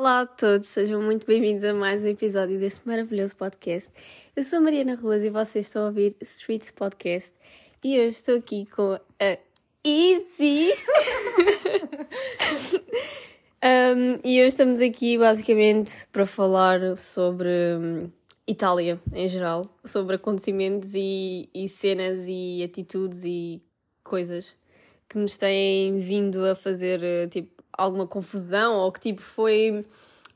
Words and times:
Olá 0.00 0.22
a 0.22 0.26
todos, 0.26 0.68
sejam 0.68 1.02
muito 1.02 1.26
bem-vindos 1.26 1.62
a 1.62 1.74
mais 1.74 2.02
um 2.02 2.08
episódio 2.08 2.58
deste 2.58 2.88
maravilhoso 2.88 3.36
podcast. 3.36 3.90
Eu 4.34 4.42
sou 4.42 4.56
a 4.56 4.62
Mariana 4.62 4.94
Ruas 4.94 5.22
e 5.22 5.28
vocês 5.28 5.66
estão 5.66 5.82
a 5.82 5.86
ouvir 5.88 6.16
Streets 6.22 6.70
Podcast 6.70 7.34
e 7.84 7.98
hoje 7.98 8.16
estou 8.16 8.36
aqui 8.36 8.64
com 8.64 8.94
a 8.94 9.38
Easy. 9.84 10.70
um, 13.62 14.18
e 14.24 14.40
hoje 14.40 14.46
estamos 14.46 14.80
aqui 14.80 15.18
basicamente 15.18 16.06
para 16.10 16.24
falar 16.24 16.96
sobre 16.96 17.50
hum, 17.78 18.10
Itália 18.48 18.98
em 19.12 19.28
geral, 19.28 19.66
sobre 19.84 20.16
acontecimentos 20.16 20.94
e, 20.94 21.50
e 21.52 21.68
cenas 21.68 22.24
e 22.26 22.62
atitudes 22.64 23.22
e 23.26 23.62
coisas 24.02 24.56
que 25.06 25.18
nos 25.18 25.36
têm 25.36 25.98
vindo 25.98 26.46
a 26.46 26.54
fazer 26.54 27.04
eh, 27.04 27.26
tipo 27.26 27.59
alguma 27.80 28.06
confusão 28.06 28.74
ou 28.76 28.92
que 28.92 29.00
tipo 29.00 29.22
foi 29.22 29.84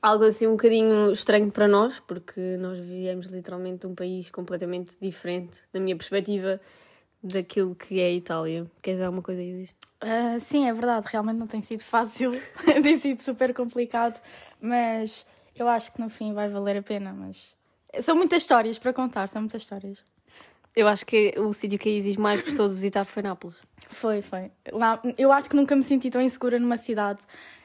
algo 0.01 0.25
assim 0.25 0.47
um 0.47 0.53
bocadinho 0.53 1.13
estranho 1.13 1.51
para 1.51 1.69
nós, 1.69 2.01
porque 2.01 2.57
nós 2.59 2.79
viemos 2.79 3.27
literalmente 3.27 3.81
de 3.81 3.87
um 3.87 3.95
país 3.95 4.31
completamente 4.31 4.97
diferente, 5.01 5.61
da 5.73 5.81
minha 5.81 5.97
perspectiva, 5.97 6.61
daquilo 7.23 7.75
que 7.75 8.01
é 8.01 8.07
a 8.07 8.13
Itália. 8.13 8.67
Queres 8.83 8.99
dizer 8.99 9.07
alguma 9.07 9.23
coisa 9.23 9.41
aí? 9.41 9.69
Uh, 10.03 10.39
sim, 10.41 10.69
é 10.69 10.73
verdade, 10.73 11.07
realmente 11.09 11.39
não 11.39 11.47
tem 11.47 11.63
sido 11.63 11.83
fácil, 11.83 12.33
tem 12.83 12.99
sido 12.99 13.21
super 13.21 13.55
complicado, 13.55 14.21
mas 14.61 15.27
eu 15.57 15.69
acho 15.69 15.93
que 15.93 16.01
no 16.01 16.11
fim 16.11 16.35
vai 16.35 16.49
valer 16.49 16.79
a 16.79 16.83
pena. 16.83 17.13
Mas 17.13 17.57
são 18.01 18.15
muitas 18.17 18.43
histórias 18.43 18.79
para 18.79 18.93
contar, 18.93 19.27
são 19.29 19.43
muitas 19.43 19.63
histórias. 19.63 20.05
Eu 20.77 20.89
acho 20.89 21.07
que 21.07 21.35
o 21.39 21.53
sítio 21.53 21.79
que 21.79 21.89
a 21.89 21.93
Isis 21.93 22.17
mais 22.17 22.41
gostou 22.41 22.67
de 22.67 22.75
visitar 22.75 23.05
foi 23.05 23.23
Nápoles. 23.23 23.57
Foi, 23.89 24.23
foi. 24.23 24.51
Lá, 24.73 25.01
eu 25.17 25.31
acho 25.31 25.49
que 25.49 25.55
nunca 25.55 25.77
me 25.77 25.83
senti 25.83 26.11
tão 26.11 26.21
insegura 26.21 26.59
numa 26.59 26.77
cidade. 26.77 27.21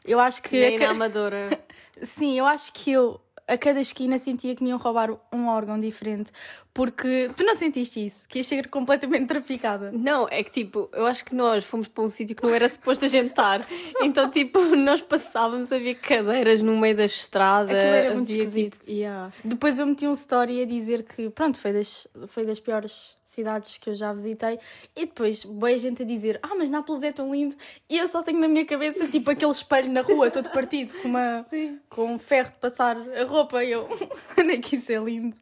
Eu 0.05 0.19
acho 0.19 0.43
que. 0.43 0.59
Nem 0.59 0.77
na 0.77 0.91
Amadora. 0.91 1.49
Sim, 2.03 2.37
eu 2.37 2.45
acho 2.45 2.71
que 2.73 2.91
eu 2.91 3.19
a 3.49 3.57
cada 3.57 3.81
esquina 3.81 4.19
sentia 4.19 4.55
que 4.55 4.63
me 4.63 4.69
iam 4.69 4.77
roubar 4.77 5.09
um 5.33 5.47
órgão 5.47 5.79
diferente. 5.79 6.31
Porque 6.79 7.29
tu 7.35 7.43
não 7.43 7.55
sentiste 7.55 8.05
isso? 8.05 8.25
Que 8.29 8.39
ia 8.39 8.43
chegar 8.43 8.69
completamente 8.69 9.27
traficada? 9.27 9.91
Não, 9.91 10.29
é 10.31 10.41
que 10.41 10.49
tipo, 10.49 10.89
eu 10.93 11.05
acho 11.07 11.25
que 11.25 11.35
nós 11.35 11.65
fomos 11.65 11.89
para 11.89 12.05
um 12.05 12.07
sítio 12.07 12.33
que 12.33 12.41
não 12.41 12.55
era 12.55 12.69
suposto 12.69 13.03
a 13.03 13.09
jantar. 13.09 13.67
então, 14.01 14.29
tipo, 14.29 14.57
nós 14.77 15.01
passávamos 15.01 15.73
a 15.73 15.77
ver 15.77 15.95
cadeiras 15.95 16.61
no 16.61 16.77
meio 16.77 16.95
da 16.95 17.03
estrada. 17.03 17.73
Aquilo 17.73 17.93
era 17.93 18.15
muito 18.15 18.31
havia, 18.31 18.43
esquisito. 18.43 18.77
tipo, 18.77 18.91
yeah. 18.91 19.29
Depois 19.43 19.77
eu 19.77 19.87
meti 19.87 20.07
um 20.07 20.13
story 20.13 20.61
a 20.61 20.65
dizer 20.65 21.03
que, 21.03 21.29
pronto, 21.31 21.59
foi 21.59 21.73
das, 21.73 22.07
foi 22.27 22.45
das 22.45 22.61
piores 22.61 23.17
cidades 23.25 23.77
que 23.77 23.89
eu 23.89 23.93
já 23.93 24.13
visitei. 24.13 24.57
E 24.95 25.05
depois, 25.05 25.43
boa 25.43 25.77
gente 25.77 26.03
a 26.03 26.05
dizer, 26.05 26.39
ah, 26.41 26.55
mas 26.57 26.69
Nápoles 26.69 27.03
é 27.03 27.11
tão 27.11 27.35
lindo. 27.35 27.57
E 27.89 27.97
eu 27.97 28.07
só 28.07 28.23
tenho 28.23 28.39
na 28.39 28.47
minha 28.47 28.65
cabeça, 28.65 29.05
tipo, 29.05 29.29
aquele 29.29 29.51
espelho 29.51 29.91
na 29.91 29.99
rua, 29.99 30.31
todo 30.31 30.49
partido, 30.49 30.95
com, 31.01 31.09
uma, 31.09 31.45
com 31.89 32.13
um 32.13 32.17
ferro 32.17 32.51
de 32.51 32.57
passar 32.59 32.95
a 32.97 33.25
roupa. 33.25 33.61
E 33.65 33.71
eu, 33.71 33.85
nem 34.45 34.61
que 34.61 34.77
isso 34.77 34.93
é 34.93 34.97
lindo. 34.97 35.35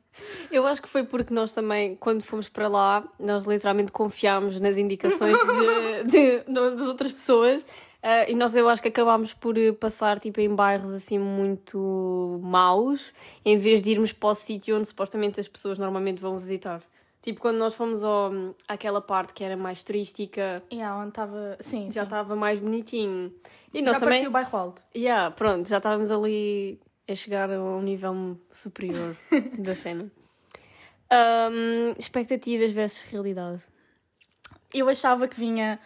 Eu 0.51 0.65
acho 0.65 0.81
que 0.81 0.87
foi 0.87 1.03
porque 1.03 1.33
nós 1.33 1.53
também, 1.53 1.95
quando 1.95 2.21
fomos 2.23 2.49
para 2.49 2.67
lá, 2.67 3.03
nós 3.19 3.45
literalmente 3.45 3.91
confiámos 3.91 4.59
nas 4.59 4.77
indicações 4.77 5.37
de, 5.37 6.03
de, 6.03 6.39
de, 6.39 6.51
das 6.75 6.81
outras 6.87 7.11
pessoas. 7.11 7.63
Uh, 7.63 8.29
e 8.29 8.35
nós 8.35 8.55
eu 8.55 8.69
acho 8.69 8.81
que 8.81 8.87
acabámos 8.87 9.33
por 9.33 9.57
eh, 9.57 9.71
passar 9.71 10.19
tipo 10.19 10.39
em 10.39 10.53
bairros 10.53 10.93
assim 10.93 11.17
muito 11.17 12.39
maus, 12.43 13.11
em 13.43 13.57
vez 13.57 13.81
de 13.81 13.91
irmos 13.91 14.13
para 14.13 14.29
o 14.29 14.35
sítio 14.35 14.77
onde 14.77 14.87
supostamente 14.87 15.39
as 15.39 15.47
pessoas 15.47 15.77
normalmente 15.79 16.21
vão 16.21 16.37
visitar. 16.37 16.81
Tipo, 17.21 17.41
quando 17.41 17.57
nós 17.57 17.73
fomos 17.75 18.03
ao, 18.03 18.31
àquela 18.67 19.01
parte 19.01 19.33
que 19.33 19.43
era 19.43 19.57
mais 19.57 19.83
turística, 19.83 20.63
Yeah, 20.71 20.97
onde 20.97 21.09
estava. 21.09 21.57
Sim, 21.59 21.91
já 21.91 22.03
estava 22.03 22.35
mais 22.35 22.59
bonitinho. 22.59 23.33
E 23.73 23.81
nós 23.81 23.95
Já 23.95 23.99
também. 23.99 24.27
o 24.27 24.31
bairro 24.31 24.57
alto. 24.57 24.83
Yeah, 24.95 25.31
pronto, 25.31 25.67
já 25.67 25.77
estávamos 25.77 26.09
ali 26.11 26.79
a 27.07 27.15
chegar 27.15 27.49
a 27.51 27.61
um 27.61 27.81
nível 27.81 28.39
superior 28.51 29.15
da 29.57 29.75
cena. 29.75 30.11
Um, 31.11 31.95
expectativas 31.97 32.71
versus 32.71 33.01
realidade. 33.09 33.63
Eu 34.73 34.89
achava 34.89 35.27
que 35.27 35.39
vinha 35.39 35.79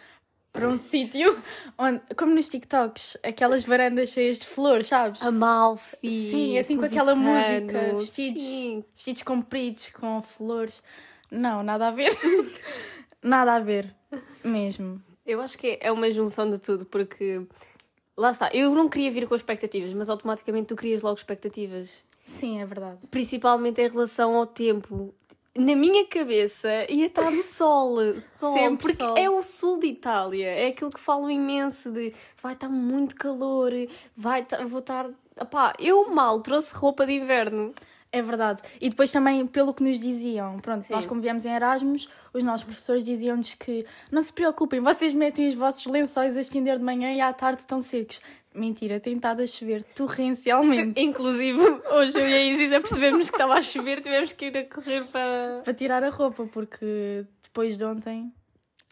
para 0.52 0.66
um 0.66 0.76
sítio 0.76 1.36
onde, 1.78 2.00
como 2.16 2.34
nos 2.34 2.48
TikToks, 2.48 3.16
aquelas 3.22 3.64
varandas 3.64 4.10
cheias 4.10 4.38
de 4.38 4.46
flores, 4.46 4.88
sabes? 4.88 5.22
Amalfi. 5.22 5.96
Sim, 6.30 6.58
assim 6.58 6.76
com 6.76 6.84
aquela 6.84 7.14
música, 7.14 7.94
vestidos, 7.94 8.42
sim. 8.42 8.84
vestidos 8.94 9.22
compridos 9.22 9.90
com 9.90 10.20
flores. 10.22 10.82
Não, 11.30 11.62
nada 11.62 11.88
a 11.88 11.90
ver. 11.90 12.10
nada 13.22 13.54
a 13.54 13.60
ver. 13.60 13.94
Mesmo. 14.44 15.02
Eu 15.24 15.40
acho 15.40 15.56
que 15.56 15.78
é 15.80 15.90
uma 15.90 16.10
junção 16.10 16.50
de 16.50 16.58
tudo, 16.58 16.84
porque 16.84 17.46
lá 18.16 18.30
está, 18.30 18.50
eu 18.52 18.74
não 18.74 18.88
queria 18.88 19.10
vir 19.10 19.26
com 19.28 19.34
expectativas, 19.34 19.92
mas 19.94 20.08
automaticamente 20.08 20.66
tu 20.68 20.76
crias 20.76 21.02
logo 21.02 21.16
expectativas. 21.16 22.02
Sim, 22.24 22.60
é 22.60 22.66
verdade. 22.66 23.06
Principalmente 23.10 23.80
em 23.80 23.88
relação 23.88 24.36
ao 24.36 24.46
tempo. 24.46 25.14
Na 25.54 25.76
minha 25.76 26.06
cabeça 26.06 26.68
ia 26.90 27.06
estar 27.06 27.30
sol, 27.42 27.96
sol, 28.20 28.54
Sempre 28.54 28.78
porque 28.92 29.04
sol. 29.04 29.16
é 29.18 29.28
o 29.28 29.42
sul 29.42 29.78
de 29.80 29.88
Itália, 29.88 30.46
é 30.46 30.68
aquilo 30.68 30.90
que 30.90 31.00
falam 31.00 31.30
imenso 31.30 31.92
de 31.92 32.14
vai 32.42 32.54
estar 32.54 32.68
muito 32.70 33.14
calor, 33.16 33.70
vai 34.16 34.44
ta- 34.44 34.64
vou 34.64 34.78
estar. 34.80 35.10
Epá, 35.38 35.74
eu 35.78 36.08
mal 36.14 36.40
trouxe 36.40 36.74
roupa 36.74 37.04
de 37.06 37.12
inverno. 37.14 37.74
É 38.12 38.20
verdade. 38.20 38.60
E 38.78 38.90
depois 38.90 39.10
também, 39.10 39.46
pelo 39.46 39.72
que 39.72 39.82
nos 39.82 39.98
diziam, 39.98 40.60
pronto, 40.60 40.84
Sim. 40.84 40.92
nós 40.92 41.06
como 41.06 41.22
viemos 41.22 41.46
em 41.46 41.54
Erasmus, 41.54 42.10
os 42.34 42.42
nossos 42.42 42.64
professores 42.64 43.02
diziam-nos 43.02 43.54
que 43.54 43.86
não 44.10 44.22
se 44.22 44.30
preocupem, 44.30 44.80
vocês 44.80 45.14
metem 45.14 45.48
os 45.48 45.54
vossos 45.54 45.86
lençóis 45.86 46.36
a 46.36 46.42
estender 46.42 46.78
de 46.78 46.84
manhã 46.84 47.10
e 47.14 47.22
à 47.22 47.32
tarde 47.32 47.60
estão 47.60 47.80
secos. 47.80 48.20
Mentira, 48.54 49.00
tem 49.00 49.14
estado 49.14 49.40
a 49.40 49.46
chover 49.46 49.82
torrencialmente. 49.82 51.00
Inclusive, 51.00 51.58
hoje 51.90 52.18
eu 52.18 52.28
e 52.28 52.34
a 52.34 52.42
Isis 52.42 52.70
a 52.74 52.80
percebermos 52.80 53.30
que 53.30 53.34
estava 53.34 53.54
a 53.54 53.62
chover, 53.62 54.02
tivemos 54.02 54.30
que 54.34 54.44
ir 54.44 54.58
a 54.58 54.64
correr 54.64 55.04
para. 55.06 55.62
para 55.64 55.72
tirar 55.72 56.04
a 56.04 56.10
roupa, 56.10 56.46
porque 56.52 57.24
depois 57.42 57.78
de 57.78 57.84
ontem, 57.84 58.30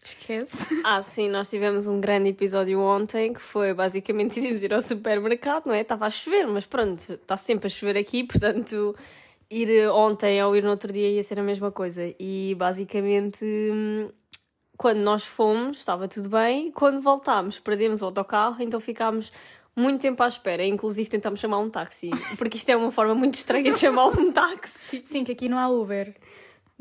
esquece. 0.03 0.81
Ah, 0.83 1.03
sim, 1.03 1.29
nós 1.29 1.49
tivemos 1.49 1.85
um 1.85 2.01
grande 2.01 2.29
episódio 2.29 2.79
ontem 2.79 3.33
que 3.33 3.41
foi 3.41 3.73
basicamente 3.73 4.29
decidimos 4.35 4.63
ir 4.63 4.73
ao 4.73 4.81
supermercado, 4.81 5.67
não 5.67 5.73
é? 5.73 5.81
Estava 5.81 6.05
a 6.05 6.09
chover, 6.09 6.47
mas 6.47 6.65
pronto, 6.65 6.99
está 7.13 7.37
sempre 7.37 7.67
a 7.67 7.69
chover 7.69 7.97
aqui, 7.97 8.23
portanto, 8.25 8.95
ir 9.49 9.89
ontem 9.89 10.43
ou 10.43 10.55
ir 10.55 10.63
no 10.63 10.71
outro 10.71 10.91
dia 10.91 11.09
ia 11.09 11.23
ser 11.23 11.39
a 11.39 11.43
mesma 11.43 11.71
coisa. 11.71 12.13
E 12.19 12.55
basicamente, 12.57 13.45
hum, 13.45 14.09
quando 14.77 14.99
nós 14.99 15.23
fomos, 15.23 15.77
estava 15.79 16.07
tudo 16.07 16.29
bem, 16.29 16.71
quando 16.71 17.01
voltámos, 17.01 17.59
perdemos 17.59 18.01
o 18.01 18.05
autocarro, 18.05 18.61
então 18.61 18.79
ficámos. 18.79 19.31
Muito 19.73 20.01
tempo 20.01 20.21
à 20.21 20.27
espera, 20.27 20.65
inclusive 20.65 21.09
tentámos 21.09 21.39
chamar 21.39 21.59
um 21.59 21.69
táxi, 21.69 22.09
porque 22.37 22.57
isto 22.57 22.67
é 22.67 22.75
uma 22.75 22.91
forma 22.91 23.15
muito 23.15 23.35
estranha 23.35 23.71
de 23.71 23.79
chamar 23.79 24.07
um 24.07 24.29
táxi. 24.29 25.01
Sim, 25.05 25.23
que 25.23 25.31
aqui 25.31 25.47
não 25.47 25.57
há 25.57 25.69
Uber. 25.69 26.13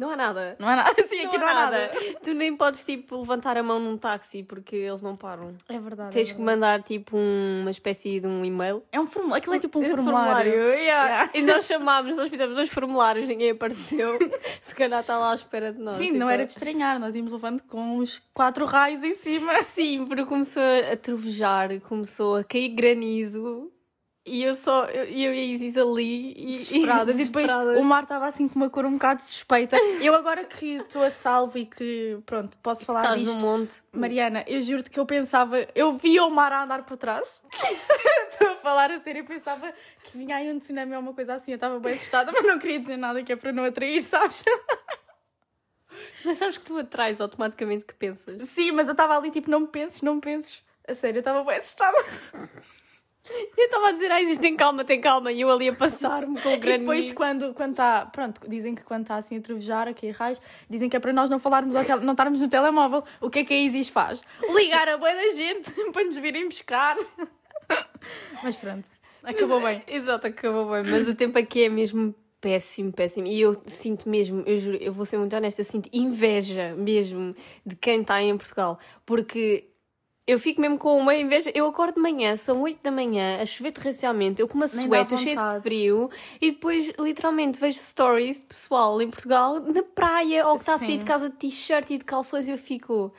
Não 0.01 0.09
há 0.11 0.17
nada. 0.17 0.57
Não 0.59 0.67
há 0.67 0.77
nada. 0.77 0.95
Sim, 1.07 1.27
aqui 1.27 1.37
não, 1.37 1.47
há 1.47 1.53
nada. 1.55 1.91
Tu 2.25 2.33
nem 2.33 2.57
podes, 2.57 2.83
tipo, 2.85 3.19
levantar 3.19 3.59
a 3.59 3.63
mão 3.63 3.79
num 3.79 3.99
táxi 3.99 4.43
porque 4.43 4.75
eles 4.75 5.03
não 5.03 5.15
param. 5.15 5.55
É 5.69 5.79
verdade. 5.79 6.13
Tens 6.15 6.31
é 6.31 6.33
que 6.33 6.39
verdade. 6.39 6.43
mandar, 6.59 6.83
tipo, 6.83 7.19
um- 7.19 7.61
uma 7.61 7.71
espécie 7.71 8.19
de 8.19 8.27
um 8.27 8.43
e-mail. 8.43 8.83
É 8.91 8.99
um 8.99 9.07
formulário. 9.07 9.39
Aquilo 9.43 9.57
é 9.57 9.59
tipo 9.59 9.79
um 9.79 9.85
formulário. 9.91 10.53
yeah. 10.73 11.29
E 11.35 11.43
nós 11.43 11.67
chamámos, 11.67 12.17
nós 12.17 12.31
fizemos 12.31 12.57
dois 12.57 12.71
formulários, 12.71 13.29
ninguém 13.29 13.51
apareceu. 13.51 14.19
Se 14.63 14.75
calhar 14.75 15.01
está 15.03 15.19
lá 15.19 15.33
à 15.33 15.35
espera 15.35 15.71
de 15.71 15.79
nós. 15.79 15.97
Sim, 15.97 16.07
tipo, 16.07 16.19
não 16.19 16.31
era 16.31 16.47
de 16.47 16.51
estranhar. 16.53 16.99
Nós 16.99 17.15
íamos 17.15 17.31
levando 17.33 17.63
com 17.65 17.99
os 17.99 18.23
quatro 18.33 18.65
raios 18.65 19.03
em 19.03 19.13
cima. 19.13 19.53
Sim, 19.63 20.07
porque 20.07 20.25
começou 20.25 20.63
a 20.91 20.97
trovejar, 20.97 21.79
começou 21.83 22.37
a 22.37 22.45
cair 22.45 22.71
granizo. 22.71 23.71
E 24.27 24.43
eu 24.43 24.55
só, 24.55 24.85
eu, 24.85 25.05
eu 25.05 25.35
e 25.35 25.39
a 25.39 25.45
Isis 25.45 25.77
ali 25.79 26.33
e, 26.37 26.53
Desesperadas. 26.53 27.17
E 27.19 27.25
depois 27.25 27.47
desesperadas. 27.47 27.81
o 27.83 27.85
mar 27.85 28.03
estava 28.03 28.27
assim 28.27 28.47
com 28.47 28.57
uma 28.57 28.69
cor 28.69 28.85
um 28.85 28.93
bocado 28.93 29.25
suspeita. 29.25 29.77
Eu 30.03 30.15
agora 30.15 30.45
que 30.45 30.77
estou 30.77 31.03
a 31.03 31.11
salvo 31.11 31.59
e 31.59 31.65
que, 31.65 32.19
pronto, 32.27 32.57
posso 32.59 32.85
falar 32.85 33.01
Estás 33.01 33.21
disto. 33.21 33.37
no 33.37 33.41
monte. 33.41 33.83
Mariana, 33.93 34.45
eu 34.47 34.63
juro-te 34.63 34.91
que 34.91 35.01
eu 35.01 35.07
pensava, 35.07 35.67
eu 35.75 35.97
via 35.97 36.23
o 36.25 36.31
mar 36.31 36.53
a 36.53 36.63
andar 36.65 36.83
para 36.85 36.97
trás. 36.99 37.43
Estou 38.31 38.49
a 38.53 38.57
falar 38.57 38.91
a 38.91 38.99
sério, 39.01 39.21
eu 39.21 39.25
pensava 39.27 39.73
que 40.05 40.17
vinha 40.17 40.37
aí 40.37 40.51
um 40.51 40.59
tsunami 40.59 40.95
ou 40.95 41.01
uma 41.01 41.13
coisa 41.15 41.35
assim. 41.35 41.53
Eu 41.53 41.57
estava 41.57 41.79
bem 41.81 41.95
assustada, 41.95 42.31
mas 42.33 42.43
não 42.47 42.59
queria 42.59 42.79
dizer 42.79 42.97
nada 42.99 43.23
que 43.23 43.33
é 43.33 43.37
para 43.37 43.53
não 43.53 43.65
atrair, 43.65 44.03
sabes? 44.03 44.45
Mas 46.25 46.39
sabes 46.39 46.59
que 46.59 46.65
tu 46.65 46.79
atrás 46.79 47.21
automaticamente 47.21 47.85
que 47.85 47.95
pensas. 47.95 48.43
Sim, 48.43 48.73
mas 48.73 48.87
eu 48.87 48.93
estava 48.93 49.17
ali 49.17 49.31
tipo, 49.31 49.51
não 49.51 49.61
me 49.61 49.67
penses, 49.67 50.03
não 50.03 50.17
me 50.17 50.21
penses. 50.21 50.63
A 50.87 50.95
sério, 50.95 51.17
eu 51.19 51.21
estava 51.21 51.43
bem 51.43 51.57
assustada. 51.59 51.97
Eu 53.57 53.65
estava 53.67 53.89
a 53.89 53.93
dizer, 53.93 54.11
ah, 54.11 54.21
Isis, 54.21 54.39
tem 54.39 54.57
calma, 54.57 54.85
tem 54.85 55.01
calma. 55.01 55.31
E 55.31 55.41
eu 55.43 55.51
ali 55.51 55.69
a 55.69 55.73
passar-me 55.75 56.41
com 56.41 56.49
o 56.49 56.53
E 56.55 56.57
granizo. 56.57 56.81
depois, 56.81 57.13
quando 57.13 57.55
quando 57.55 57.73
está, 57.73 58.07
pronto, 58.07 58.41
dizem 58.49 58.75
que 58.75 58.83
quando 58.83 59.03
está 59.03 59.17
assim 59.17 59.37
a 59.37 59.41
trovejar, 59.41 59.87
a 59.87 59.95
cair 59.95 60.13
raios, 60.13 60.41
dizem 60.69 60.89
que 60.89 60.97
é 60.97 61.01
para 61.01 61.13
nós 61.13 61.29
não 61.29 61.39
falarmos 61.39 61.77
ao 61.77 61.85
não 62.01 62.13
estarmos 62.13 62.41
no 62.41 62.49
telemóvel. 62.49 63.05
O 63.21 63.29
que 63.29 63.41
é 63.41 63.45
que 63.45 63.55
a 63.55 63.59
Isis 63.59 63.89
faz? 63.89 64.23
Ligar 64.55 64.89
a 64.89 64.97
boa 64.97 65.15
da 65.15 65.35
gente 65.35 65.71
para 65.93 66.05
nos 66.05 66.17
virem 66.17 66.49
buscar. 66.49 66.97
Mas 68.43 68.57
pronto, 68.57 68.89
acabou 69.23 69.61
bem. 69.61 69.83
Exato, 69.87 70.27
acabou 70.27 70.71
bem. 70.71 70.91
Mas 70.91 71.07
o 71.07 71.15
tempo 71.15 71.39
aqui 71.39 71.65
é 71.65 71.69
mesmo 71.69 72.15
péssimo, 72.41 72.91
péssimo. 72.93 73.27
E 73.27 73.41
eu 73.41 73.61
sinto 73.67 74.09
mesmo, 74.09 74.43
eu 74.47 74.59
juro, 74.59 74.79
eu 74.81 74.93
vou 74.93 75.05
ser 75.05 75.19
muito 75.19 75.37
honesta, 75.37 75.61
eu 75.61 75.65
sinto 75.65 75.89
inveja 75.93 76.75
mesmo 76.75 77.35
de 77.65 77.77
quem 77.77 78.01
está 78.01 78.21
em 78.23 78.37
Portugal. 78.37 78.79
Porque 79.05 79.70
Eu 80.27 80.39
fico 80.39 80.61
mesmo 80.61 80.79
com 80.79 80.97
uma 80.99 81.15
inveja. 81.15 81.51
Eu 81.55 81.67
acordo 81.67 81.95
de 81.95 82.01
manhã, 82.01 82.37
são 82.37 82.61
8 82.63 82.81
da 82.83 82.91
manhã, 82.91 83.41
a 83.43 83.47
chover 83.47 83.73
torrencialmente, 83.73 84.41
eu 84.41 84.47
com 84.47 84.55
uma 84.55 84.69
suéter 84.69 85.19
cheia 85.19 85.37
de 85.37 85.63
frio 85.63 86.11
e 86.41 86.53
depois, 86.53 86.93
literalmente, 86.99 87.59
vejo 87.59 87.79
stories 87.79 88.37
de 88.39 88.45
pessoal 88.45 89.01
em 89.03 89.11
Portugal 89.11 89.59
na 89.61 89.83
praia 89.83 90.47
ou 90.47 90.55
que 90.55 90.61
está 90.61 90.75
a 90.75 90.79
sair 90.79 90.99
de 90.99 91.05
casa 91.05 91.29
de 91.29 91.37
t-shirt 91.37 91.91
e 91.91 91.99
de 91.99 92.05
calções 92.05 92.47
e 92.47 92.51
eu 92.53 92.59
fico. 92.59 93.13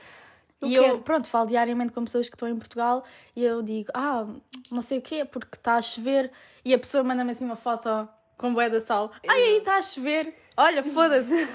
Eu 0.61 0.67
e 0.67 0.71
quero. 0.71 0.85
eu, 0.85 0.99
pronto, 0.99 1.27
falo 1.27 1.47
diariamente 1.47 1.91
com 1.91 2.03
pessoas 2.05 2.29
que 2.29 2.35
estão 2.35 2.47
em 2.47 2.55
Portugal 2.55 3.03
e 3.35 3.43
eu 3.43 3.61
digo, 3.61 3.91
ah, 3.93 4.25
não 4.71 4.81
sei 4.81 4.99
o 4.99 5.01
quê, 5.01 5.25
porque 5.25 5.55
está 5.55 5.75
a 5.75 5.81
chover. 5.81 6.31
E 6.63 6.73
a 6.73 6.79
pessoa 6.79 7.03
manda-me 7.03 7.31
assim 7.31 7.43
uma 7.43 7.55
foto 7.55 8.07
com 8.37 8.53
bué 8.53 8.69
da 8.69 8.79
sal. 8.79 9.11
Ai, 9.27 9.41
aí 9.41 9.57
está 9.57 9.77
a 9.77 9.81
chover. 9.81 10.35
Olha, 10.55 10.83
foda-se. 10.83 11.35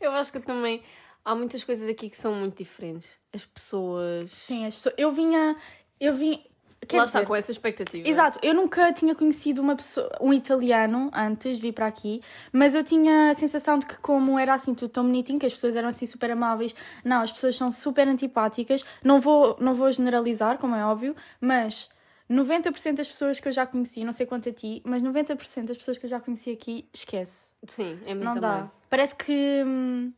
Eu 0.00 0.12
acho 0.12 0.32
que 0.32 0.40
também 0.40 0.82
há 1.26 1.34
muitas 1.34 1.64
coisas 1.64 1.88
aqui 1.88 2.08
que 2.08 2.16
são 2.16 2.32
muito 2.34 2.56
diferentes. 2.56 3.10
As 3.34 3.44
pessoas. 3.44 4.30
Sim, 4.30 4.64
as 4.64 4.76
pessoas. 4.76 4.94
Eu 4.96 5.10
vinha. 5.10 5.56
Eu 6.00 6.14
vim. 6.14 6.40
Quer 6.86 6.98
Lá 6.98 7.04
dizer, 7.06 7.18
está 7.18 7.26
com 7.26 7.34
essa 7.34 7.50
expectativa. 7.50 8.08
Exato, 8.08 8.38
eu 8.42 8.54
nunca 8.54 8.92
tinha 8.92 9.12
conhecido 9.12 9.60
uma 9.60 9.74
pessoa, 9.74 10.08
um 10.20 10.32
italiano 10.32 11.10
antes 11.12 11.56
de 11.56 11.62
vir 11.62 11.72
para 11.72 11.86
aqui, 11.86 12.22
mas 12.52 12.76
eu 12.76 12.84
tinha 12.84 13.30
a 13.30 13.34
sensação 13.34 13.76
de 13.78 13.86
que, 13.86 13.96
como 13.96 14.38
era 14.38 14.54
assim 14.54 14.72
tudo 14.72 14.90
tão 14.90 15.02
bonitinho, 15.02 15.36
que 15.38 15.46
as 15.46 15.52
pessoas 15.52 15.74
eram 15.74 15.88
assim 15.88 16.06
super 16.06 16.30
amáveis, 16.30 16.76
não, 17.04 17.22
as 17.22 17.32
pessoas 17.32 17.56
são 17.56 17.72
super 17.72 18.06
antipáticas. 18.06 18.84
Não 19.02 19.20
vou, 19.20 19.56
não 19.58 19.74
vou 19.74 19.90
generalizar, 19.90 20.58
como 20.58 20.76
é 20.76 20.84
óbvio, 20.84 21.16
mas 21.40 21.90
90% 22.30 22.94
das 22.94 23.08
pessoas 23.08 23.40
que 23.40 23.48
eu 23.48 23.52
já 23.52 23.66
conheci, 23.66 24.04
não 24.04 24.12
sei 24.12 24.26
quanto 24.26 24.48
a 24.48 24.52
ti, 24.52 24.80
mas 24.84 25.02
90% 25.02 25.64
das 25.64 25.78
pessoas 25.78 25.98
que 25.98 26.06
eu 26.06 26.10
já 26.10 26.20
conheci 26.20 26.52
aqui, 26.52 26.88
esquece. 26.92 27.50
Sim, 27.68 27.98
é 28.04 28.14
muito 28.14 28.24
Não 28.26 28.34
também. 28.34 28.40
dá. 28.60 28.70
Parece 28.88 29.16
que. 29.16 29.62
hum, 29.66 30.12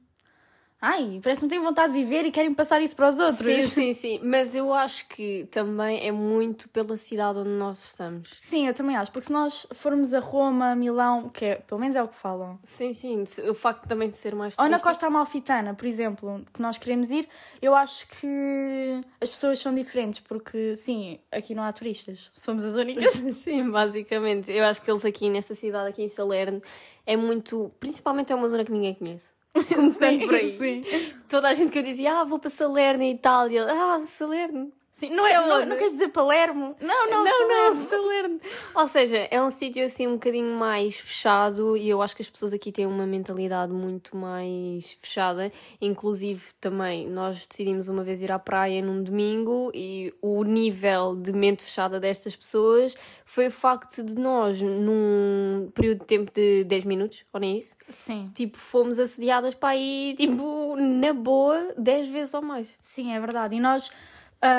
Ai, 0.80 1.18
parece 1.22 1.40
que 1.40 1.46
não 1.46 1.50
têm 1.50 1.60
vontade 1.60 1.92
de 1.92 1.98
viver 1.98 2.24
e 2.24 2.30
querem 2.30 2.54
passar 2.54 2.80
isso 2.80 2.94
para 2.94 3.08
os 3.08 3.18
outros. 3.18 3.38
Sim, 3.38 3.62
sim, 3.92 3.94
sim. 3.94 4.20
Mas 4.22 4.54
eu 4.54 4.72
acho 4.72 5.08
que 5.08 5.48
também 5.50 6.06
é 6.06 6.12
muito 6.12 6.68
pela 6.68 6.96
cidade 6.96 7.40
onde 7.40 7.50
nós 7.50 7.84
estamos. 7.84 8.28
Sim, 8.40 8.68
eu 8.68 8.74
também 8.74 8.96
acho, 8.96 9.10
porque 9.10 9.26
se 9.26 9.32
nós 9.32 9.66
formos 9.74 10.14
a 10.14 10.20
Roma, 10.20 10.76
Milão, 10.76 11.28
que 11.28 11.44
é, 11.44 11.54
pelo 11.56 11.80
menos 11.80 11.96
é 11.96 12.02
o 12.02 12.06
que 12.06 12.14
falam, 12.14 12.58
Sim, 12.62 12.92
sim. 12.92 13.24
O 13.48 13.54
facto 13.54 13.88
também 13.88 14.08
de 14.08 14.16
ser 14.16 14.34
mais 14.34 14.54
ou 14.58 14.68
na. 14.68 14.78
Costa 14.78 15.08
Amalfitana, 15.08 15.74
por 15.74 15.86
exemplo, 15.86 16.44
que 16.54 16.62
nós 16.62 16.78
queremos 16.78 17.10
ir, 17.10 17.28
eu 17.60 17.74
acho 17.74 18.06
que 18.08 19.02
as 19.20 19.28
pessoas 19.28 19.58
são 19.58 19.74
diferentes, 19.74 20.20
porque 20.20 20.76
sim, 20.76 21.18
aqui 21.32 21.54
não 21.54 21.64
há 21.64 21.72
turistas, 21.72 22.30
somos 22.32 22.64
as 22.64 22.74
únicas. 22.74 23.14
Sim, 23.38 23.70
basicamente. 23.70 24.50
Eu 24.52 24.64
acho 24.64 24.80
que 24.80 24.90
eles 24.90 25.04
aqui 25.04 25.28
nesta 25.28 25.54
cidade, 25.54 25.88
aqui 25.90 26.02
em 26.02 26.08
Salerno, 26.08 26.62
é 27.04 27.16
muito. 27.16 27.70
Principalmente 27.80 28.32
é 28.32 28.36
uma 28.36 28.48
zona 28.48 28.64
que 28.64 28.72
ninguém 28.72 28.94
conhece. 28.94 29.37
Começando 29.74 30.20
por 30.20 30.34
aí. 30.34 30.50
Sim. 30.50 30.84
Toda 31.28 31.48
a 31.48 31.54
gente 31.54 31.70
que 31.72 31.78
eu 31.78 31.82
dizia, 31.82 32.20
ah, 32.20 32.24
vou 32.24 32.38
para 32.38 32.50
Salerno, 32.50 33.02
Itália. 33.02 33.66
Ah, 33.68 34.02
Salerno. 34.06 34.72
Sim, 34.98 35.10
não, 35.10 35.24
é, 35.24 35.34
não, 35.46 35.64
não 35.64 35.76
queres 35.76 35.92
dizer 35.92 36.08
Palermo? 36.08 36.74
Não, 36.80 37.08
não, 37.08 37.24
não, 37.24 37.48
não, 37.48 37.72
Salerno. 37.72 37.88
Salerno. 37.88 38.40
Ou 38.74 38.88
seja, 38.88 39.28
é 39.30 39.40
um 39.40 39.48
sítio 39.48 39.84
assim 39.84 40.08
um 40.08 40.14
bocadinho 40.14 40.52
mais 40.56 40.96
fechado 40.96 41.76
e 41.76 41.88
eu 41.88 42.02
acho 42.02 42.16
que 42.16 42.22
as 42.22 42.28
pessoas 42.28 42.52
aqui 42.52 42.72
têm 42.72 42.84
uma 42.84 43.06
mentalidade 43.06 43.72
muito 43.72 44.16
mais 44.16 44.94
fechada. 45.00 45.52
Inclusive, 45.80 46.42
também, 46.60 47.06
nós 47.08 47.46
decidimos 47.46 47.88
uma 47.88 48.02
vez 48.02 48.22
ir 48.22 48.32
à 48.32 48.40
praia 48.40 48.82
num 48.82 49.00
domingo 49.00 49.70
e 49.72 50.12
o 50.20 50.42
nível 50.42 51.14
de 51.14 51.32
mente 51.32 51.62
fechada 51.62 52.00
destas 52.00 52.34
pessoas 52.34 52.96
foi 53.24 53.46
o 53.46 53.50
facto 53.52 54.02
de 54.02 54.16
nós, 54.16 54.60
num 54.60 55.70
período 55.74 56.00
de 56.00 56.06
tempo 56.06 56.32
de 56.34 56.64
10 56.64 56.82
minutos, 56.84 57.24
ou 57.32 57.38
nem 57.38 57.56
isso, 57.56 57.76
Sim, 57.88 58.32
tipo, 58.34 58.58
fomos 58.58 58.98
assediadas 58.98 59.54
para 59.54 59.68
aí, 59.70 60.16
tipo, 60.18 60.74
na 60.76 61.12
boa, 61.12 61.72
10 61.78 62.08
vezes 62.08 62.34
ou 62.34 62.42
mais. 62.42 62.66
sim, 62.80 63.12
é 63.14 63.20
verdade. 63.20 63.54
E 63.54 63.60
nós. 63.60 63.92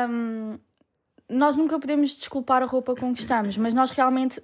Hum, 0.10 0.58
nós 1.30 1.56
nunca 1.56 1.78
podemos 1.80 2.16
desculpar 2.16 2.62
a 2.64 2.66
roupa 2.66 2.96
com 2.96 3.14
que 3.14 3.20
estamos, 3.20 3.58
mas 3.58 3.74
nós 3.74 3.92
realmente. 3.92 4.42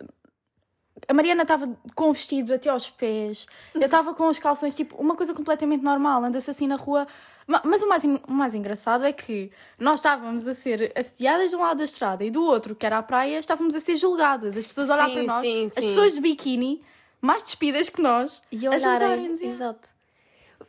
A 1.09 1.13
Mariana 1.13 1.41
estava 1.41 1.67
com 1.93 2.09
o 2.09 2.13
vestido 2.13 2.53
até 2.53 2.69
aos 2.69 2.89
pés, 2.89 3.47
eu 3.73 3.81
estava 3.81 4.13
com 4.13 4.29
os 4.29 4.39
calções, 4.39 4.73
tipo, 4.73 4.95
uma 4.95 5.13
coisa 5.15 5.33
completamente 5.33 5.83
normal, 5.83 6.23
anda-se 6.23 6.49
assim 6.49 6.67
na 6.67 6.77
rua. 6.77 7.05
Ma- 7.45 7.61
Mas 7.65 7.81
o 7.83 7.89
mais, 7.89 8.03
o 8.05 8.31
mais 8.31 8.53
engraçado 8.53 9.03
é 9.03 9.11
que 9.11 9.51
nós 9.77 9.95
estávamos 9.99 10.47
a 10.47 10.53
ser 10.53 10.93
assediadas 10.95 11.49
de 11.49 11.55
um 11.57 11.59
lado 11.59 11.77
da 11.79 11.83
estrada 11.83 12.23
e 12.23 12.31
do 12.31 12.41
outro, 12.43 12.73
que 12.75 12.85
era 12.85 12.97
a 12.97 13.03
praia, 13.03 13.37
estávamos 13.37 13.75
a 13.75 13.79
ser 13.81 13.97
julgadas. 13.97 14.55
As 14.55 14.65
pessoas 14.65 14.87
Sim, 14.87 14.93
para 14.95 15.23
nós, 15.23 15.41
sim, 15.45 15.65
as 15.65 15.73
sim. 15.73 15.81
pessoas 15.81 16.13
de 16.13 16.21
biquíni, 16.21 16.81
mais 17.21 17.43
despidas 17.43 17.89
que 17.89 18.01
nós, 18.01 18.41
E 18.49 18.65
a 18.65 18.77
julgarem-nos. 18.77 19.41
é. 19.41 19.45
Exato. 19.47 19.89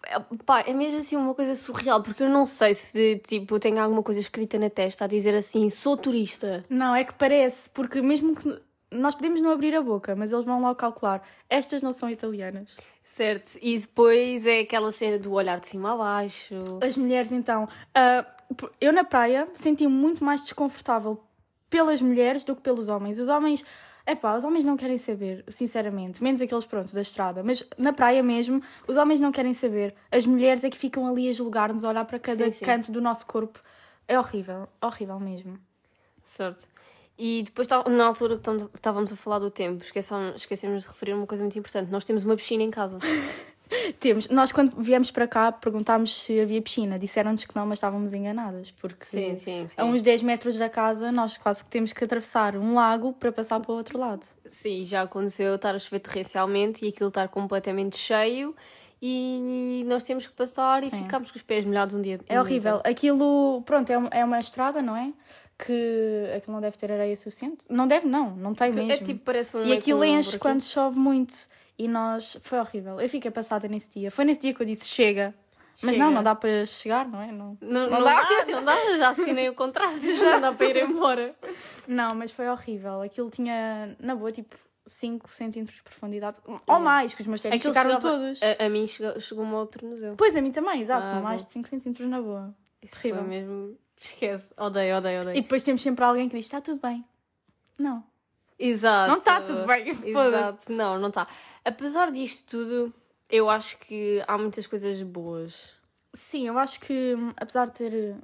É, 0.05 0.19
Pá, 0.45 0.61
é 0.61 0.73
mesmo 0.73 1.01
assim 1.01 1.17
uma 1.17 1.35
coisa 1.35 1.55
surreal, 1.55 2.03
porque 2.03 2.23
eu 2.23 2.29
não 2.29 2.47
sei 2.47 2.75
se 2.75 3.17
tipo, 3.27 3.59
tem 3.59 3.79
alguma 3.79 4.03
coisa 4.03 4.21
escrita 4.21 4.59
na 4.59 4.71
testa 4.71 5.05
a 5.05 5.09
dizer 5.09 5.35
assim, 5.35 5.69
sou 5.71 5.97
turista. 5.97 6.65
Não, 6.69 6.95
é 6.95 7.05
que 7.05 7.15
parece, 7.15 7.71
porque 7.71 8.01
mesmo 8.01 8.35
que 8.37 8.61
nós 8.91 9.15
podemos 9.15 9.41
não 9.41 9.51
abrir 9.51 9.75
a 9.75 9.83
boca, 9.83 10.15
mas 10.15 10.33
eles 10.33 10.45
vão 10.45 10.61
logo 10.61 10.77
calcular. 10.77 11.23
Estas 11.49 11.83
não 11.83 11.93
são 11.93 12.09
italianas. 12.09 12.77
Certo, 13.03 13.59
e 13.63 13.79
depois 13.79 14.47
é 14.47 14.61
aquela 14.61 14.91
cena 14.91 15.19
do 15.19 15.33
olhar 15.33 15.61
de 15.61 15.69
cima 15.69 15.93
a 15.93 15.97
baixo. 15.97 16.55
As 16.81 16.97
mulheres, 16.97 17.31
então, 17.31 17.69
ah, 17.95 18.25
eu 18.81 18.93
na 18.93 19.05
praia 19.05 19.47
senti-me 19.55 19.93
muito 19.93 20.25
mais 20.25 20.43
desconfortável 20.43 21.21
pelas 21.69 22.01
mulheres 22.01 22.43
do 22.43 22.55
que 22.55 22.63
pelos 22.63 22.89
homens. 22.89 23.19
Os 23.19 23.29
homens, 23.29 23.65
epá, 24.07 24.37
os 24.37 24.45
homens 24.45 24.65
não 24.65 24.77
querem 24.77 24.99
saber, 24.99 25.45
sinceramente, 25.49 26.23
menos 26.23 26.41
aqueles 26.41 26.65
prontos 26.65 26.95
da 26.95 27.01
estrada, 27.01 27.43
mas 27.43 27.69
na 27.77 27.93
praia 27.93 28.23
mesmo, 28.23 28.63
os 28.87 28.97
homens 28.97 29.19
não 29.21 29.33
querem 29.33 29.53
saber. 29.53 29.95
As 30.11 30.25
mulheres 30.25 30.63
é 30.65 30.71
que 30.71 30.77
ficam 30.77 31.07
ali 31.07 31.29
a 31.29 31.33
julgar-nos, 31.33 31.85
a 31.85 31.89
olhar 31.89 32.05
para 32.05 32.19
cada 32.19 32.45
Sim, 32.45 32.51
sim. 32.53 32.65
canto 32.65 32.93
do 32.93 33.01
nosso 33.01 33.27
corpo. 33.27 33.61
É 34.07 34.19
horrível, 34.19 34.69
horrível 34.81 35.19
mesmo. 35.19 35.59
Certo. 36.23 36.67
E 37.19 37.43
depois, 37.43 37.67
na 37.69 38.07
altura 38.07 38.39
que 38.39 38.51
estávamos 38.75 39.11
a 39.11 39.17
falar 39.17 39.39
do 39.39 39.51
tempo, 39.51 39.83
esquecemos, 39.83 40.37
esquecemos 40.37 40.83
de 40.83 40.89
referir 40.89 41.15
uma 41.15 41.27
coisa 41.27 41.43
muito 41.43 41.59
importante. 41.59 41.91
Nós 41.91 42.05
temos 42.05 42.25
uma 42.25 42.37
piscina 42.37 42.63
em 42.63 42.71
casa. 42.71 42.99
Temos, 43.99 44.29
nós 44.29 44.53
quando 44.53 44.81
viemos 44.81 45.11
para 45.11 45.27
cá 45.27 45.51
perguntámos 45.51 46.15
se 46.23 46.41
havia 46.41 46.63
piscina, 46.63 46.99
disseram-nos 46.99 47.45
que 47.45 47.55
não, 47.57 47.67
mas 47.67 47.79
estávamos 47.79 48.13
enganadas, 48.13 48.71
porque 48.73 49.05
Sim, 49.07 49.35
sim, 49.37 49.67
sim. 49.69 49.75
a 49.77 49.85
uns 49.85 50.01
10 50.03 50.23
metros 50.23 50.57
da 50.57 50.69
casa 50.69 51.11
nós 51.11 51.37
quase 51.37 51.65
que 51.65 51.71
temos 51.71 51.93
que 51.93 52.05
atravessar 52.05 52.57
um 52.57 52.75
lago 52.75 53.13
para 53.13 53.33
passar 53.33 53.59
para 53.61 53.73
o 53.73 53.75
outro 53.77 53.99
lado. 53.99 54.25
Sim, 54.47 54.85
já 54.85 55.03
aconteceu 55.03 55.55
estar 55.57 55.75
a 55.75 55.79
chover 55.79 56.01
torrencialmente 56.01 56.85
e 56.85 56.89
aquilo 56.89 57.09
estar 57.09 57.29
completamente 57.29 57.97
cheio 57.97 58.55
e 59.03 59.85
nós 59.87 60.05
temos 60.05 60.27
que 60.27 60.33
passar 60.33 60.83
e 60.83 60.91
Sim. 60.91 61.03
ficamos 61.03 61.31
com 61.31 61.37
os 61.37 61.43
pés 61.43 61.65
molhados 61.67 61.95
um 61.95 62.01
dia. 62.01 62.19
É 62.29 62.41
horrível. 62.41 62.81
Aquilo, 62.85 63.63
pronto, 63.65 63.91
é, 63.91 63.99
um- 63.99 64.09
é 64.11 64.25
uma 64.25 64.39
estrada, 64.41 64.81
não 64.81 64.97
é? 64.97 65.13
Que 65.59 66.31
aquilo 66.37 66.55
não 66.55 66.61
deve 66.61 66.77
ter 66.77 66.91
areia 66.93 67.17
suficiente. 67.17 67.67
Não 67.71 67.87
deve, 67.87 68.07
não, 68.07 68.31
não 68.37 68.55
tem 68.55 68.73
mesmo. 68.73 68.93
É 68.93 68.97
tipo, 68.99 69.21
parece 69.25 69.57
um. 69.57 69.65
e 69.65 69.73
aquilo 69.73 70.05
enche 70.05 70.39
quando 70.39 70.63
chove 70.63 70.99
muito. 70.99 71.35
E 71.79 71.87
nós, 71.89 72.39
foi 72.43 72.59
horrível. 72.59 73.01
Eu 73.01 73.09
fiquei 73.09 73.31
passada 73.31 73.69
nesse 73.69 73.91
dia. 73.91 74.11
Foi 74.11 74.25
nesse 74.25 74.41
dia 74.41 74.55
que 74.55 74.61
eu 74.63 74.67
disse 74.67 74.87
chega. 74.87 75.35
Mas 75.83 75.93
Chega. 75.93 76.05
não, 76.07 76.11
não 76.11 76.23
dá 76.23 76.35
para 76.35 76.65
chegar, 76.65 77.07
não 77.07 77.21
é? 77.21 77.31
Não. 77.31 77.59
Não, 77.61 77.83
Não 77.83 77.91
não, 77.91 78.03
dá? 78.03 78.23
dá. 78.23 78.47
não 78.47 78.65
dá, 78.65 78.97
já 78.97 79.11
assinei 79.11 79.47
o 79.51 79.55
contrato, 79.55 80.01
já 80.17 80.33
não 80.35 80.41
dá 80.41 80.53
para 80.55 80.67
ir 80.67 80.77
embora. 80.85 81.37
Não, 81.87 82.09
mas 82.15 82.31
foi 82.33 82.49
horrível. 82.49 83.03
Aquilo 83.03 83.29
tinha, 83.29 83.95
na 84.01 84.15
boa, 84.15 84.31
tipo 84.31 84.57
5 84.87 85.29
centímetros 85.35 85.77
de 85.77 85.83
profundidade. 85.83 86.39
Ou 86.67 86.81
mais, 86.81 87.13
que 87.15 87.21
os 87.21 87.27
meus 87.27 87.43
ténis 87.43 87.61
ficaram 87.63 87.91
chegava- 87.91 88.01
todos. 88.01 88.41
A, 88.43 88.65
a 88.65 88.69
mim 88.71 88.87
chegou- 88.87 89.21
chegou-me 89.21 89.55
ao 89.55 89.67
tornozelo. 89.67 90.17
Pois, 90.17 90.35
a 90.35 90.41
mim 90.41 90.51
também, 90.51 90.81
exato. 90.81 91.09
Ah, 91.09 91.21
mais 91.21 91.43
bom. 91.43 91.47
de 91.49 91.53
5 91.53 91.69
centímetros 91.69 92.09
na 92.09 92.23
boa. 92.23 92.55
Isso 92.81 93.03
Terrível. 93.03 93.25
mesmo. 93.25 93.77
Esquece. 94.01 94.47
Odeio, 94.57 94.97
odeio, 94.97 95.19
E 95.19 95.21
odeio. 95.23 95.43
depois 95.43 95.63
temos 95.63 95.83
sempre 95.83 96.03
alguém 96.07 96.27
que 96.27 96.37
diz: 96.37 96.47
está 96.47 96.59
tudo 96.59 96.81
bem. 96.81 97.05
Não. 97.79 98.03
Exato. 98.59 99.11
Não 99.11 99.19
está 99.19 99.41
tudo 99.41 99.67
bem. 99.67 99.89
Exato. 100.05 100.73
Não, 100.73 100.99
não 100.99 101.09
está. 101.09 101.27
Apesar 101.65 102.11
disto 102.11 102.51
tudo, 102.51 102.95
eu 103.31 103.51
acho 103.51 103.79
que 103.79 104.23
há 104.27 104.39
muitas 104.39 104.67
coisas 104.67 105.03
boas. 105.03 105.73
Sim, 106.15 106.49
eu 106.49 106.59
acho 106.59 106.81
que, 106.81 107.15
hum, 107.15 107.33
apesar 107.37 107.67
de 107.67 107.73
ter 107.73 108.17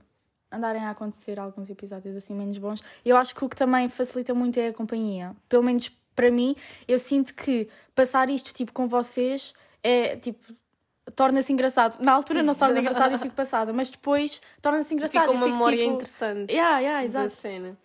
andarem 0.50 0.84
a 0.84 0.90
acontecer 0.90 1.40
alguns 1.40 1.70
episódios 1.70 2.14
assim 2.14 2.34
menos 2.34 2.58
bons, 2.58 2.82
eu 3.04 3.16
acho 3.16 3.34
que 3.34 3.44
o 3.44 3.48
que 3.48 3.56
também 3.56 3.88
facilita 3.88 4.34
muito 4.34 4.58
é 4.60 4.68
a 4.68 4.72
companhia. 4.72 5.34
Pelo 5.48 5.62
menos 5.62 5.88
para 6.14 6.30
mim, 6.30 6.54
eu 6.86 6.98
sinto 6.98 7.34
que 7.34 7.68
passar 7.94 8.28
isto 8.28 8.52
tipo 8.52 8.72
com 8.72 8.86
vocês 8.86 9.54
é 9.82 10.16
tipo 10.16 10.52
torna-se 11.16 11.52
engraçado. 11.52 12.00
Na 12.00 12.12
altura 12.12 12.42
não 12.42 12.54
se 12.54 12.60
torna 12.60 12.78
engraçado 12.80 13.14
e 13.14 13.18
fico 13.18 13.34
passada, 13.34 13.72
mas 13.72 13.90
depois 13.90 14.40
torna-se 14.60 14.94
engraçado. 14.94 15.22
Fica 15.22 15.32
e 15.32 15.36
uma 15.36 15.46
fico, 15.46 15.56
memória 15.56 15.78
tipo, 15.78 15.94
interessante 15.94 16.52
Yeah, 16.52 16.78
yeah, 16.80 17.00
da 17.00 17.04
exato. 17.06 17.30
cena. 17.30 17.78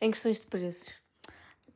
Em 0.00 0.10
questões 0.10 0.40
de 0.40 0.46
preços. 0.46 0.94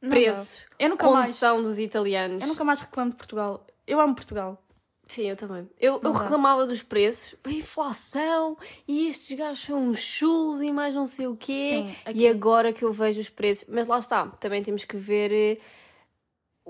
Não 0.02 0.11
Preços. 0.11 0.66
Eu 0.78 0.88
nunca 0.90 1.06
mais. 1.09 1.40
Dos 1.62 1.78
italianos. 1.78 2.42
Eu 2.42 2.49
nunca 2.49 2.64
mais 2.64 2.80
reclamo 2.80 3.11
de 3.12 3.16
Portugal. 3.16 3.64
Eu 3.87 4.00
amo 4.00 4.14
Portugal. 4.14 4.61
Sim, 5.06 5.28
eu 5.28 5.37
também. 5.37 5.68
Eu, 5.78 6.00
eu 6.02 6.12
reclamava 6.12 6.66
dos 6.66 6.82
preços, 6.82 7.35
a 7.44 7.50
inflação, 7.50 8.56
e 8.88 9.09
estes 9.09 9.37
gajos 9.37 9.62
são 9.64 9.78
uns 9.88 9.99
chulos 9.99 10.62
e 10.62 10.73
mais 10.73 10.94
não 10.94 11.06
sei 11.06 11.26
o 11.26 11.37
quê. 11.37 11.85
Sim, 11.87 11.97
E 12.06 12.11
aqui- 12.11 12.28
agora 12.28 12.73
que 12.73 12.82
eu 12.85 12.92
vejo 12.92 13.21
os 13.21 13.28
preços, 13.28 13.66
mas 13.68 13.87
lá 13.87 13.99
está, 13.99 14.26
também 14.40 14.62
temos 14.62 14.85
que 14.85 14.97
ver 14.97 15.30
eh, 15.32 15.59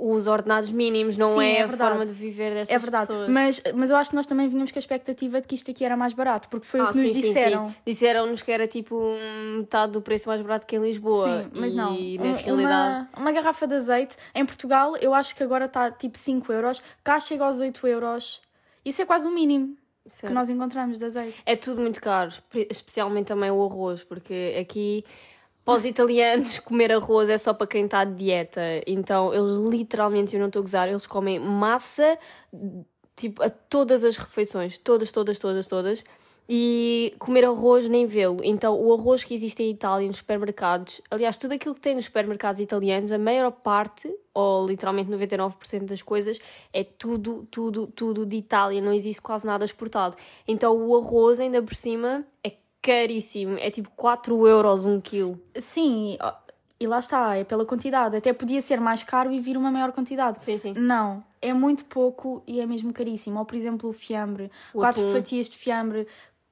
os 0.04 0.26
ordenados 0.26 0.70
mínimos, 0.72 1.16
não 1.16 1.34
Sim, 1.34 1.44
é, 1.44 1.56
é 1.58 1.62
a 1.62 1.68
forma 1.68 2.04
de 2.04 2.12
viver 2.12 2.54
destas 2.54 2.74
É 2.74 2.78
verdade, 2.78 3.06
pessoas. 3.06 3.28
mas, 3.28 3.62
mas 3.74 3.90
eu 3.90 3.96
acho 3.96 4.10
que 4.10 4.16
nós 4.16 4.26
também 4.26 4.48
vínhamos 4.48 4.72
com 4.72 4.78
a 4.78 4.80
expectativa 4.80 5.40
de 5.40 5.46
que 5.46 5.54
isto 5.54 5.70
aqui 5.70 5.84
era 5.84 5.96
mais 5.96 6.12
barato, 6.12 6.48
porque 6.48 6.66
foi 6.66 6.80
o 6.80 6.84
Ah, 6.84 6.92
que 6.92 6.98
nos 6.98 7.10
sim, 7.10 7.14
sim, 7.14 7.28
disseram. 7.28 7.68
sim. 7.68 7.74
Disseram-nos 7.86 8.42
que 8.42 8.50
era 8.50 8.66
tipo 8.66 9.14
metade 9.58 9.92
do 9.92 10.02
preço 10.02 10.28
mais 10.28 10.42
barato 10.42 10.66
que 10.66 10.74
em 10.76 10.80
Lisboa. 10.80 11.44
Sim, 11.44 11.50
mas 11.54 11.72
e, 11.72 11.76
não. 11.76 11.90
na 11.92 11.96
Um- 11.96 12.34
realidade. 12.34 13.08
Uma, 13.14 13.20
uma 13.22 13.32
garrafa 13.32 13.66
de 13.66 13.74
azeite 13.74 14.16
em 14.34 14.44
Portugal, 14.44 14.96
eu 14.96 15.14
acho 15.14 15.36
que 15.36 15.42
agora 15.42 15.66
está 15.66 15.90
tipo 15.90 16.18
5 16.18 16.52
euros, 16.52 16.82
cá 17.04 17.20
chega 17.20 17.44
aos 17.44 17.60
8 17.60 17.86
euros. 17.86 18.40
Isso 18.84 19.00
é 19.00 19.04
quase 19.06 19.28
o 19.28 19.30
mínimo 19.30 19.76
Certo. 20.04 20.30
que 20.32 20.34
nós 20.34 20.50
encontramos 20.50 20.98
de 20.98 21.04
azeite. 21.04 21.40
É 21.46 21.54
tudo 21.54 21.80
muito 21.80 22.00
caro, 22.00 22.32
especialmente 22.68 23.26
também 23.26 23.50
o 23.52 23.64
arroz, 23.64 24.02
porque 24.02 24.56
aqui 24.60 25.04
para 25.64 25.74
os 25.74 25.84
italianos 25.84 26.58
comer 26.60 26.92
arroz 26.92 27.28
é 27.28 27.38
só 27.38 27.54
para 27.54 27.66
quem 27.66 27.84
está 27.84 28.04
de 28.04 28.14
dieta. 28.14 28.62
Então 28.86 29.32
eles 29.32 29.58
literalmente, 29.58 30.34
eu 30.34 30.40
não 30.40 30.48
estou 30.48 30.60
a 30.60 30.62
gozar, 30.62 30.88
eles 30.88 31.06
comem 31.06 31.38
massa 31.38 32.18
tipo 33.16 33.42
a 33.42 33.50
todas 33.50 34.04
as 34.04 34.16
refeições, 34.16 34.78
todas, 34.78 35.12
todas, 35.12 35.38
todas, 35.38 35.66
todas. 35.66 36.04
E 36.48 37.14
comer 37.20 37.44
arroz 37.44 37.88
nem 37.88 38.04
vê-lo. 38.04 38.40
Então, 38.42 38.78
o 38.78 38.92
arroz 38.92 39.22
que 39.22 39.32
existe 39.32 39.62
em 39.62 39.70
Itália 39.70 40.08
nos 40.08 40.18
supermercados, 40.18 41.00
aliás, 41.08 41.38
tudo 41.38 41.54
aquilo 41.54 41.74
que 41.74 41.80
tem 41.80 41.94
nos 41.94 42.06
supermercados 42.06 42.60
italianos, 42.60 43.12
a 43.12 43.16
maior 43.16 43.52
parte, 43.52 44.12
ou 44.34 44.66
literalmente 44.66 45.08
99% 45.10 45.84
das 45.84 46.02
coisas, 46.02 46.40
é 46.72 46.82
tudo, 46.82 47.46
tudo, 47.50 47.86
tudo 47.86 48.26
de 48.26 48.36
Itália. 48.36 48.82
Não 48.82 48.92
existe 48.92 49.22
quase 49.22 49.46
nada 49.46 49.64
exportado. 49.64 50.16
Então, 50.46 50.76
o 50.76 50.96
arroz, 50.96 51.38
ainda 51.38 51.62
por 51.62 51.76
cima, 51.76 52.24
é 52.42 52.50
caríssimo. 52.82 53.56
É 53.58 53.70
tipo 53.70 53.90
4 53.96 54.46
euros 54.46 54.84
um 54.84 55.00
quilo. 55.00 55.40
Sim, 55.58 56.18
e 56.78 56.86
lá 56.86 56.98
está, 56.98 57.36
é 57.36 57.44
pela 57.44 57.64
quantidade. 57.64 58.16
Até 58.16 58.32
podia 58.32 58.60
ser 58.60 58.80
mais 58.80 59.04
caro 59.04 59.30
e 59.30 59.38
vir 59.38 59.56
uma 59.56 59.70
maior 59.70 59.92
quantidade. 59.92 60.42
Sim, 60.42 60.58
sim. 60.58 60.74
Não, 60.74 61.22
é 61.40 61.52
muito 61.54 61.84
pouco 61.84 62.42
e 62.46 62.60
é 62.60 62.66
mesmo 62.66 62.92
caríssimo. 62.92 63.38
Ou, 63.38 63.44
por 63.44 63.54
exemplo, 63.54 63.88
o 63.88 63.92
fiambre. 63.92 64.50
O 64.74 64.80
quatro 64.80 65.00
atum. 65.00 65.12
fatias 65.12 65.48
de 65.48 65.56
fiambre, 65.56 66.08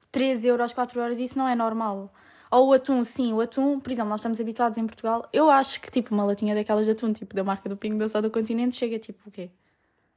3 0.09 0.45
euros, 0.45 0.71
4 0.71 0.99
euros, 1.01 1.19
isso 1.19 1.37
não 1.37 1.47
é 1.47 1.53
normal. 1.53 2.09
Ou 2.49 2.69
o 2.69 2.73
atum, 2.73 3.03
sim, 3.03 3.31
o 3.31 3.39
atum, 3.39 3.79
por 3.79 3.91
exemplo, 3.91 4.09
nós 4.09 4.19
estamos 4.19 4.39
habituados 4.39 4.77
em 4.77 4.85
Portugal. 4.85 5.27
Eu 5.31 5.49
acho 5.49 5.81
que, 5.81 5.89
tipo, 5.89 6.13
uma 6.13 6.25
latinha 6.25 6.53
daquelas 6.53 6.85
de 6.85 6.91
atum, 6.91 7.13
tipo, 7.13 7.33
da 7.33 7.43
marca 7.43 7.69
do 7.69 7.77
Pingo 7.77 7.97
Doce 7.97 8.15
ou 8.15 8.21
do 8.23 8.29
Continente, 8.29 8.75
chega 8.75 8.99
tipo 8.99 9.27
o 9.27 9.31
quê? 9.31 9.49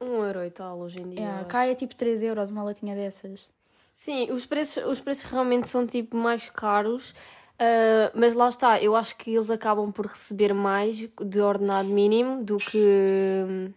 Um 0.00 0.24
euro 0.24 0.44
e 0.44 0.50
tal 0.50 0.78
hoje 0.78 1.00
em 1.00 1.10
dia. 1.10 1.40
É, 1.40 1.44
cá 1.44 1.66
é 1.66 1.74
tipo 1.74 1.94
3 1.94 2.22
euros 2.24 2.50
uma 2.50 2.62
latinha 2.62 2.94
dessas. 2.96 3.48
Sim, 3.94 4.30
os 4.32 4.44
preços, 4.44 4.84
os 4.84 5.00
preços 5.00 5.24
realmente 5.30 5.68
são 5.68 5.86
tipo 5.86 6.16
mais 6.16 6.50
caros, 6.50 7.14
ah, 7.58 8.10
mas 8.14 8.34
lá 8.34 8.48
está, 8.48 8.82
eu 8.82 8.96
acho 8.96 9.16
que 9.16 9.34
eles 9.34 9.50
acabam 9.50 9.92
por 9.92 10.06
receber 10.06 10.52
mais 10.52 10.98
de 10.98 11.40
ordenado 11.40 11.88
mínimo 11.88 12.44
do 12.44 12.56
que. 12.58 13.72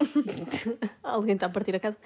Alguém 1.02 1.34
está 1.34 1.46
a 1.46 1.50
partir 1.50 1.74
a 1.76 1.80
casa. 1.80 1.98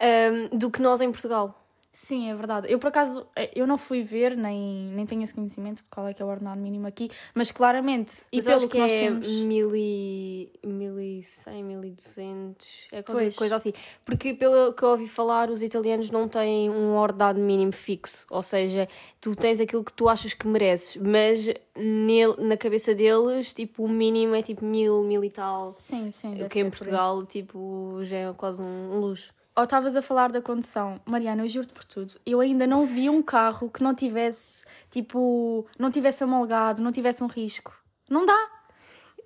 Ah, 0.00 0.56
do 0.56 0.70
que 0.70 0.80
nós 0.82 1.00
em 1.00 1.10
Portugal. 1.10 1.63
Sim, 1.94 2.28
é 2.28 2.34
verdade. 2.34 2.66
Eu, 2.68 2.80
por 2.80 2.88
acaso, 2.88 3.24
eh, 3.36 3.52
eu 3.54 3.68
não 3.68 3.78
fui 3.78 4.02
ver, 4.02 4.36
nem, 4.36 4.88
nem 4.88 5.06
tenho 5.06 5.22
esse 5.22 5.32
conhecimento 5.32 5.84
de 5.84 5.88
qual 5.88 6.08
é 6.08 6.12
que 6.12 6.20
é 6.20 6.24
o 6.24 6.28
ordenado 6.28 6.60
mínimo 6.60 6.88
aqui, 6.88 7.08
mas 7.32 7.52
claramente, 7.52 8.20
e 8.32 8.38
Mas 8.38 8.46
pelo 8.46 8.60
que, 8.62 8.68
que 8.68 8.78
nós 8.78 8.92
é 8.92 8.96
temos... 8.98 9.28
mil 9.44 9.76
e, 9.76 10.50
mil 10.64 10.98
e 10.98 11.22
cem, 11.22 11.62
mil 11.62 11.84
e 11.84 11.92
duzentos, 11.92 12.88
é 12.90 13.00
qualquer 13.00 13.22
Pois. 13.26 13.36
coisa 13.36 13.54
assim. 13.54 13.72
Porque 14.04 14.34
pelo 14.34 14.72
que 14.72 14.82
eu 14.82 14.88
ouvi 14.88 15.06
falar, 15.06 15.50
os 15.50 15.62
italianos 15.62 16.10
não 16.10 16.28
têm 16.28 16.68
um 16.68 16.96
ordenado 16.96 17.38
mínimo 17.38 17.72
fixo. 17.72 18.26
Ou 18.28 18.42
seja, 18.42 18.88
tu 19.20 19.36
tens 19.36 19.60
aquilo 19.60 19.84
que 19.84 19.92
tu 19.92 20.08
achas 20.08 20.34
que 20.34 20.48
mereces, 20.48 20.96
mas 20.96 21.48
nele, 21.76 22.34
na 22.38 22.56
cabeça 22.56 22.92
deles, 22.92 23.54
tipo, 23.54 23.84
o 23.84 23.88
mínimo 23.88 24.34
é 24.34 24.42
tipo 24.42 24.64
mil, 24.64 25.04
mil 25.04 25.22
e 25.22 25.30
tal. 25.30 25.70
Sim, 25.70 26.10
sim. 26.10 26.42
O 26.42 26.48
que 26.48 26.58
em. 26.58 26.68
Portugal, 26.68 27.24
tipo, 27.24 28.00
já 28.02 28.16
é 28.16 28.32
quase 28.32 28.60
um 28.60 28.98
luxo. 28.98 29.32
Ou 29.56 29.62
estavas 29.64 29.94
a 29.94 30.02
falar 30.02 30.32
da 30.32 30.42
condução. 30.42 31.00
Mariana, 31.06 31.44
eu 31.44 31.48
juro-te 31.48 31.72
por 31.72 31.84
tudo. 31.84 32.14
Eu 32.26 32.40
ainda 32.40 32.66
não 32.66 32.84
vi 32.84 33.08
um 33.08 33.22
carro 33.22 33.70
que 33.70 33.82
não 33.82 33.94
tivesse, 33.94 34.66
tipo, 34.90 35.64
não 35.78 35.90
tivesse 35.90 36.24
amolgado, 36.24 36.82
não 36.82 36.90
tivesse 36.90 37.22
um 37.22 37.28
risco. 37.28 37.72
Não 38.10 38.26
dá. 38.26 38.50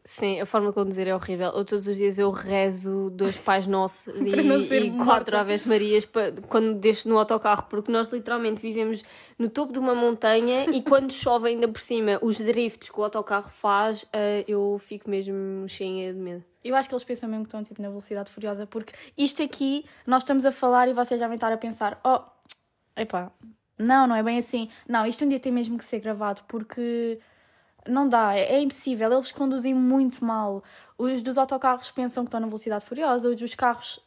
Sim, 0.05 0.41
a 0.41 0.47
forma 0.47 0.73
como 0.73 0.87
dizer 0.89 1.07
é 1.07 1.15
horrível. 1.15 1.49
Eu 1.49 1.65
todos 1.67 1.87
os 1.87 1.97
dias 1.97 2.19
eu 2.19 2.31
rezo 2.31 3.11
dois 3.11 3.37
Pais 3.37 3.67
Nossos 3.67 4.13
Para 4.31 4.41
e, 4.43 4.87
e 4.87 5.05
quatro 5.05 5.37
Aves 5.37 5.67
Marias 5.67 6.07
pa- 6.07 6.33
quando 6.49 6.75
deixo 6.75 7.09
no 7.11 7.19
autocarro, 7.19 7.67
porque 7.69 7.93
nós 7.93 8.09
literalmente 8.09 8.63
vivemos 8.63 9.05
no 9.39 9.51
topo 9.51 9.71
de 9.73 9.79
uma 9.79 9.95
montanha 9.95 10.65
e 10.75 10.83
quando 10.83 11.13
chove 11.13 11.49
ainda 11.49 11.69
por 11.69 11.81
cima 11.83 12.19
os 12.23 12.39
drifts 12.39 12.89
que 12.89 12.99
o 12.99 13.05
autocarro 13.05 13.51
faz, 13.51 14.07
eh, 14.13 14.45
eu 14.49 14.79
fico 14.79 15.11
mesmo 15.11 15.69
cheia 15.69 16.13
de 16.15 16.19
medo. 16.19 16.45
Eu 16.69 16.77
acho 16.77 16.89
que 16.89 16.95
eles 16.95 17.05
pensam 17.05 17.29
mesmo 17.29 17.45
que 17.45 17.49
estão 17.49 17.63
tipo, 17.65 17.81
na 17.81 17.89
velocidade 17.89 18.31
furiosa, 18.31 18.67
porque 18.67 18.93
isto 19.17 19.43
aqui, 19.43 19.85
nós 20.07 20.23
estamos 20.23 20.45
a 20.45 20.53
falar 20.53 20.89
e 20.89 20.93
vocês 20.93 21.19
já 21.19 21.27
devem 21.27 21.37
estar 21.37 21.53
a 21.53 21.57
pensar: 21.57 22.01
oh, 22.05 22.21
epá, 22.97 23.33
não, 23.79 24.07
não 24.07 24.17
é 24.17 24.23
bem 24.23 24.39
assim. 24.39 24.69
Não, 24.89 25.07
isto 25.07 25.25
um 25.25 25.29
dia 25.29 25.41
tem 25.41 25.53
mesmo 25.53 25.79
que 25.79 25.85
ser 25.85 26.01
gravado, 26.01 26.43
porque 26.49 27.21
não 27.87 28.09
dá, 28.09 28.35
é, 28.35 28.55
é 28.55 28.61
impossível. 28.61 29.13
Eles 29.13 29.33
conduzem 29.33 29.75
muito 29.75 30.25
mal. 30.25 30.63
Os 30.97 31.23
dos 31.23 31.39
autocarros 31.39 31.91
pensam 31.91 32.25
que 32.25 32.29
estão 32.29 32.41
na 32.41 32.47
velocidade 32.47 32.85
furiosa, 32.85 33.29
os 33.29 33.39
dos 33.39 33.55
carros. 33.55 34.01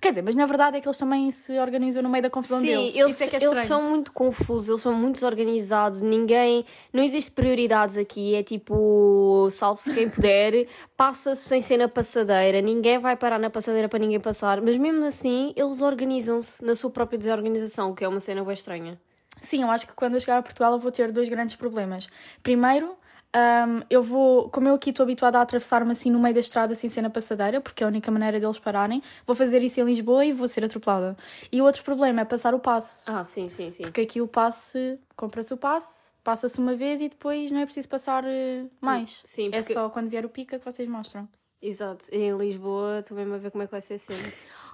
Quer 0.00 0.10
dizer, 0.10 0.22
mas 0.22 0.34
na 0.34 0.46
verdade 0.46 0.76
é 0.76 0.80
que 0.80 0.86
eles 0.88 0.96
também 0.96 1.30
se 1.30 1.58
organizam 1.58 2.02
no 2.02 2.08
meio 2.08 2.22
da 2.22 2.30
confusão 2.30 2.60
Sim, 2.60 2.66
deles. 2.66 2.96
eles, 2.96 3.12
Isso 3.14 3.24
é 3.24 3.26
que 3.26 3.36
é 3.36 3.44
eles 3.44 3.58
são 3.66 3.82
muito 3.82 4.12
confusos, 4.12 4.68
eles 4.68 4.80
são 4.82 4.94
muito 4.94 5.14
desorganizados, 5.14 6.02
ninguém. 6.02 6.64
Não 6.92 7.02
existe 7.02 7.30
prioridades 7.30 7.96
aqui, 7.96 8.34
é 8.34 8.42
tipo, 8.42 9.48
salve-se 9.50 9.92
quem 9.92 10.08
puder, 10.08 10.66
passa-se 10.96 11.42
sem 11.48 11.60
ser 11.60 11.76
na 11.76 11.88
passadeira, 11.88 12.60
ninguém 12.60 12.98
vai 12.98 13.16
parar 13.16 13.38
na 13.38 13.50
passadeira 13.50 13.88
para 13.88 13.98
ninguém 13.98 14.20
passar, 14.20 14.60
mas 14.60 14.76
mesmo 14.76 15.04
assim 15.04 15.52
eles 15.56 15.80
organizam-se 15.80 16.64
na 16.64 16.74
sua 16.74 16.90
própria 16.90 17.18
desorganização, 17.18 17.90
o 17.90 17.94
que 17.94 18.04
é 18.04 18.08
uma 18.08 18.20
cena 18.20 18.44
bem 18.44 18.54
estranha. 18.54 19.00
Sim, 19.42 19.62
eu 19.62 19.70
acho 19.70 19.86
que 19.86 19.94
quando 19.94 20.14
eu 20.14 20.20
chegar 20.20 20.38
a 20.38 20.42
Portugal 20.42 20.72
eu 20.72 20.78
vou 20.78 20.92
ter 20.92 21.10
dois 21.10 21.28
grandes 21.28 21.56
problemas. 21.56 22.08
Primeiro, 22.42 22.94
hum, 23.36 23.82
eu 23.88 24.02
vou, 24.02 24.48
como 24.50 24.68
eu 24.68 24.74
aqui 24.74 24.90
estou 24.90 25.04
habituada 25.04 25.38
a 25.38 25.42
atravessar-me 25.42 25.92
assim 25.92 26.10
no 26.10 26.18
meio 26.18 26.34
da 26.34 26.40
estrada 26.40 26.74
sem 26.74 26.88
ser 26.90 27.02
na 27.02 27.10
passadeira, 27.10 27.60
porque 27.60 27.82
é 27.82 27.86
a 27.86 27.88
única 27.88 28.10
maneira 28.10 28.40
deles 28.40 28.58
pararem, 28.58 29.02
vou 29.26 29.36
fazer 29.36 29.62
isso 29.62 29.80
em 29.80 29.84
Lisboa 29.84 30.24
e 30.24 30.32
vou 30.32 30.48
ser 30.48 30.64
atropelada. 30.64 31.16
E 31.50 31.60
o 31.60 31.64
outro 31.64 31.82
problema 31.84 32.22
é 32.22 32.24
passar 32.24 32.54
o 32.54 32.58
passe. 32.58 33.08
Ah, 33.10 33.24
sim, 33.24 33.48
sim, 33.48 33.70
sim. 33.70 33.82
Porque 33.84 34.00
aqui 34.02 34.20
o 34.20 34.26
passe, 34.28 34.98
compra-se 35.16 35.52
o 35.54 35.56
passe, 35.56 36.10
passa-se 36.24 36.58
uma 36.58 36.74
vez 36.74 37.00
e 37.00 37.08
depois 37.08 37.50
não 37.50 37.60
é 37.60 37.64
preciso 37.64 37.88
passar 37.88 38.24
eh, 38.26 38.64
mais. 38.80 39.20
Sim, 39.24 39.48
É 39.52 39.58
porque- 39.58 39.72
só 39.74 39.88
quando 39.90 40.08
vier 40.08 40.24
o 40.24 40.28
pica 40.28 40.58
que 40.58 40.64
vocês 40.64 40.88
mostram. 40.88 41.28
Exato, 41.62 42.06
em 42.10 42.34
Lisboa 42.38 43.02
também 43.06 43.30
a 43.30 43.36
ver 43.36 43.50
como 43.50 43.62
é 43.62 43.66
que 43.66 43.70
vai 43.72 43.80
ser 43.80 43.94
a 43.94 43.98
cena. 43.98 44.18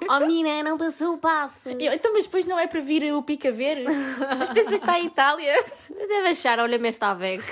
Oh 0.09 0.21
menina, 0.21 0.63
não 0.63 0.77
passou 0.77 1.15
o 1.15 1.19
passe! 1.19 1.71
Eu, 1.81 1.91
então, 1.95 2.13
mas 2.13 2.27
depois 2.27 2.45
não 2.45 2.59
é 2.59 2.67
para 2.67 2.81
vir 2.83 3.11
o 3.15 3.23
pica 3.23 3.51
ver? 3.51 3.83
mas 4.39 4.51
pensa 4.51 4.69
que 4.69 4.75
está 4.77 5.01
em 5.01 5.07
Itália. 5.07 5.55
Mas 5.89 6.07
deve 6.07 6.29
achar, 6.29 6.59
olha-me 6.61 6.89
esta 6.89 7.15
velha. 7.15 7.43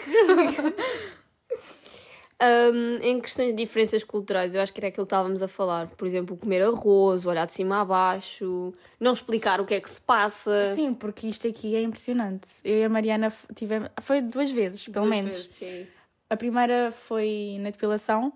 Um, 2.43 2.97
em 3.03 3.19
questões 3.21 3.49
de 3.49 3.55
diferenças 3.55 4.05
culturais, 4.05 4.55
eu 4.55 4.61
acho 4.61 4.75
que 4.75 4.79
era 4.81 4.89
aquilo 4.89 5.07
que 5.07 5.15
estávamos 5.15 5.43
a 5.43 5.49
falar. 5.49 5.87
Por 5.89 6.07
exemplo, 6.07 6.37
comer 6.37 6.63
arroz, 6.63 7.25
olhar 7.25 7.47
de 7.47 7.53
cima 7.55 7.81
a 7.81 7.85
baixo, 7.85 8.75
não 9.01 9.15
explicar 9.15 9.59
o 9.61 9.65
que 9.65 9.75
é 9.75 9.81
que 9.81 9.91
se 9.91 10.03
passa. 10.03 10.65
Sim, 10.75 10.93
porque 10.93 11.27
isto 11.27 11.49
aqui 11.49 11.75
é 11.75 11.81
impressionante. 11.81 12.49
Eu 12.63 12.77
e 12.77 12.85
a 12.85 12.89
Mariana 12.91 13.33
tivemos. 13.55 13.89
Foi 14.03 14.21
duas 14.21 14.51
vezes, 14.51 14.85
pelo 14.85 15.07
Duas 15.07 15.09
menos. 15.09 15.35
vezes, 15.35 15.51
sim. 15.57 15.87
A 16.29 16.37
primeira 16.37 16.93
foi 16.93 17.57
na 17.59 17.71
depilação. 17.71 18.33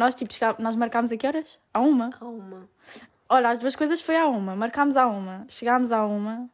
Nós, 0.00 0.14
tipo, 0.14 0.32
chegá- 0.32 0.56
nós 0.58 0.74
marcámos 0.76 1.12
a 1.12 1.16
que 1.18 1.26
horas? 1.26 1.60
À 1.74 1.80
uma. 1.80 2.08
Há 2.18 2.24
uma. 2.24 2.66
Olha, 3.28 3.50
as 3.50 3.58
duas 3.58 3.76
coisas 3.76 4.00
foi 4.00 4.16
à 4.16 4.26
uma. 4.26 4.56
Marcámos 4.56 4.96
à 4.96 5.06
uma. 5.06 5.44
Chegámos 5.46 5.92
à 5.92 6.06
uma. 6.06 6.48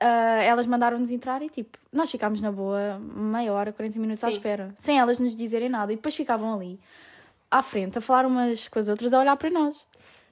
ah, 0.00 0.40
elas 0.42 0.64
mandaram-nos 0.66 1.10
entrar 1.10 1.42
e, 1.42 1.48
tipo, 1.48 1.76
nós 1.92 2.08
ficámos 2.10 2.40
na 2.40 2.52
boa 2.52 3.00
meia 3.00 3.52
hora, 3.52 3.72
40 3.72 3.98
minutos 3.98 4.22
à 4.22 4.28
Sim. 4.28 4.34
espera. 4.36 4.72
Sem 4.76 5.00
elas 5.00 5.18
nos 5.18 5.34
dizerem 5.34 5.68
nada. 5.68 5.92
E 5.92 5.96
depois 5.96 6.14
ficavam 6.14 6.54
ali, 6.54 6.78
à 7.50 7.60
frente, 7.60 7.98
a 7.98 8.00
falar 8.00 8.24
umas 8.24 8.68
com 8.68 8.78
as 8.78 8.86
outras, 8.86 9.12
a 9.12 9.18
olhar 9.18 9.36
para 9.36 9.50
nós. 9.50 9.84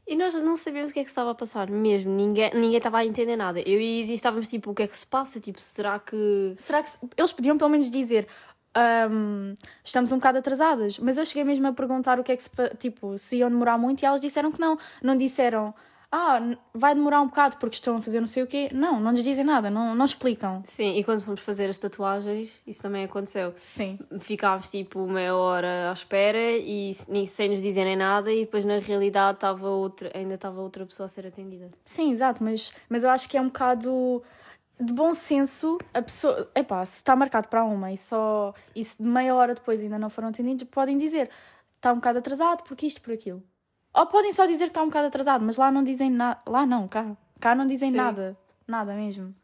E 0.07 0.15
nós 0.15 0.33
não 0.35 0.57
sabíamos 0.57 0.91
o 0.91 0.95
que 0.95 1.01
é 1.01 1.05
que 1.05 1.11
estava 1.11 1.31
a 1.31 1.35
passar, 1.35 1.69
mesmo. 1.71 2.13
Ninguém, 2.15 2.51
ninguém 2.55 2.77
estava 2.77 2.99
a 2.99 3.05
entender 3.07 3.35
nada. 3.37 3.61
Eu 3.61 3.81
e 3.81 3.99
a 3.99 4.01
Izzy 4.01 4.15
estávamos 4.15 4.49
tipo, 4.49 4.71
o 4.71 4.75
que 4.75 4.83
é 4.83 4.87
que 4.87 4.97
se 4.99 5.07
passa? 5.07 5.41
Tipo, 5.41 5.61
será 5.61 5.99
que. 5.99 6.55
Será 6.57 6.83
que 6.83 6.91
eles 7.17 7.33
podiam 7.33 7.57
pelo 7.59 7.71
menos 7.71 7.91
dizer 7.91 8.27
"Ahm, 8.75 9.55
estamos 9.85 10.13
um 10.13 10.17
bocado 10.17 10.39
atrasadas? 10.39 10.99
Mas 10.99 11.17
eu 11.17 11.27
cheguei 11.27 11.45
mesmo 11.45 11.67
a 11.67 11.73
perguntar 11.73 12.19
o 12.19 12.25
que 12.25 12.33
é 12.33 12.37
que 12.37 12.43
se 12.43 12.51
tipo, 12.79 13.19
se 13.19 13.37
iam 13.37 13.51
demorar 13.51 13.79
muito 13.79 14.03
e 14.03 14.07
elas 14.07 14.21
disseram 14.21 14.51
que 14.53 14.61
não. 14.61 14.79
Não 15.03 15.17
disseram 15.17 15.75
ah, 16.15 16.39
vai 16.75 16.95
demorar 16.95 17.23
um 17.23 17.27
bocado 17.27 17.57
porque 17.57 17.77
estão 17.77 17.97
a 17.97 18.03
fazer 18.03 18.21
não 18.21 18.27
sei 18.27 18.43
o 18.43 18.47
quê. 18.47 18.69
Não, 18.71 19.01
não 19.01 19.13
nos 19.13 19.25
dizem 19.25 19.43
nada, 19.43 19.71
não, 19.71 19.95
não 19.95 20.05
explicam. 20.05 20.61
Sim, 20.63 20.95
e 20.99 21.03
quando 21.03 21.23
fomos 21.23 21.41
fazer 21.41 21.71
as 21.71 21.79
tatuagens, 21.79 22.53
isso 22.67 22.83
também 22.83 23.05
aconteceu. 23.05 23.55
Sim. 23.59 23.99
Ficámos 24.21 24.71
tipo 24.71 25.07
meia 25.07 25.35
hora 25.35 25.89
à 25.89 25.93
espera 25.95 26.39
e 26.59 26.93
sem 27.27 27.49
nos 27.49 27.63
dizerem 27.63 27.97
nada, 27.97 28.31
e 28.31 28.41
depois 28.41 28.63
na 28.63 28.79
realidade 28.79 29.39
estava 29.39 29.67
outra, 29.67 30.11
ainda 30.15 30.35
estava 30.35 30.61
outra 30.61 30.85
pessoa 30.85 31.07
a 31.07 31.09
ser 31.09 31.27
atendida. 31.27 31.71
Sim, 31.83 32.13
exato, 32.13 32.45
mas, 32.45 32.75
mas 32.91 33.03
eu 33.03 33.09
acho 33.09 33.27
que 33.27 33.39
é 33.39 33.41
um 33.41 33.47
bocado 33.47 34.23
de 34.83 34.93
bom 34.93 35.15
senso 35.15 35.79
a 35.95 36.03
pessoa. 36.03 36.51
Epá, 36.55 36.85
se 36.85 36.97
está 36.97 37.15
marcado 37.17 37.49
para 37.49 37.65
uma 37.65 37.93
e 37.93 37.99
só. 37.99 38.55
E 38.75 38.85
se 38.85 39.03
de 39.03 39.09
meia 39.09 39.35
hora 39.35 39.55
depois 39.55 39.81
ainda 39.81 39.99
não 39.99 40.11
foram 40.11 40.29
atendidos, 40.29 40.65
podem 40.65 40.99
dizer. 40.99 41.31
está 41.77 41.93
um 41.93 41.97
bocado 41.97 42.19
atrasado, 42.19 42.63
porque 42.65 42.87
isto, 42.87 43.01
por 43.01 43.13
aquilo. 43.13 43.43
Ou 43.95 44.07
podem 44.07 44.33
só 44.33 44.47
dizer 44.47 44.65
que 44.65 44.71
está 44.71 44.83
um 44.83 44.87
bocado 44.87 45.09
atrasado, 45.09 45.45
mas 45.45 45.57
lá 45.57 45.71
não 45.71 45.85
dizem 45.85 46.11
nada. 46.11 46.41
Lá 46.47 46.65
não, 46.65 46.89
cá. 46.89 47.17
Cá 47.41 47.55
não 47.55 47.67
dizem 47.67 47.91
Sim. 47.91 47.97
nada. 47.97 48.37
Nada 48.67 48.95
mesmo. 48.95 49.35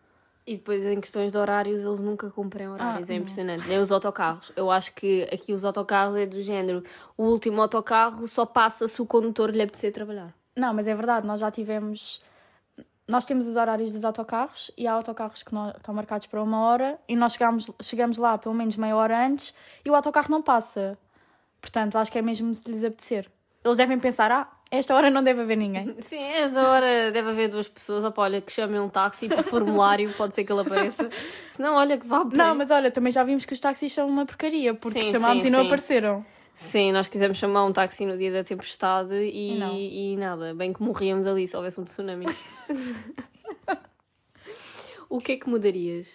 E 0.47 0.57
depois, 0.57 0.87
em 0.87 0.99
questões 0.99 1.33
de 1.33 1.39
horários, 1.39 1.85
eles 1.85 2.01
nunca 2.01 2.31
cumprem 2.31 2.69
horários. 2.69 3.11
Ah, 3.11 3.13
é 3.13 3.17
não. 3.17 3.21
impressionante. 3.21 3.69
Nem 3.69 3.79
os 3.81 3.93
autocarros. 3.93 4.51
Eu 4.57 4.71
acho 4.71 4.95
que 4.95 5.25
aqui 5.25 5.53
os 5.53 5.63
autocarros 5.63 6.17
é 6.17 6.25
do 6.25 6.41
género. 6.41 6.83
O 7.19 7.25
último 7.25 7.61
autocarro 7.61 8.27
só 8.27 8.47
passa 8.47 8.89
se 8.89 9.03
o 9.03 9.05
condutor 9.05 9.51
lhe 9.51 9.61
apetecer 9.61 9.93
trabalhar. 9.93 10.35
Não, 10.57 10.73
mas 10.73 10.87
é 10.87 10.95
verdade, 10.95 11.27
nós 11.27 11.39
já 11.41 11.51
tivemos. 11.51 12.23
Nós 13.09 13.25
temos 13.25 13.47
os 13.47 13.57
horários 13.57 13.91
dos 13.91 14.05
autocarros 14.05 14.71
e 14.77 14.87
há 14.87 14.93
autocarros 14.93 15.43
que 15.43 15.55
não- 15.55 15.71
estão 15.71 15.95
marcados 15.95 16.27
para 16.27 16.43
uma 16.43 16.61
hora 16.61 16.99
e 17.09 17.17
nós 17.17 17.33
chegamos, 17.33 17.71
chegamos 17.83 18.19
lá 18.19 18.37
pelo 18.37 18.55
menos 18.55 18.77
meia 18.77 18.95
hora 18.95 19.27
antes 19.27 19.55
e 19.83 19.89
o 19.91 19.95
autocarro 19.95 20.31
não 20.31 20.43
passa. 20.43 20.99
Portanto, 21.61 21.97
acho 21.97 22.13
que 22.13 22.19
é 22.19 22.23
mesmo 22.23 22.55
se 22.55 22.71
lhes 22.71 22.85
apetecer. 22.85 23.27
Eles 23.65 23.77
devem 23.79 23.99
pensar, 23.99 24.31
ah, 24.31 24.47
esta 24.71 24.95
hora 24.95 25.11
não 25.11 25.23
deve 25.25 25.41
haver 25.41 25.57
ninguém. 25.57 25.97
Sim, 25.99 26.19
a 26.23 26.37
essa 26.41 26.63
hora 26.63 27.11
deve 27.11 27.31
haver 27.31 27.49
duas 27.49 27.67
pessoas. 27.67 28.05
Opa, 28.05 28.23
olha, 28.23 28.43
que 28.43 28.53
chamem 28.53 28.79
um 28.79 28.91
táxi 28.91 29.27
por 29.27 29.43
formulário, 29.43 30.13
pode 30.13 30.35
ser 30.35 30.45
que 30.45 30.53
ele 30.53 30.61
apareça. 30.61 31.09
Se 31.51 31.63
não, 31.63 31.77
olha 31.77 31.97
que 31.97 32.07
vá 32.07 32.27
para 32.27 32.37
Não, 32.37 32.55
mas 32.55 32.71
olha, 32.71 32.91
também 32.91 33.11
já 33.11 33.25
vimos 33.25 33.47
que 33.47 33.55
os 33.55 33.59
táxis 33.59 33.91
são 33.93 34.07
uma 34.07 34.27
porcaria, 34.27 34.75
porque 34.75 35.01
Sim, 35.01 35.13
chamámos 35.13 35.43
sim, 35.43 35.49
e 35.49 35.51
não 35.51 35.61
sim. 35.61 35.67
apareceram. 35.67 36.27
Sim, 36.59 36.91
nós 36.91 37.09
quisemos 37.09 37.39
chamar 37.39 37.65
um 37.65 37.73
táxi 37.73 38.05
no 38.05 38.17
dia 38.17 38.33
da 38.33 38.43
tempestade 38.43 39.15
e, 39.15 39.53
E 39.53 40.13
e 40.13 40.17
nada, 40.17 40.53
bem 40.57 40.73
que 40.73 40.83
morríamos 40.83 41.25
ali 41.25 41.47
se 41.47 41.57
houvesse 41.57 41.81
um 41.81 41.85
tsunami. 41.85 42.27
o 45.09 45.19
que 45.19 45.33
é 45.33 45.37
que 45.37 45.49
mudarias? 45.49 46.09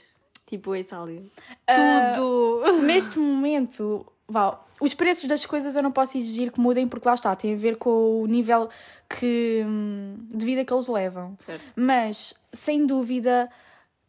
Tipo 0.45 0.73
a 0.73 0.79
Itália. 0.79 1.23
Ah, 1.65 2.11
Tudo! 2.13 2.61
Neste 2.83 3.17
momento, 3.17 4.05
vá, 4.27 4.59
os 4.81 4.93
preços 4.93 5.29
das 5.29 5.45
coisas 5.45 5.77
eu 5.77 5.81
não 5.81 5.93
posso 5.93 6.17
exigir 6.17 6.51
que 6.51 6.59
mudem 6.59 6.89
porque 6.89 7.07
lá 7.07 7.13
está, 7.13 7.33
tem 7.37 7.53
a 7.53 7.57
ver 7.57 7.77
com 7.77 8.21
o 8.21 8.27
nível 8.27 8.67
que, 9.07 9.63
hum, 9.65 10.27
de 10.29 10.45
vida 10.45 10.65
que 10.65 10.73
eles 10.73 10.89
levam. 10.89 11.37
Certo. 11.39 11.71
Mas, 11.73 12.33
sem 12.51 12.85
dúvida, 12.85 13.49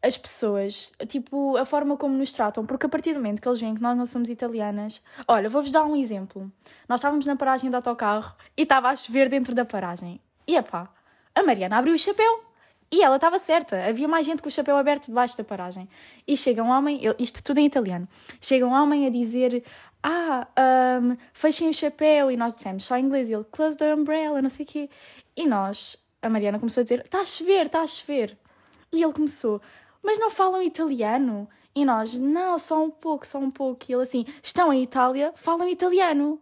as 0.05 0.19
pessoas, 0.19 0.95
tipo, 1.09 1.57
a 1.57 1.65
forma 1.65 1.97
como 1.97 2.15
nos 2.15 2.31
tratam, 2.31 2.67
porque 2.67 2.85
a 2.85 2.89
partir 2.91 3.15
do 3.15 3.17
momento 3.17 3.41
que 3.41 3.49
eles 3.49 3.59
veem 3.59 3.75
que 3.75 3.81
nós 3.81 3.97
não 3.97 4.05
somos 4.05 4.29
italianas. 4.29 5.03
Olha, 5.27 5.49
vou-vos 5.49 5.71
dar 5.71 5.83
um 5.85 5.97
exemplo. 5.97 6.53
Nós 6.87 6.99
estávamos 6.99 7.25
na 7.25 7.37
paragem 7.37 7.71
do 7.71 7.77
autocarro 7.77 8.37
e 8.55 8.65
estava 8.65 8.91
a 8.91 8.97
chover 8.97 9.31
dentro 9.31 9.55
da 9.55 9.65
paragem. 9.65 10.21
E 10.47 10.57
epá, 10.57 10.91
a 11.35 11.43
Mariana 11.43 11.79
abriu 11.79 11.95
o 11.95 11.99
chapéu. 11.99 12.45
E 12.93 13.03
ela 13.03 13.17
estava 13.17 13.39
certa, 13.39 13.83
havia 13.89 14.07
mais 14.07 14.27
gente 14.27 14.43
com 14.43 14.49
o 14.49 14.53
chapéu 14.53 14.77
aberto 14.77 15.07
debaixo 15.07 15.39
da 15.39 15.43
paragem. 15.43 15.89
E 16.29 16.37
chega 16.37 16.63
um 16.63 16.69
homem, 16.69 17.01
isto 17.19 17.43
tudo 17.43 17.59
em 17.59 17.65
italiano, 17.67 18.07
chega 18.41 18.67
um 18.67 18.73
homem 18.73 19.07
a 19.07 19.11
dizer: 19.11 19.65
Ah, 20.03 20.47
hum, 21.03 21.17
fechem 21.33 21.71
o 21.71 21.75
chapéu. 21.75 22.31
E 22.31 22.37
nós 22.37 22.53
dissemos 22.53 22.85
só 22.85 22.99
em 22.99 23.07
inglês, 23.07 23.31
ele, 23.31 23.43
close 23.51 23.79
the 23.79 23.93
umbrella, 23.93 24.41
não 24.43 24.51
sei 24.51 24.65
o 24.65 24.69
quê. 24.69 24.91
E 25.35 25.47
nós, 25.47 25.97
a 26.21 26.29
Mariana 26.29 26.59
começou 26.59 26.83
a 26.83 26.85
dizer: 26.85 27.01
Está 27.01 27.21
a 27.21 27.27
chover, 27.27 27.67
está 27.67 27.81
a 27.81 27.87
chover. 27.87 28.39
E 28.93 29.03
ele 29.03 29.13
começou: 29.13 29.61
Mas 30.05 30.19
não 30.19 30.31
falam 30.31 30.63
italiano? 30.63 31.49
E 31.75 31.85
nós: 31.85 32.15
Não, 32.17 32.59
só 32.59 32.85
um 32.85 32.91
pouco, 32.91 33.27
só 33.27 33.39
um 33.39 33.51
pouco. 33.51 33.85
E 33.89 33.93
ele 33.95 34.03
assim: 34.03 34.25
Estão 34.43 34.73
em 34.73 34.83
Itália, 34.83 35.33
falam 35.35 35.69
italiano. 35.69 36.39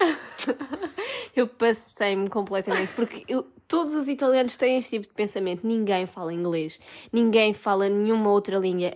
Eu 1.34 1.46
passei-me 1.46 2.28
completamente, 2.28 2.92
porque 2.94 3.24
eu- 3.28 3.46
todos 3.68 3.94
os 3.94 4.08
italianos 4.08 4.56
têm 4.56 4.78
este 4.78 4.96
tipo 4.96 5.08
de 5.08 5.14
pensamento. 5.14 5.66
Ninguém 5.66 6.06
fala 6.06 6.32
inglês, 6.32 6.80
ninguém 7.12 7.52
fala 7.52 7.88
nenhuma 7.88 8.30
outra 8.30 8.58
língua, 8.58 8.92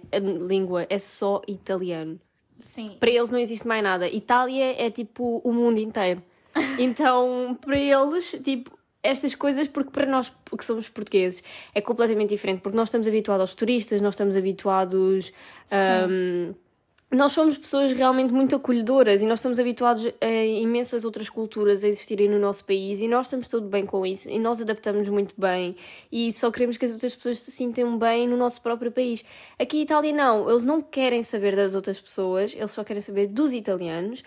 língua 0.48 0.86
é 0.88 0.98
só 0.98 1.42
italiano. 1.46 2.18
Sim. 2.58 2.96
Para 3.00 3.10
eles 3.10 3.30
não 3.30 3.38
existe 3.38 3.66
mais 3.66 3.82
nada. 3.82 4.08
Itália 4.08 4.74
é 4.82 4.90
tipo 4.90 5.40
o 5.44 5.52
mundo 5.52 5.78
inteiro. 5.78 6.22
Então, 6.78 7.56
para 7.60 7.78
eles, 7.78 8.30
tipo, 8.42 8.76
estas 9.02 9.34
coisas, 9.34 9.66
porque 9.68 9.90
para 9.90 10.06
nós 10.06 10.32
que 10.56 10.64
somos 10.64 10.88
portugueses 10.88 11.42
é 11.74 11.80
completamente 11.80 12.30
diferente, 12.30 12.60
porque 12.60 12.76
nós 12.76 12.88
estamos 12.88 13.08
habituados 13.08 13.40
aos 13.40 13.54
turistas, 13.54 14.00
nós 14.00 14.14
estamos 14.14 14.36
habituados. 14.36 15.32
hum, 16.08 16.54
nós 17.12 17.32
somos 17.32 17.58
pessoas 17.58 17.92
realmente 17.92 18.32
muito 18.32 18.54
acolhedoras 18.54 19.20
e 19.20 19.26
nós 19.26 19.40
estamos 19.40 19.58
habituados 19.58 20.06
a 20.20 20.44
imensas 20.44 21.04
outras 21.04 21.28
culturas 21.28 21.82
a 21.82 21.88
existirem 21.88 22.28
no 22.28 22.38
nosso 22.38 22.64
país 22.64 23.00
e 23.00 23.08
nós 23.08 23.26
estamos 23.26 23.48
tudo 23.48 23.66
bem 23.66 23.84
com 23.84 24.06
isso 24.06 24.30
e 24.30 24.38
nós 24.38 24.60
adaptamos 24.60 25.08
muito 25.08 25.34
bem 25.36 25.74
e 26.12 26.32
só 26.32 26.52
queremos 26.52 26.76
que 26.76 26.84
as 26.84 26.92
outras 26.92 27.16
pessoas 27.16 27.40
se 27.40 27.50
sintam 27.50 27.98
bem 27.98 28.28
no 28.28 28.36
nosso 28.36 28.62
próprio 28.62 28.92
país. 28.92 29.24
Aqui 29.58 29.78
em 29.78 29.82
Itália 29.82 30.12
não, 30.12 30.48
eles 30.48 30.64
não 30.64 30.80
querem 30.80 31.20
saber 31.20 31.56
das 31.56 31.74
outras 31.74 32.00
pessoas, 32.00 32.54
eles 32.54 32.70
só 32.70 32.84
querem 32.84 33.00
saber 33.00 33.26
dos 33.26 33.52
italianos. 33.52 34.22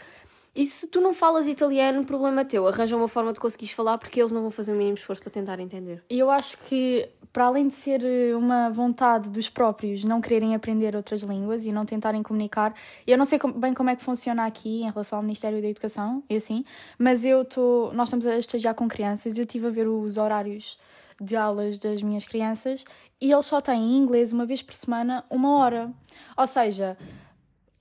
E 0.56 0.66
se 0.66 0.88
tu 0.88 1.02
não 1.02 1.14
falas 1.14 1.48
italiano, 1.48 2.06
problema 2.06 2.46
teu. 2.46 2.68
Arranja 2.68 2.96
uma 2.96 3.08
forma 3.08 3.34
de 3.34 3.40
conseguires 3.40 3.74
falar 3.74 3.98
porque 3.98 4.20
eles 4.20 4.32
não 4.32 4.42
vão 4.42 4.52
fazer 4.52 4.72
o 4.72 4.76
mínimo 4.76 4.96
esforço 4.96 5.22
para 5.22 5.32
tentar 5.32 5.60
entender. 5.60 6.04
Eu 6.08 6.30
acho 6.30 6.60
que, 6.60 7.10
para 7.32 7.46
além 7.46 7.68
de 7.68 7.74
ser 7.74 8.04
eh, 8.04 8.36
uma 8.36 8.70
vontade 8.70 9.32
dos 9.32 9.50
próprios 9.50 10.04
não 10.04 10.22
quererem 10.22 10.54
aprender 10.54 10.96
outras 10.96 11.22
línguas 11.22 11.66
e 11.66 11.72
não 11.72 11.86
tentarem 11.86 12.22
comunicar, 12.22 12.76
eu 13.08 13.18
não 13.18 13.26
sei 13.26 13.40
bem 13.56 13.74
como 13.74 13.90
é 13.90 13.96
que 13.96 14.04
funciona 14.04 14.46
aqui 14.46 14.84
em 14.84 14.92
relação 14.92 15.18
ao 15.18 15.24
Ministério 15.24 15.60
da 15.60 15.68
Educação 15.68 16.24
e 16.30 16.36
assim, 16.36 16.64
mas 17.00 17.26
eu 17.26 17.42
estou. 17.42 17.92
Nós 17.94 18.10
estamos 18.10 18.28
a 18.28 18.38
estagiar 18.38 18.76
com 18.76 18.88
crianças 18.88 19.36
e 19.36 19.40
eu 19.40 19.46
estive 19.46 19.66
a 19.66 19.72
ver 19.72 19.88
os 19.88 20.18
horários 20.18 20.78
de 21.20 21.36
aulas 21.36 21.80
das 21.80 22.04
minhas 22.04 22.26
crianças 22.26 22.86
e 23.20 23.32
eles 23.32 23.46
só 23.46 23.60
têm 23.60 23.82
em 23.82 23.98
inglês 23.98 24.32
uma 24.32 24.46
vez 24.46 24.62
por 24.62 24.76
semana, 24.76 25.26
uma 25.32 25.58
hora. 25.58 25.92
Ou 26.38 26.46
seja, 26.46 26.96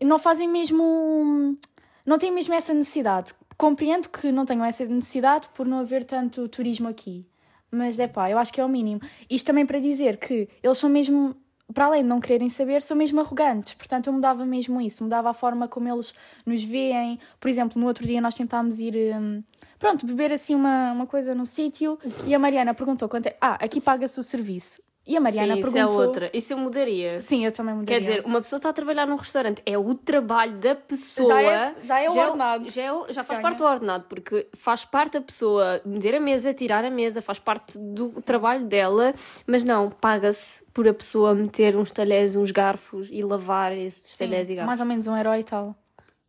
não 0.00 0.18
fazem 0.18 0.48
mesmo. 0.48 1.58
Não 2.04 2.18
têm 2.18 2.32
mesmo 2.32 2.54
essa 2.54 2.74
necessidade. 2.74 3.32
Compreendo 3.56 4.08
que 4.08 4.32
não 4.32 4.44
tenham 4.44 4.64
essa 4.64 4.84
necessidade 4.84 5.48
por 5.54 5.66
não 5.66 5.78
haver 5.78 6.04
tanto 6.04 6.48
turismo 6.48 6.88
aqui. 6.88 7.26
Mas 7.70 7.98
é 7.98 8.06
pá, 8.06 8.30
eu 8.30 8.38
acho 8.38 8.52
que 8.52 8.60
é 8.60 8.64
o 8.64 8.68
mínimo. 8.68 9.00
Isto 9.30 9.46
também 9.46 9.64
para 9.64 9.78
dizer 9.78 10.16
que 10.18 10.48
eles 10.62 10.78
são 10.78 10.90
mesmo, 10.90 11.34
para 11.72 11.86
além 11.86 12.02
de 12.02 12.08
não 12.08 12.20
quererem 12.20 12.50
saber, 12.50 12.82
são 12.82 12.96
mesmo 12.96 13.20
arrogantes. 13.20 13.74
Portanto, 13.74 14.08
eu 14.08 14.12
mudava 14.12 14.44
mesmo 14.44 14.80
isso. 14.80 15.02
Mudava 15.02 15.30
a 15.30 15.34
forma 15.34 15.68
como 15.68 15.88
eles 15.88 16.14
nos 16.44 16.62
veem. 16.62 17.18
Por 17.40 17.48
exemplo, 17.48 17.80
no 17.80 17.86
outro 17.86 18.06
dia 18.06 18.20
nós 18.20 18.34
tentámos 18.34 18.78
ir. 18.78 18.94
hum, 19.16 19.42
Pronto, 19.78 20.06
beber 20.06 20.32
assim 20.32 20.54
uma, 20.54 20.92
uma 20.92 21.06
coisa 21.08 21.34
no 21.34 21.44
sítio 21.44 21.98
e 22.24 22.32
a 22.32 22.38
Mariana 22.38 22.72
perguntou 22.72 23.08
quanto 23.08 23.26
é. 23.26 23.36
Ah, 23.40 23.54
aqui 23.54 23.80
paga-se 23.80 24.20
o 24.20 24.22
serviço. 24.22 24.80
E 25.04 25.16
a 25.16 25.20
Mariana 25.20 25.54
Sim, 25.54 25.60
isso 25.60 25.72
perguntou. 25.72 26.00
é 26.00 26.06
outra. 26.06 26.30
Isso 26.32 26.52
eu 26.52 26.58
mudaria. 26.58 27.20
Sim, 27.20 27.44
eu 27.44 27.50
também 27.50 27.74
mudaria. 27.74 27.94
Quer 27.94 28.00
dizer, 28.00 28.24
uma 28.24 28.40
pessoa 28.40 28.56
está 28.58 28.68
a 28.68 28.72
trabalhar 28.72 29.04
num 29.04 29.16
restaurante, 29.16 29.60
é 29.66 29.76
o 29.76 29.94
trabalho 29.96 30.56
da 30.58 30.76
pessoa. 30.76 31.26
Já 31.26 31.42
é- 31.42 31.74
já 31.82 31.98
é 32.00 32.08
o 32.08 32.12
o- 32.14 32.18
ordenado. 32.20 32.70
Já, 32.70 32.82
é 32.82 33.12
já 33.12 33.24
faz 33.24 33.40
parte 33.40 33.58
do 33.58 33.64
ordenado, 33.64 34.04
porque 34.08 34.46
faz 34.54 34.84
parte 34.84 35.14
da 35.14 35.20
pessoa 35.20 35.80
meter 35.84 36.14
a 36.14 36.20
mesa, 36.20 36.52
tirar 36.54 36.84
a 36.84 36.90
mesa, 36.90 37.20
faz 37.20 37.40
parte 37.40 37.76
do 37.80 38.22
trabalho 38.22 38.64
dela, 38.66 39.12
mas 39.44 39.64
não, 39.64 39.90
paga-se 39.90 40.64
por 40.72 40.86
a 40.86 40.94
pessoa 40.94 41.34
meter 41.34 41.74
uns 41.76 41.90
talheres, 41.90 42.36
uns 42.36 42.52
garfos 42.52 43.08
e 43.10 43.22
lavar 43.24 43.72
esses 43.76 44.12
Sim, 44.12 44.18
talheres 44.18 44.50
e 44.50 44.54
garfos. 44.54 44.68
mais 44.68 44.78
ou 44.80 44.86
menos 44.86 45.06
um 45.08 45.16
herói 45.16 45.40
e 45.40 45.44
tal. 45.44 45.74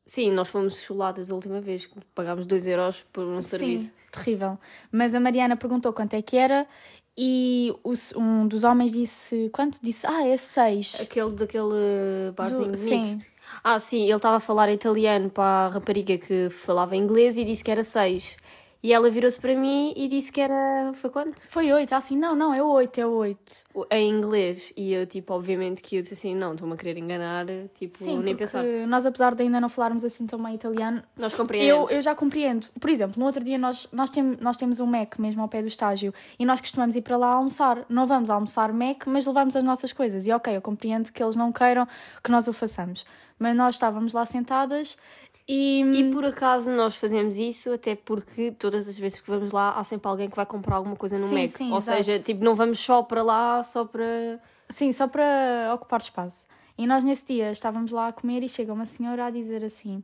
Sim, 0.05 0.31
nós 0.31 0.49
fomos 0.49 0.81
chuladas 0.81 1.31
a 1.31 1.35
última 1.35 1.61
vez, 1.61 1.87
pagámos 2.15 2.45
2 2.47 2.67
euros 2.67 3.05
por 3.13 3.23
um 3.23 3.39
serviço. 3.39 3.85
Sim, 3.85 3.91
terrível. 4.11 4.57
Mas 4.91 5.13
a 5.15 5.19
Mariana 5.19 5.55
perguntou 5.55 5.93
quanto 5.93 6.13
é 6.15 6.21
que 6.21 6.35
era 6.35 6.67
e 7.17 7.73
um 8.15 8.47
dos 8.47 8.63
homens 8.63 8.91
disse 8.91 9.49
quanto? 9.53 9.79
Disse, 9.81 10.05
ah, 10.07 10.25
é 10.27 10.35
seis. 10.37 10.99
Aquele 11.01 11.31
daquele 11.31 12.31
barzinho 12.35 12.71
Do- 12.71 12.77
bonito. 12.79 13.05
sim. 13.07 13.21
Ah, 13.63 13.79
sim, 13.79 14.03
ele 14.03 14.15
estava 14.15 14.37
a 14.37 14.39
falar 14.39 14.71
italiano 14.71 15.29
para 15.29 15.43
a 15.43 15.67
rapariga 15.69 16.17
que 16.17 16.49
falava 16.49 16.95
inglês 16.95 17.37
e 17.37 17.43
disse 17.45 17.63
que 17.63 17.69
era 17.69 17.83
seis. 17.83 18.35
E 18.83 18.91
ela 18.91 19.09
virou-se 19.09 19.39
para 19.39 19.55
mim 19.55 19.93
e 19.95 20.09
disse 20.09 20.29
que 20.29 20.41
era. 20.41 20.91
Foi 20.93 21.09
quanto? 21.09 21.39
Foi 21.47 21.71
oito, 21.71 21.95
assim, 21.95 22.17
não, 22.17 22.35
não, 22.35 22.53
é 22.53 22.61
oito, 22.61 22.99
é 22.99 23.05
oito. 23.07 23.63
Em 23.89 24.09
inglês. 24.09 24.73
E 24.75 24.91
eu, 24.91 25.07
tipo, 25.07 25.33
obviamente 25.33 25.81
que 25.81 25.95
eu 25.95 26.01
disse 26.01 26.15
assim: 26.15 26.35
não, 26.35 26.51
estou-me 26.51 26.73
a 26.73 26.77
querer 26.77 26.97
enganar, 26.99 27.45
tipo, 27.73 27.97
Sim, 27.97 28.19
nem 28.19 28.35
pensar. 28.35 28.61
nós 28.85 29.05
apesar 29.05 29.35
de 29.35 29.43
ainda 29.43 29.61
não 29.61 29.69
falarmos 29.69 30.03
assim 30.03 30.27
tão 30.27 30.37
bem 30.43 30.55
italiano, 30.55 31.01
Nós 31.17 31.31
eu, 31.31 31.37
compreendemos. 31.37 31.91
eu 31.91 32.01
já 32.01 32.13
compreendo. 32.13 32.67
Por 32.77 32.89
exemplo, 32.89 33.15
no 33.17 33.25
outro 33.25 33.41
dia 33.41 33.57
nós, 33.57 33.87
nós, 33.93 34.09
tem, 34.09 34.37
nós 34.41 34.57
temos 34.57 34.81
um 34.81 34.85
Mac 34.85 35.17
mesmo 35.17 35.41
ao 35.41 35.47
pé 35.47 35.61
do 35.61 35.67
estágio 35.69 36.13
e 36.37 36.45
nós 36.45 36.59
costumamos 36.59 36.93
ir 36.97 37.01
para 37.03 37.15
lá 37.15 37.35
almoçar. 37.35 37.85
Não 37.87 38.05
vamos 38.05 38.29
almoçar 38.29 38.73
Mac, 38.73 39.07
mas 39.07 39.25
levamos 39.25 39.55
as 39.55 39.63
nossas 39.63 39.93
coisas. 39.93 40.25
E 40.27 40.31
ok, 40.33 40.53
eu 40.57 40.61
compreendo 40.61 41.09
que 41.09 41.23
eles 41.23 41.37
não 41.37 41.53
queiram 41.53 41.87
que 42.21 42.29
nós 42.29 42.49
o 42.49 42.53
façamos. 42.53 43.05
Mas 43.39 43.55
nós 43.55 43.75
estávamos 43.75 44.11
lá 44.11 44.25
sentadas 44.25 44.97
e... 45.47 45.81
E 45.81 46.11
por 46.11 46.25
acaso 46.25 46.71
nós 46.71 46.95
fazemos 46.95 47.37
isso, 47.37 47.73
até 47.73 47.95
porque 47.95 48.51
todas 48.51 48.87
as 48.87 48.97
vezes 48.97 49.19
que 49.19 49.29
vamos 49.29 49.51
lá 49.51 49.71
há 49.71 49.83
sempre 49.83 50.07
alguém 50.07 50.29
que 50.29 50.35
vai 50.35 50.45
comprar 50.45 50.77
alguma 50.77 50.95
coisa 50.95 51.17
no 51.17 51.27
Sim, 51.27 51.41
Mac. 51.41 51.47
sim, 51.49 51.71
Ou 51.71 51.77
exato. 51.77 52.03
seja, 52.03 52.19
tipo, 52.23 52.43
não 52.43 52.55
vamos 52.55 52.79
só 52.79 53.03
para 53.03 53.21
lá, 53.23 53.61
só 53.63 53.85
para. 53.85 54.39
Sim, 54.69 54.91
só 54.91 55.07
para 55.07 55.71
ocupar 55.75 55.99
espaço. 55.99 56.47
E 56.77 56.87
nós 56.87 57.03
nesse 57.03 57.25
dia 57.27 57.51
estávamos 57.51 57.91
lá 57.91 58.07
a 58.07 58.13
comer 58.13 58.41
e 58.43 58.49
chega 58.49 58.73
uma 58.73 58.85
senhora 58.85 59.25
a 59.25 59.29
dizer 59.29 59.63
assim: 59.63 60.01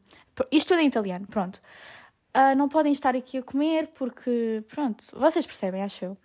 isto 0.52 0.68
tudo 0.70 0.82
em 0.82 0.88
italiano, 0.88 1.26
pronto. 1.28 1.60
"Ah, 2.34 2.54
não 2.54 2.70
podem 2.70 2.92
estar 2.92 3.16
aqui 3.16 3.38
a 3.40 3.42
comer 3.42 3.88
porque, 3.96 4.64
pronto, 4.68 5.04
vocês 5.14 5.46
percebem, 5.48 5.82
acho 5.82 6.06
eu. 6.06 6.18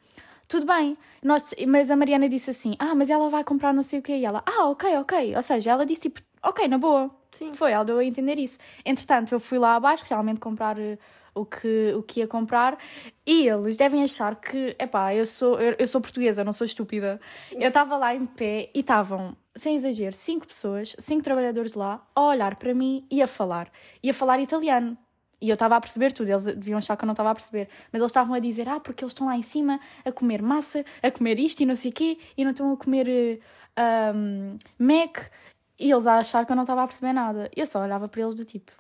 Tudo 0.47 0.67
bem, 0.67 0.99
nós, 1.23 1.55
mas 1.67 1.91
a 1.91 1.97
Mariana 1.97 2.29
disse 2.29 2.51
assim: 2.51 2.77
Ah, 2.79 2.95
mas 2.95 3.09
ela 3.09 3.31
vai 3.31 3.43
comprar 3.43 3.73
não 3.73 3.83
sei 3.83 4.01
o 4.01 4.03
quê. 4.03 4.17
E 4.19 4.27
ela: 4.27 4.43
Ah, 4.45 4.67
ok, 4.69 4.99
ok. 4.99 5.35
Ou 5.35 5.43
seja, 5.43 5.71
ela 5.71 5.87
disse 5.87 6.03
tipo: 6.03 6.21
Ok, 6.43 6.69
na 6.69 6.77
boa. 6.77 7.11
Sim. 7.35 7.53
Foi, 7.53 7.73
ela 7.73 7.85
deu 7.85 7.99
a 7.99 8.05
entender 8.05 8.39
isso. 8.39 8.59
Entretanto, 8.85 9.33
eu 9.33 9.41
fui 9.41 9.59
lá 9.59 9.75
abaixo 9.75 10.05
realmente 10.09 10.39
comprar 10.39 10.79
eh, 10.79 10.97
o 11.35 11.45
que, 11.45 11.93
o 11.97 12.03
que 12.03 12.21
ia 12.21 12.29
comprar. 12.29 12.79
E 13.27 13.49
eles 13.49 13.77
devem 13.77 14.03
achar 14.05 14.37
que, 14.37 14.77
epá, 14.79 15.15
eu 15.15 15.27
sou, 15.27 15.59
eu, 15.61 15.87
sou 15.87 16.01
portuguesa, 16.01 16.45
não 16.45 16.53
sou 16.53 16.65
estúpida. 16.65 17.21
Eu 17.51 17.69
estava 17.69 17.97
lá 17.97 18.15
em 18.15 18.25
pé 18.25 18.69
e 18.75 18.81
estavam, 18.81 19.37
sem 19.55 19.75
exagero, 19.75 20.15
cinco 20.15 20.47
pessoas, 20.47 20.95
cinco 20.99 21.25
trabalhadores 21.25 21.73
lá, 21.73 22.07
a 22.15 22.23
olhar 22.23 22.55
para 22.57 22.73
mim 22.73 23.05
e 23.11 23.21
a 23.21 23.27
falar. 23.27 23.71
E 24.03 24.11
a 24.11 24.15
falar 24.15 24.41
italiano. 24.41 24.97
E 25.41 25.49
eu 25.51 25.55
estava 25.55 25.77
a 25.77 25.81
perceber 25.81 26.13
tudo, 26.13 26.31
eles 26.31 26.45
deviam 26.45 26.79
achar 26.79 26.97
que 26.97 27.05
eu 27.05 27.07
não 27.07 27.13
estava 27.13 27.31
a 27.31 27.35
perceber. 27.35 27.69
Mas 27.93 28.01
eles 28.01 28.11
estavam 28.11 28.35
a 28.35 28.39
dizer, 28.39 28.69
ah, 28.69 28.79
porque 28.79 29.05
eles 29.05 29.13
estão 29.13 29.27
lá 29.27 29.37
em 29.37 29.43
cima 29.43 29.81
a 30.05 30.13
comer 30.13 30.41
massa, 30.41 30.85
a 31.03 31.11
comer 31.11 31.39
isto 31.39 31.61
e 31.61 31.67
não 31.67 31.75
sei 31.75 31.91
o 31.91 31.95
quê, 31.95 32.19
e 32.37 32.45
não 32.45 32.53
estão 32.53 32.73
a 32.73 32.77
comer 32.77 33.41
um, 34.15 34.57
Mac. 34.79 35.19
E 35.79 35.91
eles 35.91 36.07
a 36.07 36.19
achar 36.19 36.47
que 36.47 36.53
eu 36.53 36.57
não 36.57 36.63
estava 36.63 36.83
a 36.83 36.87
perceber 36.87 37.13
nada. 37.13 37.51
Eu 37.55 37.67
só 37.67 37.83
olhava 37.83 38.09
para 38.09 38.23
eles 38.23 38.35
do 38.35 38.45
tipo, 38.45 38.73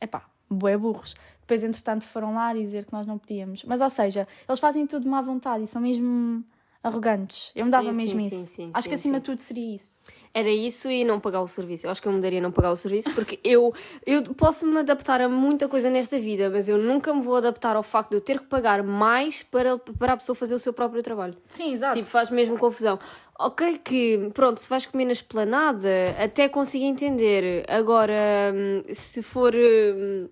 epá, 0.00 0.24
bué 0.50 0.76
burros. 0.76 1.14
Depois, 1.40 1.62
entretanto, 1.62 2.04
foram 2.04 2.34
lá 2.34 2.54
dizer 2.54 2.84
que 2.84 2.92
nós 2.92 3.06
não 3.06 3.18
podíamos. 3.18 3.64
Mas, 3.64 3.80
ou 3.80 3.90
seja, 3.90 4.26
eles 4.48 4.60
fazem 4.60 4.86
tudo 4.86 5.02
de 5.02 5.08
má 5.08 5.20
vontade 5.20 5.64
e 5.64 5.66
são 5.66 5.80
mesmo 5.80 6.44
arrogantes. 6.84 7.50
Eu 7.56 7.64
me 7.64 7.70
dava 7.70 7.90
Sim, 7.90 7.96
mesmo 7.96 8.20
sim, 8.20 8.26
isso. 8.26 8.36
sim, 8.36 8.46
sim, 8.46 8.70
Acho 8.74 8.88
que 8.88 8.94
acima 8.94 9.18
de 9.18 9.24
tudo 9.24 9.38
seria 9.40 9.74
isso. 9.74 9.98
Era 10.34 10.50
isso 10.50 10.90
e 10.90 11.02
não 11.02 11.18
pagar 11.18 11.40
o 11.40 11.48
serviço. 11.48 11.86
Eu 11.86 11.90
acho 11.90 12.02
que 12.02 12.06
eu 12.06 12.12
mudaria 12.12 12.42
não 12.42 12.52
pagar 12.52 12.70
o 12.72 12.76
serviço 12.76 13.10
porque 13.14 13.40
eu, 13.42 13.72
eu 14.04 14.22
posso 14.34 14.66
me 14.66 14.78
adaptar 14.80 15.20
a 15.22 15.28
muita 15.28 15.66
coisa 15.66 15.88
nesta 15.88 16.18
vida, 16.18 16.50
mas 16.50 16.68
eu 16.68 16.76
nunca 16.76 17.14
me 17.14 17.22
vou 17.22 17.36
adaptar 17.36 17.74
ao 17.74 17.82
facto 17.82 18.10
de 18.10 18.16
eu 18.16 18.20
ter 18.20 18.38
que 18.38 18.46
pagar 18.46 18.82
mais 18.82 19.42
para, 19.42 19.78
para 19.78 20.12
a 20.12 20.16
pessoa 20.16 20.36
fazer 20.36 20.54
o 20.54 20.58
seu 20.58 20.74
próprio 20.74 21.02
trabalho. 21.02 21.36
Sim, 21.48 21.72
exato. 21.72 21.96
Tipo, 21.98 22.10
faz 22.10 22.28
mesmo 22.30 22.58
confusão. 22.58 22.98
Ok, 23.38 23.80
que 23.82 24.30
pronto, 24.34 24.60
se 24.60 24.68
vais 24.68 24.84
comer 24.84 25.06
na 25.06 25.12
esplanada, 25.12 25.88
até 26.22 26.48
consigo 26.50 26.84
entender. 26.84 27.64
Agora, 27.68 28.14
hum, 28.54 28.82
se 28.92 29.22
for 29.22 29.54
hum, 29.54 30.28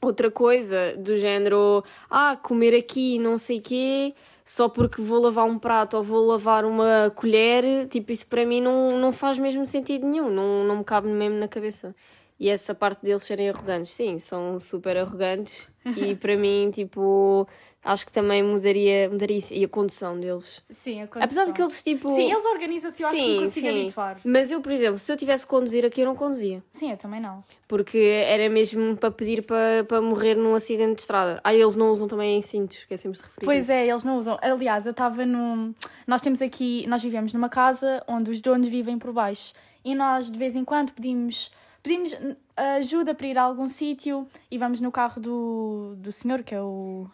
outra 0.00 0.30
coisa 0.30 0.94
do 0.96 1.16
género, 1.16 1.84
ah, 2.08 2.36
comer 2.36 2.74
aqui 2.74 3.18
não 3.18 3.36
sei 3.36 3.60
quê, 3.60 4.14
só 4.50 4.68
porque 4.68 5.00
vou 5.00 5.20
lavar 5.20 5.46
um 5.46 5.56
prato 5.56 5.96
ou 5.96 6.02
vou 6.02 6.26
lavar 6.26 6.64
uma 6.64 7.08
colher, 7.14 7.86
tipo, 7.86 8.10
isso 8.10 8.26
para 8.26 8.44
mim 8.44 8.60
não, 8.60 8.98
não 8.98 9.12
faz 9.12 9.38
mesmo 9.38 9.64
sentido 9.64 10.04
nenhum, 10.04 10.28
não, 10.28 10.64
não 10.64 10.78
me 10.78 10.84
cabe 10.84 11.06
mesmo 11.06 11.38
na 11.38 11.46
cabeça. 11.46 11.94
E 12.36 12.48
essa 12.48 12.74
parte 12.74 13.00
deles 13.00 13.22
serem 13.22 13.48
arrogantes, 13.48 13.92
sim, 13.92 14.18
são 14.18 14.58
super 14.58 14.96
arrogantes 14.96 15.68
e 15.96 16.16
para 16.16 16.36
mim, 16.36 16.68
tipo, 16.72 17.46
acho 17.82 18.06
que 18.06 18.12
também 18.12 18.42
mudaria, 18.42 19.08
mudaria 19.08 19.38
isso. 19.38 19.54
E 19.54 19.64
a 19.64 19.68
condução 19.68 20.18
deles. 20.18 20.62
Sim, 20.70 21.02
a 21.02 21.08
Apesar 21.20 21.46
de 21.46 21.52
que 21.52 21.62
eles, 21.62 21.82
tipo. 21.82 22.14
Sim, 22.14 22.30
eles 22.30 22.44
organizam-se, 22.44 23.02
eu 23.02 23.08
acho 23.08 23.16
que 23.16 23.26
me 23.26 23.40
consigo 23.40 23.68
habituar. 23.68 24.20
Mas 24.24 24.50
eu, 24.50 24.60
por 24.60 24.72
exemplo, 24.72 24.98
se 24.98 25.10
eu 25.10 25.16
tivesse 25.16 25.44
que 25.44 25.50
conduzir 25.50 25.84
aqui, 25.84 26.00
eu 26.00 26.06
não 26.06 26.14
conduzia. 26.14 26.62
Sim, 26.70 26.90
eu 26.90 26.96
também 26.96 27.20
não. 27.20 27.42
Porque 27.66 27.98
era 27.98 28.48
mesmo 28.48 28.96
para 28.96 29.10
pedir 29.10 29.42
para, 29.42 29.84
para 29.86 30.00
morrer 30.00 30.34
num 30.34 30.54
acidente 30.54 30.96
de 30.96 31.00
estrada. 31.00 31.40
Ah, 31.42 31.54
eles 31.54 31.76
não 31.76 31.90
usam 31.90 32.06
também 32.06 32.36
em 32.36 32.42
cintos, 32.42 32.84
que 32.84 32.94
é 32.94 32.96
sempre 32.96 33.18
se 33.18 33.24
referir. 33.24 33.46
Pois 33.46 33.64
isso. 33.64 33.72
é, 33.72 33.86
eles 33.86 34.04
não 34.04 34.18
usam. 34.18 34.38
Aliás, 34.42 34.86
eu 34.86 34.92
estava 34.92 35.24
num. 35.24 35.74
Nós 36.06 36.20
temos 36.20 36.42
aqui. 36.42 36.84
Nós 36.86 37.02
vivemos 37.02 37.32
numa 37.32 37.48
casa 37.48 38.02
onde 38.06 38.30
os 38.30 38.40
donos 38.40 38.68
vivem 38.68 38.98
por 38.98 39.12
baixo. 39.12 39.54
E 39.84 39.94
nós, 39.94 40.30
de 40.30 40.38
vez 40.38 40.54
em 40.54 40.64
quando, 40.64 40.92
pedimos. 40.92 41.50
Pedimos 41.82 42.12
hum, 42.12 42.36
ajuda 42.78 43.14
para 43.14 43.26
ir 43.26 43.38
a 43.38 43.42
algum 43.42 43.66
sítio 43.66 44.28
e 44.50 44.58
vamos 44.58 44.80
no 44.80 44.92
carro 44.92 45.18
do, 45.18 45.94
do 45.96 46.12
senhor, 46.12 46.42
que 46.42 46.54
é 46.54 46.60
o. 46.60 47.06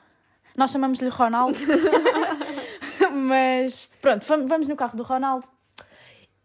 Nós 0.57 0.71
chamamos-lhe 0.71 1.09
Ronaldo. 1.09 1.59
Mas 3.12 3.90
pronto, 4.01 4.25
vam- 4.27 4.47
vamos 4.47 4.66
no 4.66 4.77
carro 4.77 4.97
do 4.97 5.03
Ronaldo. 5.03 5.47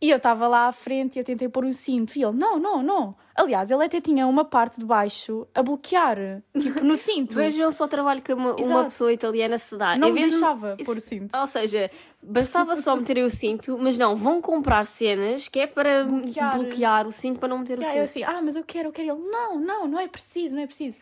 E 0.04 0.10
eu 0.10 0.18
estava 0.18 0.48
lá 0.48 0.68
à 0.68 0.72
frente 0.72 1.16
e 1.16 1.20
eu 1.20 1.24
tentei 1.24 1.48
pôr 1.48 1.64
o 1.64 1.72
cinto. 1.72 2.18
E 2.18 2.24
ele, 2.24 2.36
não, 2.36 2.58
não, 2.58 2.82
não. 2.82 3.16
Aliás, 3.36 3.70
ele 3.70 3.86
até 3.86 4.02
tinha 4.02 4.26
uma 4.26 4.44
parte 4.44 4.80
de 4.80 4.86
baixo 4.86 5.48
a 5.54 5.62
bloquear, 5.62 6.18
tipo, 6.60 6.84
no 6.84 6.98
cinto. 6.98 7.36
Vejam 7.38 7.72
só 7.72 7.84
o 7.84 7.88
trabalho 7.88 8.20
que 8.20 8.34
uma, 8.34 8.56
uma 8.56 8.84
pessoa 8.86 9.14
italiana 9.14 9.60
se 9.60 9.78
dá. 9.78 9.96
Não 9.96 10.12
me 10.12 10.24
de- 10.24 10.32
deixava 10.32 10.76
Isso- 10.76 10.86
pôr 10.86 10.98
o 10.98 11.02
cinto. 11.02 11.38
Ou 11.38 11.46
seja, 11.46 11.92
bastava 12.22 12.76
só 12.76 12.96
meterem 12.96 13.24
o 13.24 13.30
cinto, 13.30 13.78
mas 13.80 13.96
não, 13.96 14.16
vão 14.16 14.42
comprar 14.42 14.88
cenas 14.88 15.48
que 15.48 15.60
é 15.60 15.68
para 15.68 16.04
Bloquear. 16.06 16.58
bloquear, 16.58 17.08
o 17.08 17.12
cinto 17.12 17.40
para 17.40 17.50
não 17.50 17.60
meter 17.60 17.78
o 17.78 17.82
aí 17.82 17.88
cinto. 17.88 17.98
eu 17.98 18.04
assim, 18.04 18.24
ah, 18.24 18.42
mas 18.44 18.56
eu 18.56 18.64
quero, 18.64 18.90
eu 18.90 18.92
quero. 18.92 19.10
Ele, 19.12 19.30
não, 19.30 19.60
não, 19.60 19.88
não 19.88 20.00
é 20.00 20.08
preciso, 20.08 20.56
não 20.56 20.64
é 20.64 20.68
preciso. 20.68 20.98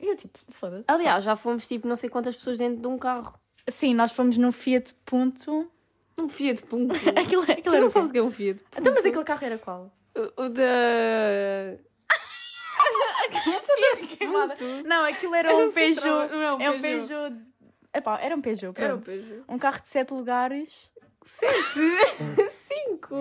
E 0.00 0.06
eu 0.08 0.16
tipo, 0.16 0.38
foda-se. 0.48 0.84
Aliás, 0.88 1.22
já 1.24 1.36
fomos 1.36 1.68
tipo 1.68 1.86
não 1.86 1.96
sei 1.96 2.08
quantas 2.08 2.34
pessoas 2.34 2.58
dentro 2.58 2.80
de 2.80 2.86
um 2.86 2.98
carro. 2.98 3.38
Sim, 3.68 3.94
nós 3.94 4.12
fomos 4.12 4.36
no 4.36 4.50
Fiat 4.50 4.94
Punto. 5.04 5.70
Um 6.16 6.28
Fiat 6.28 6.62
Punto. 6.62 6.94
Aquilo, 7.16 7.42
aquilo 7.42 7.62
tu 7.62 7.80
não 7.80 7.88
sabes 7.88 8.10
o 8.10 8.12
que 8.12 8.18
é 8.18 8.22
um 8.22 8.30
Fiat 8.30 8.62
Punto? 8.62 8.78
Então, 8.80 8.94
mas 8.94 9.04
aquele 9.04 9.24
carro 9.24 9.44
era 9.44 9.58
qual? 9.58 9.92
O, 10.16 10.42
o 10.44 10.48
da... 10.48 10.62
Queimada. 14.18 14.54
Não, 14.84 15.04
aquilo 15.04 15.34
era 15.34 15.50
Era 15.52 15.58
um 15.66 15.72
Peugeot. 15.72 16.04
não 16.04 16.42
é 16.42 16.54
um 16.54 16.60
É 16.60 16.70
um 16.70 16.80
Peugeot. 16.80 17.36
Epá, 17.94 18.18
era 18.20 18.36
um 18.36 18.40
Peugeot, 18.40 18.72
Era 18.76 18.94
um 18.94 19.00
pronto. 19.00 19.06
Peugeot. 19.10 19.44
Um 19.48 19.58
carro 19.58 19.80
de 19.82 19.88
sete 19.88 20.12
lugares. 20.12 20.92
Sete? 21.22 21.80
Cinco? 22.48 23.16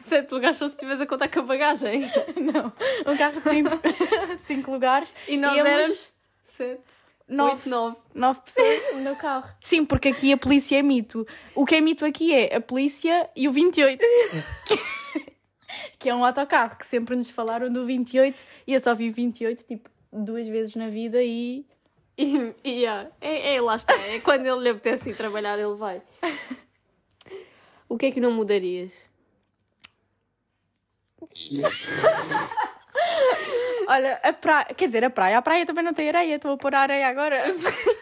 Sete 0.00 0.32
lugares 0.32 0.56
só 0.56 0.66
se 0.68 0.74
estivesse 0.74 1.02
a 1.02 1.06
contar 1.06 1.28
com 1.28 1.40
a 1.40 1.42
bagagem. 1.42 2.02
Não, 2.36 2.72
um 3.12 3.16
carro 3.16 3.40
de 3.40 3.50
cinco, 3.50 3.70
cinco 4.42 4.70
lugares. 4.70 5.14
E 5.28 5.36
nós 5.36 5.52
eles- 5.58 5.66
éramos 5.66 6.14
sete. 6.56 7.02
Nove. 7.28 7.52
Oito, 7.52 7.68
nove. 7.70 7.96
Nove 8.14 8.40
pessoas 8.40 8.96
no 8.96 9.16
carro. 9.16 9.48
Sim, 9.62 9.84
porque 9.84 10.08
aqui 10.08 10.32
a 10.32 10.36
polícia 10.36 10.78
é 10.78 10.82
mito. 10.82 11.26
O 11.54 11.64
que 11.64 11.76
é 11.76 11.80
mito 11.80 12.04
aqui 12.04 12.34
é 12.34 12.56
a 12.56 12.60
polícia 12.60 13.30
e 13.34 13.48
o 13.48 13.52
28. 13.52 14.04
que 15.98 16.10
é 16.10 16.14
um 16.14 16.24
autocarro 16.24 16.76
que 16.76 16.86
sempre 16.86 17.16
nos 17.16 17.30
falaram 17.30 17.72
do 17.72 17.86
28 17.86 18.44
e 18.66 18.74
eu 18.74 18.80
só 18.80 18.94
vi 18.94 19.08
o 19.08 19.12
28 19.12 19.64
tipo 19.64 19.88
duas 20.12 20.46
vezes 20.48 20.74
na 20.74 20.88
vida 20.88 21.22
e. 21.22 21.64
E, 22.18 22.54
e 22.62 22.70
yeah, 22.80 23.08
é, 23.20 23.54
é, 23.54 23.60
lá 23.60 23.76
está. 23.76 23.94
É 23.94 24.20
quando 24.20 24.44
ele 24.44 24.60
lhe 24.64 24.68
apetece 24.68 25.10
ir 25.10 25.16
trabalhar, 25.16 25.58
ele 25.58 25.74
vai. 25.74 26.02
O 27.92 27.98
que 27.98 28.06
é 28.06 28.10
que 28.10 28.20
não 28.20 28.32
mudarias? 28.32 29.06
Olha, 33.86 34.18
a 34.22 34.32
praia. 34.32 34.64
Quer 34.74 34.86
dizer, 34.86 35.04
a 35.04 35.10
praia. 35.10 35.36
A 35.36 35.42
praia 35.42 35.66
também 35.66 35.84
não 35.84 35.92
tem 35.92 36.08
areia. 36.08 36.36
Estou 36.36 36.52
a 36.52 36.56
pôr 36.56 36.74
a 36.74 36.80
areia 36.80 37.06
agora. 37.06 37.54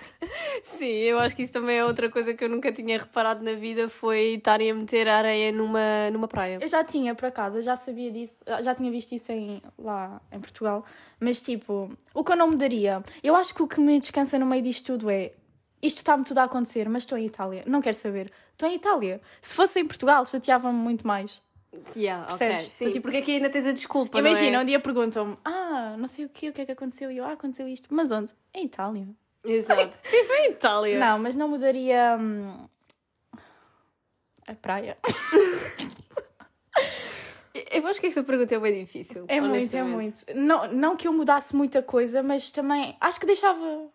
Sim, 0.63 0.87
eu 0.87 1.19
acho 1.19 1.35
que 1.35 1.43
isso 1.43 1.53
também 1.53 1.79
é 1.79 1.85
outra 1.85 2.09
coisa 2.09 2.33
que 2.35 2.45
eu 2.45 2.49
nunca 2.49 2.71
tinha 2.71 2.99
reparado 2.99 3.43
na 3.43 3.55
vida 3.55 3.89
foi 3.89 4.35
estarem 4.35 4.71
a 4.71 4.75
meter 4.75 5.09
a 5.09 5.17
areia 5.17 5.51
numa, 5.51 6.09
numa 6.13 6.29
praia. 6.29 6.61
Eu 6.61 6.69
já 6.69 6.85
tinha, 6.85 7.13
por 7.17 7.27
acaso, 7.27 7.57
eu 7.57 7.63
já 7.63 7.77
sabia 7.77 8.13
disso, 8.13 8.45
já 8.63 8.73
tinha 8.77 8.93
visto 8.93 9.13
isso 9.13 9.33
em, 9.33 9.61
lá 9.77 10.21
em 10.31 10.39
Portugal, 10.39 10.85
mas 11.19 11.41
tipo, 11.41 11.91
o 12.15 12.23
que 12.23 12.31
eu 12.31 12.37
não 12.37 12.49
mudaria, 12.49 13.03
eu 13.25 13.35
acho 13.35 13.53
que 13.53 13.63
o 13.63 13.67
que 13.67 13.81
me 13.81 13.99
descansa 13.99 14.39
no 14.39 14.47
meio 14.47 14.63
disto 14.63 14.93
tudo 14.93 15.11
é 15.11 15.33
isto 15.83 15.99
está-me 15.99 16.25
tudo 16.25 16.39
a 16.39 16.45
acontecer, 16.45 16.89
mas 16.89 17.05
estou 17.05 17.17
em 17.17 17.27
Itália, 17.27 17.65
não 17.67 17.81
quero 17.81 17.97
saber, 17.97 18.31
estou 18.61 18.69
em 18.69 18.75
Itália. 18.75 19.21
Se 19.41 19.55
fosse 19.55 19.81
em 19.81 19.87
Portugal, 19.87 20.25
chateava-me 20.27 20.79
muito 20.79 21.07
mais. 21.07 21.43
Yeah, 21.97 22.27
Percebes? 22.27 22.63
ok. 22.63 22.71
Sim, 22.71 22.89
Então, 22.89 23.03
porque 23.03 23.19
aqui 23.19 23.33
ainda 23.37 23.49
tens 23.49 23.65
a 23.65 23.73
desculpa, 23.73 24.19
Imagina, 24.19 24.57
não 24.57 24.63
um 24.63 24.65
dia 24.65 24.81
perguntam-me, 24.81 25.39
ah, 25.45 25.95
não 25.97 26.09
sei 26.09 26.25
o 26.25 26.29
quê, 26.29 26.49
o 26.49 26.53
que 26.53 26.63
é 26.63 26.67
que 26.67 26.73
aconteceu, 26.73 27.13
e 27.13 27.19
eu, 27.19 27.25
ah, 27.25 27.33
aconteceu 27.33 27.69
isto, 27.69 27.89
mas 27.95 28.11
onde? 28.11 28.33
Em 28.53 28.67
Itália. 28.67 29.07
é? 29.45 29.51
Exato. 29.53 29.99
tipo 30.03 30.33
em 30.33 30.51
Itália. 30.51 30.99
Não, 30.99 31.19
mas 31.21 31.35
não 31.37 31.49
mudaria 31.49 32.19
hum, 32.21 32.67
a 34.47 34.55
praia. 34.55 34.97
Eu 37.73 37.87
acho 37.87 38.01
que 38.01 38.07
esta 38.07 38.23
pergunta 38.23 38.55
é 38.55 38.59
bem 38.59 38.85
difícil. 38.85 39.25
É 39.29 39.41
muito, 39.41 39.75
é 39.75 39.83
muito. 39.83 40.25
Não, 40.35 40.73
não 40.73 40.97
que 40.97 41.07
eu 41.09 41.13
mudasse 41.13 41.55
muita 41.55 41.83
coisa, 41.83 42.23
mas 42.23 42.49
também 42.51 42.97
acho 43.01 43.19
que 43.19 43.27
deixava. 43.27 43.89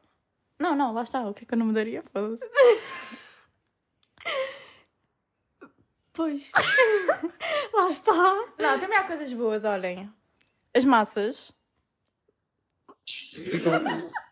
Não, 0.59 0.75
não, 0.75 0.93
lá 0.93 1.03
está. 1.03 1.21
O 1.21 1.33
que 1.33 1.45
é 1.45 1.47
que 1.47 1.53
eu 1.53 1.57
não 1.57 1.65
mudaria? 1.65 2.03
Foda-se. 2.13 2.43
Pois. 6.15 6.51
Lá 7.73 7.89
está. 7.89 8.13
Não, 8.57 8.79
também 8.79 8.97
há 8.97 9.03
coisas 9.03 9.31
boas, 9.33 9.65
olhem. 9.65 10.09
As 10.73 10.85
massas. 10.85 11.53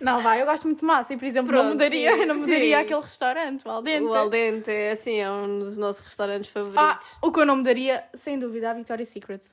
Não, 0.00 0.22
vai, 0.22 0.40
eu 0.40 0.46
gosto 0.46 0.64
muito 0.64 0.80
de 0.80 0.84
massa 0.84 1.12
e, 1.12 1.16
por 1.16 1.24
exemplo, 1.24 1.50
não 1.50 1.58
Pronto, 1.62 1.72
mudaria, 1.72 2.16
sim, 2.16 2.26
não 2.26 2.36
mudaria 2.36 2.76
sim. 2.76 2.82
aquele 2.84 3.00
restaurante, 3.00 3.66
o 3.66 3.70
Aldente. 3.70 4.04
O 4.04 4.14
Aldente 4.14 4.70
é 4.70 4.92
assim, 4.92 5.16
é 5.16 5.28
um 5.28 5.58
dos 5.58 5.76
nossos 5.76 6.04
restaurantes 6.04 6.48
favoritos. 6.48 6.80
Ah, 6.80 7.00
o 7.20 7.32
que 7.32 7.40
eu 7.40 7.44
não 7.44 7.56
mudaria, 7.56 8.04
sem 8.14 8.38
dúvida, 8.38 8.70
a 8.70 8.74
Victoria's 8.74 9.08
Secret. 9.08 9.44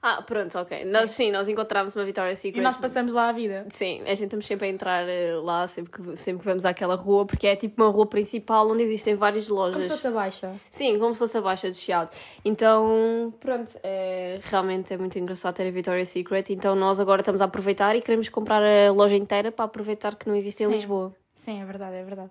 Ah, 0.00 0.22
pronto, 0.22 0.56
ok. 0.56 0.84
Nós 0.84 1.10
sim, 1.10 1.32
nós 1.32 1.48
encontramos 1.48 1.96
uma 1.96 2.04
Victoria's 2.04 2.38
Secret. 2.38 2.60
E 2.60 2.62
nós 2.62 2.76
passamos 2.76 3.12
lá 3.12 3.30
a 3.30 3.32
vida. 3.32 3.66
Sim, 3.70 4.00
a 4.02 4.14
gente 4.14 4.24
estamos 4.24 4.46
sempre 4.46 4.68
a 4.68 4.70
entrar 4.70 5.08
eh, 5.08 5.34
lá 5.34 5.66
sempre 5.66 5.90
que, 5.90 6.16
sempre 6.16 6.40
que 6.40 6.44
vamos 6.44 6.64
àquela 6.64 6.94
rua, 6.94 7.26
porque 7.26 7.48
é 7.48 7.56
tipo 7.56 7.82
uma 7.82 7.90
rua 7.90 8.06
principal 8.06 8.70
onde 8.70 8.84
existem 8.84 9.16
várias 9.16 9.48
Como 9.48 9.60
lojas. 9.60 9.82
se 9.84 9.90
fosse 9.90 10.06
a 10.06 10.10
baixa. 10.12 10.54
Sim, 10.70 10.98
como 11.00 11.12
se 11.14 11.18
fosse 11.18 11.36
a 11.36 11.40
Baixa 11.40 11.68
de 11.68 11.76
Chiado. 11.76 12.10
Então, 12.44 13.34
pronto, 13.40 13.72
é, 13.82 14.38
realmente 14.44 14.94
é 14.94 14.96
muito 14.96 15.18
engraçado 15.18 15.56
ter 15.56 15.66
a 15.66 15.70
Victoria's 15.72 16.08
Secret. 16.10 16.44
Então, 16.50 16.76
nós 16.76 17.00
agora 17.00 17.20
estamos 17.20 17.42
a 17.42 17.46
aproveitar 17.46 17.96
e 17.96 18.00
queremos 18.00 18.28
comprar 18.28 18.62
a 18.62 18.92
loja 18.92 19.16
inteira 19.16 19.50
para 19.50 19.64
aproveitar 19.64 20.14
que 20.14 20.28
não 20.28 20.36
existe 20.36 20.62
em 20.62 20.66
Sim. 20.66 20.72
Lisboa. 20.74 21.12
Sim, 21.34 21.60
é 21.60 21.64
verdade, 21.64 21.96
é 21.96 22.04
verdade. 22.04 22.30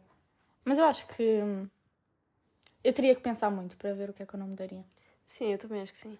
Mas 0.63 0.77
eu 0.77 0.86
acho 0.86 1.06
que 1.10 1.21
hum, 1.43 1.67
eu 2.82 2.93
teria 2.93 3.13
que 3.13 3.21
pensar 3.21 3.51
muito 3.51 3.75
para 3.75 3.93
ver 3.93 4.10
o 4.10 4.13
que 4.13 4.23
é 4.23 4.25
que 4.25 4.34
eu 4.34 4.39
não 4.39 4.47
mudaria. 4.47 4.86
Sim, 5.25 5.51
eu 5.51 5.58
também 5.58 5.82
acho 5.82 5.91
que 5.91 5.97
sim. 5.97 6.17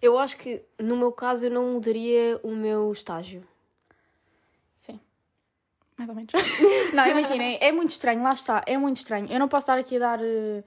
Eu 0.00 0.18
acho 0.18 0.36
que, 0.36 0.62
no 0.78 0.96
meu 0.96 1.12
caso, 1.12 1.46
eu 1.46 1.50
não 1.50 1.72
mudaria 1.72 2.38
o 2.42 2.54
meu 2.54 2.92
estágio. 2.92 3.46
Sim. 4.76 5.00
Mais 5.96 6.08
ou 6.08 6.14
menos. 6.14 6.32
não, 6.94 7.06
imaginem, 7.06 7.58
é 7.60 7.72
muito 7.72 7.90
estranho, 7.90 8.22
lá 8.22 8.32
está, 8.32 8.62
é 8.66 8.76
muito 8.76 8.98
estranho. 8.98 9.26
Eu 9.30 9.38
não 9.38 9.48
posso 9.48 9.64
estar 9.64 9.78
aqui 9.78 9.96
a 9.96 9.98
dar 9.98 10.20
uh, 10.20 10.64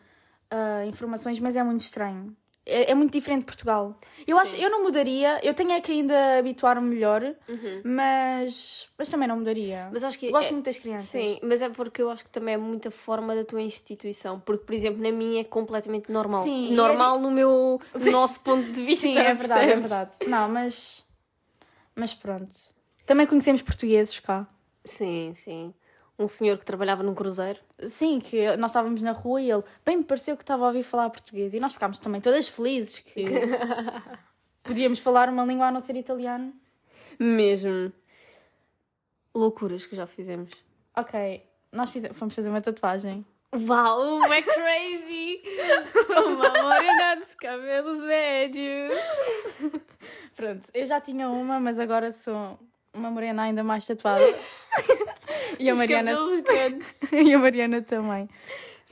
uh, 0.51 0.87
informações, 0.87 1.39
mas 1.39 1.55
é 1.55 1.63
muito 1.63 1.81
estranho. 1.81 2.35
É, 2.65 2.91
é 2.91 2.95
muito 2.95 3.11
diferente 3.11 3.39
de 3.41 3.45
Portugal. 3.47 3.99
Eu 4.27 4.37
Sim. 4.37 4.41
acho, 4.43 4.55
eu 4.55 4.69
não 4.69 4.83
mudaria, 4.83 5.39
eu 5.43 5.53
tenho 5.53 5.71
é 5.71 5.81
que 5.81 5.91
ainda 5.91 6.37
habituar-me 6.37 6.87
melhor, 6.87 7.23
Uhum. 7.49 7.81
mas, 7.83 8.87
mas 8.97 9.09
também 9.09 9.27
não 9.27 9.37
mudaria. 9.37 9.89
Mas 9.91 10.03
acho 10.03 10.19
que. 10.19 10.27
Eu 10.27 10.31
gosto 10.31 10.49
é- 10.49 10.51
muito 10.51 10.65
das 10.65 10.77
crianças. 10.77 11.07
Sim, 11.09 11.39
mas 11.41 11.61
é 11.61 11.69
porque 11.69 12.01
eu 12.01 12.09
acho 12.11 12.23
que 12.23 12.29
também 12.29 12.53
é 12.53 12.57
muita 12.57 12.91
forma 12.91 13.33
da 13.35 13.43
tua 13.43 13.61
instituição. 13.61 14.39
Porque, 14.39 14.63
por 14.65 14.73
exemplo, 14.75 15.01
na 15.01 15.11
minha 15.11 15.41
é 15.41 15.43
completamente 15.43 16.11
normal. 16.11 16.43
Sim, 16.43 16.71
e 16.71 16.75
normal 16.75 17.19
no 17.19 17.31
meu 17.31 17.79
no 17.99 18.11
nosso 18.11 18.39
ponto 18.41 18.69
de 18.71 18.83
vista. 18.85 19.07
Sim, 19.07 19.17
é 19.17 19.33
verdade, 19.33 19.61
é 19.63 19.65
percebes? 19.65 19.81
verdade. 19.81 20.11
Não, 20.27 20.47
mas. 20.49 21.03
Mas 21.95 22.13
pronto. 22.13 22.53
Também 23.05 23.25
conhecemos 23.25 23.61
portugueses 23.61 24.19
cá. 24.19 24.47
Sim, 24.85 25.33
sim. 25.35 25.73
Um 26.21 26.27
senhor 26.27 26.57
que 26.57 26.65
trabalhava 26.65 27.01
num 27.01 27.15
cruzeiro. 27.15 27.59
Sim, 27.87 28.19
que 28.19 28.55
nós 28.57 28.71
estávamos 28.71 29.01
na 29.01 29.11
rua 29.11 29.41
e 29.41 29.49
ele 29.49 29.63
bem 29.83 29.97
me 29.97 30.03
pareceu 30.03 30.37
que 30.37 30.43
estava 30.43 30.65
a 30.65 30.67
ouvir 30.67 30.83
falar 30.83 31.09
português. 31.09 31.53
E 31.53 31.59
nós 31.59 31.73
ficámos 31.73 31.97
também 31.97 32.21
todas 32.21 32.47
felizes 32.47 32.99
que 32.99 33.25
podíamos 34.61 34.99
falar 34.99 35.29
uma 35.29 35.43
língua 35.43 35.67
a 35.67 35.71
não 35.71 35.79
ser 35.79 35.95
italiano. 35.95 36.53
Mesmo. 37.19 37.91
Loucuras 39.33 39.87
que 39.87 39.95
já 39.95 40.05
fizemos. 40.05 40.51
Ok, 40.95 41.43
nós 41.71 41.89
fizemos, 41.89 42.17
fomos 42.17 42.35
fazer 42.35 42.49
uma 42.49 42.61
tatuagem. 42.61 43.25
Uau, 43.53 44.23
é 44.31 44.41
crazy! 44.41 45.41
Uma 46.15 46.63
morena 46.63 47.15
dos 47.17 47.35
cabelos 47.35 48.01
médios. 48.01 48.93
Pronto, 50.35 50.67
eu 50.73 50.85
já 50.85 51.01
tinha 51.01 51.27
uma, 51.27 51.59
mas 51.59 51.77
agora 51.77 52.13
sou 52.13 52.57
uma 52.93 53.09
morena 53.09 53.43
ainda 53.43 53.63
mais 53.63 53.85
tatuada. 53.85 54.23
e, 55.59 55.69
a 55.69 55.73
Os 55.73 55.77
Mariana, 55.77 56.11
e 57.11 57.33
a 57.33 57.39
Mariana 57.39 57.81
também. 57.81 58.29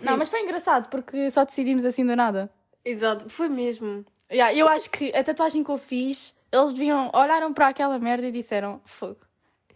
Não, 0.03 0.17
mas 0.17 0.29
foi 0.29 0.41
engraçado 0.41 0.89
porque 0.89 1.29
só 1.31 1.43
decidimos 1.43 1.83
assim 1.85 2.05
do 2.05 2.15
nada. 2.15 2.49
Exato, 2.83 3.29
foi 3.29 3.49
mesmo. 3.49 4.05
Yeah, 4.31 4.53
eu 4.53 4.67
acho 4.67 4.89
que 4.89 5.13
a 5.15 5.23
tatuagem 5.23 5.63
que 5.63 5.71
eu 5.71 5.77
fiz, 5.77 6.35
eles 6.51 6.71
deviam, 6.71 7.09
olharam 7.13 7.53
para 7.53 7.67
aquela 7.67 7.99
merda 7.99 8.27
e 8.27 8.31
disseram: 8.31 8.79
Fogo, 8.85 9.19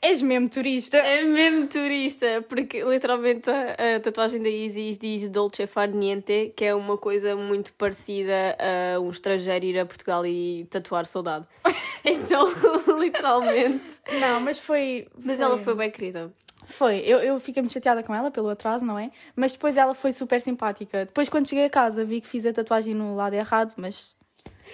és 0.03 0.21
mesmo 0.21 0.49
turista. 0.49 0.97
É 0.97 1.23
mesmo 1.23 1.67
turista, 1.67 2.43
porque 2.47 2.83
literalmente 2.83 3.49
a, 3.49 3.95
a 3.95 3.99
tatuagem 4.01 4.41
da 4.41 4.49
Isis 4.49 4.97
diz 4.97 5.29
Dolce 5.29 5.65
Far 5.65 5.89
Niente, 5.89 6.53
que 6.55 6.65
é 6.65 6.75
uma 6.75 6.97
coisa 6.97 7.35
muito 7.35 7.73
parecida 7.73 8.57
a 8.59 8.99
um 8.99 9.09
estrangeiro 9.09 9.65
ir 9.65 9.79
a 9.79 9.85
Portugal 9.85 10.25
e 10.25 10.67
tatuar 10.69 11.05
saudade. 11.05 11.47
Então, 12.05 12.51
literalmente. 12.99 14.01
Não, 14.19 14.41
mas 14.41 14.59
foi. 14.59 15.07
Mas 15.23 15.39
ela 15.39 15.57
foi 15.57 15.73
bem 15.73 15.89
querida. 15.89 16.29
Foi, 16.65 16.97
eu, 16.97 17.19
eu 17.19 17.39
fiquei 17.39 17.63
muito 17.63 17.71
chateada 17.71 18.03
com 18.03 18.13
ela 18.13 18.29
pelo 18.29 18.49
atraso, 18.49 18.83
não 18.83 18.99
é? 18.99 19.09
Mas 19.33 19.53
depois 19.53 19.77
ela 19.77 19.95
foi 19.95 20.11
super 20.11 20.41
simpática. 20.41 21.05
Depois, 21.05 21.29
quando 21.29 21.47
cheguei 21.47 21.63
a 21.63 21.69
casa, 21.69 22.03
vi 22.03 22.19
que 22.19 22.27
fiz 22.27 22.45
a 22.45 22.51
tatuagem 22.51 22.93
no 22.93 23.15
lado 23.15 23.35
errado, 23.35 23.73
mas. 23.77 24.13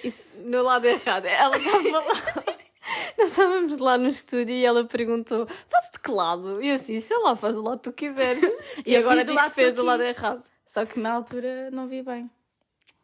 Isso. 0.04 0.42
No 0.42 0.64
lado 0.64 0.86
errado. 0.86 1.26
Ela 1.26 1.56
estava 1.56 2.00
lá. 2.00 2.44
Nós 3.18 3.32
estávamos 3.32 3.78
lá 3.78 3.98
no 3.98 4.10
estúdio 4.10 4.56
e 4.56 4.66
ela 4.66 4.84
perguntou: 4.86 5.48
Faço 5.68 5.92
de 5.94 6.00
que 6.00 6.12
lado? 6.12 6.62
E 6.62 6.70
eu 6.70 6.76
assim, 6.76 7.00
sei 7.00 7.18
lá, 7.20 7.36
faz 7.36 7.56
do 7.56 7.62
lado 7.64 7.78
que 7.80 7.84
tu 7.90 7.94
quiseres. 7.94 8.42
E 8.86 8.94
Eu 8.94 9.02
agora 9.02 9.24
diz 9.24 9.42
que 9.42 9.50
fez 9.50 9.74
do 9.74 9.84
lado 9.84 10.04
errado. 10.04 10.44
Só 10.68 10.86
que 10.86 11.00
na 11.00 11.14
altura 11.14 11.70
não 11.72 11.88
vi 11.88 12.02
bem. 12.02 12.30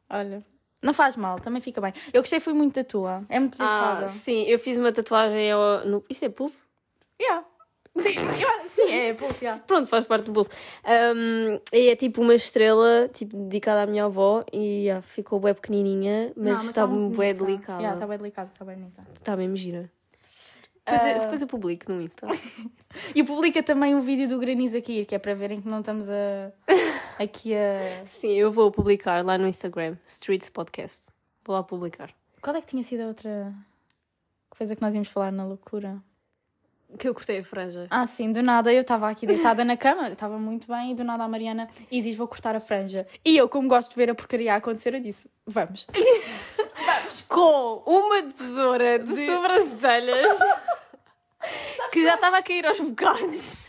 Olha. 0.10 0.44
Não 0.82 0.94
faz 0.94 1.18
mal, 1.18 1.40
também 1.40 1.60
fica 1.62 1.82
bem. 1.82 1.94
Eu 2.14 2.22
gostei 2.22 2.40
foi 2.40 2.54
muito 2.54 2.76
da 2.76 2.84
tua. 2.84 3.24
É 3.28 3.40
muito 3.40 3.58
Ah, 3.60 3.66
delicada. 3.96 4.08
sim, 4.08 4.44
eu 4.44 4.60
fiz 4.60 4.78
uma 4.78 4.92
tatuagem 4.92 5.52
ao, 5.52 5.84
no. 5.86 6.04
Isto 6.10 6.26
é 6.26 6.30
pulso? 6.30 6.68
Yeah. 7.20 7.44
Sim, 7.98 8.92
é, 8.92 9.14
pulso, 9.14 9.44
yeah. 9.44 9.62
Pronto, 9.66 9.88
faz 9.88 10.06
parte 10.06 10.26
do 10.26 10.32
bolso. 10.34 10.50
Um, 10.86 11.60
e 11.72 11.88
é 11.90 11.96
tipo 11.96 12.22
uma 12.22 12.36
estrela 12.36 13.10
tipo, 13.14 13.36
dedicada 13.38 13.84
à 13.84 13.86
minha 13.86 14.06
avó 14.06 14.44
e 14.52 14.90
ah, 14.90 15.02
ficou 15.02 15.40
bem 15.40 15.54
pequenininha, 15.54 16.34
mas 16.36 16.62
está 16.64 16.82
tá 16.82 16.88
muito 16.88 17.18
bem 17.18 17.34
bonita. 17.34 17.46
delicada. 17.46 17.80
Yeah, 17.80 17.96
Está 17.96 18.08
bem 18.08 18.18
delicada, 18.18 18.50
está 18.54 18.66
bem 18.66 18.76
bonita. 18.76 19.08
Está 19.16 19.38
mesmo 19.38 19.56
gira. 19.56 19.90
Depois, 20.86 21.04
eu, 21.04 21.16
Ah. 21.16 21.18
depois 21.20 21.42
eu 21.42 21.48
publico 21.48 21.92
no 21.92 22.02
Insta. 22.02 22.28
E 23.14 23.24
publica 23.26 23.62
também 23.62 23.94
o 23.94 24.00
vídeo 24.00 24.26
do 24.26 24.40
granizo 24.40 24.78
aqui, 24.78 25.04
que 25.04 25.14
é 25.14 25.20
para 25.20 25.34
verem 25.34 25.60
que 25.62 25.68
não 25.68 25.80
estamos 25.80 26.10
a... 26.10 26.52
aqui 27.20 27.54
a. 27.54 28.06
Sim, 28.06 28.32
eu 28.32 28.50
vou 28.50 28.72
publicar 28.72 29.24
lá 29.26 29.38
no 29.38 29.46
Instagram, 29.48 29.98
Streets 30.06 30.50
Podcast. 30.50 31.08
Vou 31.44 31.56
lá 31.58 31.62
publicar. 31.64 32.12
Qual 32.42 32.56
é 32.56 32.62
que 32.62 32.68
tinha 32.68 32.84
sido 32.84 33.02
a 33.02 33.08
outra 33.08 33.54
coisa 34.50 34.76
que 34.76 34.82
nós 34.82 34.94
íamos 34.94 35.10
falar 35.10 35.32
na 35.32 35.46
loucura? 35.46 36.02
Que 36.98 37.08
eu 37.10 37.14
cortei 37.14 37.40
a 37.40 37.44
franja. 37.44 37.88
Ah, 37.90 38.08
sim, 38.08 38.32
do 38.32 38.42
nada 38.42 38.72
eu 38.72 38.82
estava 38.82 39.10
aqui 39.10 39.28
deitada 39.28 39.66
na 39.66 39.76
cama, 39.76 40.10
estava 40.10 40.38
muito 40.38 40.68
bem, 40.68 40.92
e 40.92 40.96
do 40.96 41.04
nada 41.04 41.24
a 41.24 41.28
Mariana 41.28 41.68
e 41.92 42.02
diz: 42.02 42.16
Vou 42.16 42.28
cortar 42.28 42.56
a 42.56 42.60
franja. 42.60 43.06
E 43.26 43.36
eu, 43.36 43.50
como 43.50 43.68
gosto 43.68 43.90
de 43.90 43.96
ver 43.96 44.10
a 44.10 44.16
porcaria 44.16 44.54
a 44.54 44.58
acontecer, 44.58 44.94
eu 44.94 45.00
disse: 45.02 45.30
Vamos. 45.46 45.88
Com 47.28 47.84
uma 47.86 48.24
tesoura 48.24 49.00
de, 49.00 49.14
De- 49.14 49.26
sobrancelhas 49.26 50.40
que 51.92 52.04
já 52.04 52.16
estava 52.16 52.38
a 52.38 52.42
cair 52.42 52.66
aos 52.66 52.80
bocados. 52.80 53.66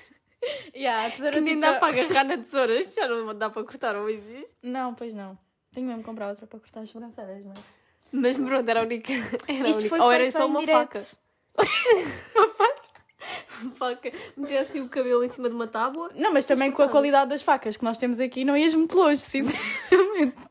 Yeah, 0.75 1.07
a 1.07 1.11
tesoura 1.11 1.33
Que 1.33 1.41
nem 1.41 1.59
dá 1.59 1.75
para 1.75 1.89
agarrar 1.89 2.25
na 2.25 2.37
tesoura. 2.39 2.81
Já 2.83 3.09
não 3.09 3.35
dá 3.35 3.51
para 3.51 3.65
cortar, 3.65 3.95
não 3.95 4.09
existe. 4.09 4.55
Não, 4.63 4.95
pois 4.95 5.13
não. 5.13 5.37
Tenho 5.73 5.87
mesmo 5.87 6.03
que 6.03 6.07
comprar 6.09 6.29
outra 6.29 6.47
para 6.47 6.59
cortar 6.61 6.81
as 6.81 6.89
sobrancelhas, 6.89 7.45
mas. 7.45 7.59
Mas 8.13 8.39
pronto, 8.39 8.69
era 8.69 8.81
a 8.81 8.83
única. 8.85 9.13
Era 9.49 9.67
a 9.67 9.71
Isto 9.71 9.81
única. 9.81 9.89
foi 9.89 10.01
Ou 10.01 10.13
era 10.13 10.31
só 10.31 10.47
uma 10.47 10.61
direto. 10.61 10.79
faca. 10.79 11.01
faca. 12.57 12.76
Meter 14.37 14.59
assim 14.59 14.81
o 14.81 14.89
cabelo 14.89 15.25
em 15.25 15.29
cima 15.29 15.49
de 15.49 15.55
uma 15.55 15.67
tábua. 15.67 16.11
Não, 16.15 16.33
mas 16.33 16.47
também 16.47 16.71
com 16.71 16.83
a 16.83 16.89
qualidade 16.89 17.31
das 17.31 17.43
facas 17.43 17.77
que 17.77 17.85
nós 17.85 17.99
temos 17.99 18.21
aqui, 18.21 18.45
não 18.45 18.57
ias 18.57 18.75
muito 18.75 18.97
longe, 18.97 19.21
sinceramente. 19.21 20.37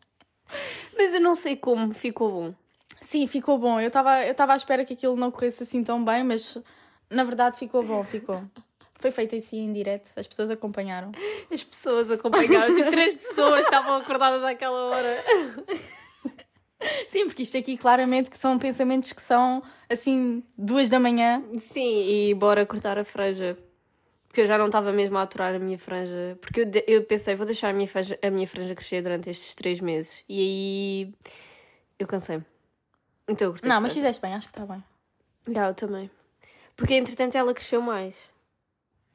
Mas 0.97 1.13
eu 1.13 1.19
não 1.19 1.35
sei 1.35 1.57
como 1.57 1.93
ficou 1.93 2.31
bom. 2.31 2.53
Sim, 3.01 3.27
ficou 3.27 3.57
bom. 3.57 3.81
Eu 3.81 3.87
estava 3.87 4.23
eu 4.25 4.31
estava 4.31 4.53
à 4.53 4.55
espera 4.55 4.85
que 4.85 4.93
aquilo 4.93 5.17
não 5.17 5.29
corresse 5.29 5.63
assim 5.63 5.83
tão 5.83 6.03
bem, 6.05 6.23
mas 6.23 6.57
na 7.09 7.23
verdade 7.23 7.57
ficou 7.57 7.83
bom, 7.83 8.03
ficou. 8.03 8.41
Foi 8.97 9.11
feito 9.11 9.35
assim 9.35 9.57
em 9.57 9.73
direto, 9.73 10.09
as 10.15 10.25
pessoas 10.25 10.49
acompanharam. 10.49 11.11
As 11.51 11.63
pessoas 11.63 12.09
acompanharam. 12.09 12.73
Tipo, 12.73 12.89
três 12.91 13.15
pessoas 13.15 13.65
estavam 13.65 13.95
acordadas 13.95 14.43
àquela 14.43 14.85
hora. 14.85 15.23
Sim, 17.09 17.25
porque 17.27 17.43
isto 17.43 17.57
aqui 17.57 17.77
claramente 17.77 18.29
que 18.29 18.37
são 18.37 18.57
pensamentos 18.57 19.13
que 19.13 19.21
são 19.21 19.63
assim 19.89 20.43
duas 20.57 20.89
da 20.89 20.99
manhã. 20.99 21.43
Sim, 21.57 22.03
e 22.07 22.33
bora 22.33 22.65
cortar 22.65 22.97
a 22.97 23.05
franja. 23.05 23.57
Porque 24.27 24.41
eu 24.41 24.45
já 24.45 24.57
não 24.57 24.65
estava 24.65 24.91
mesmo 24.91 25.17
a 25.17 25.21
aturar 25.21 25.55
a 25.55 25.59
minha 25.59 25.77
franja. 25.77 26.37
Porque 26.41 26.61
eu, 26.61 26.71
eu 26.87 27.03
pensei, 27.05 27.35
vou 27.35 27.45
deixar 27.45 27.69
a 27.69 27.73
minha, 27.73 27.87
franja, 27.87 28.19
a 28.21 28.29
minha 28.29 28.47
franja 28.47 28.75
crescer 28.75 29.01
durante 29.01 29.29
estes 29.29 29.55
três 29.55 29.79
meses. 29.79 30.25
E 30.27 30.39
aí 30.39 31.13
eu 31.97 32.05
cansei-me. 32.05 32.43
Então 33.27 33.47
eu 33.47 33.51
cortei 33.51 33.69
Não, 33.69 33.79
mas 33.79 33.93
fizeste 33.93 34.21
bem, 34.21 34.33
acho 34.33 34.51
que 34.51 34.59
está 34.59 34.65
bem. 34.65 34.83
Já, 35.47 35.67
eu 35.67 35.73
também. 35.73 36.11
Porque 36.75 36.95
entretanto 36.95 37.35
ela 37.35 37.53
cresceu 37.53 37.81
mais. 37.81 38.29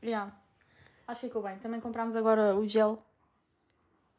Yeah. 0.03 0.33
Acho 1.07 1.21
que 1.21 1.27
ficou 1.27 1.43
bem. 1.43 1.59
Também 1.59 1.81
comprámos 1.81 2.17
agora 2.17 2.57
o 2.57 2.67
gel. 2.67 3.03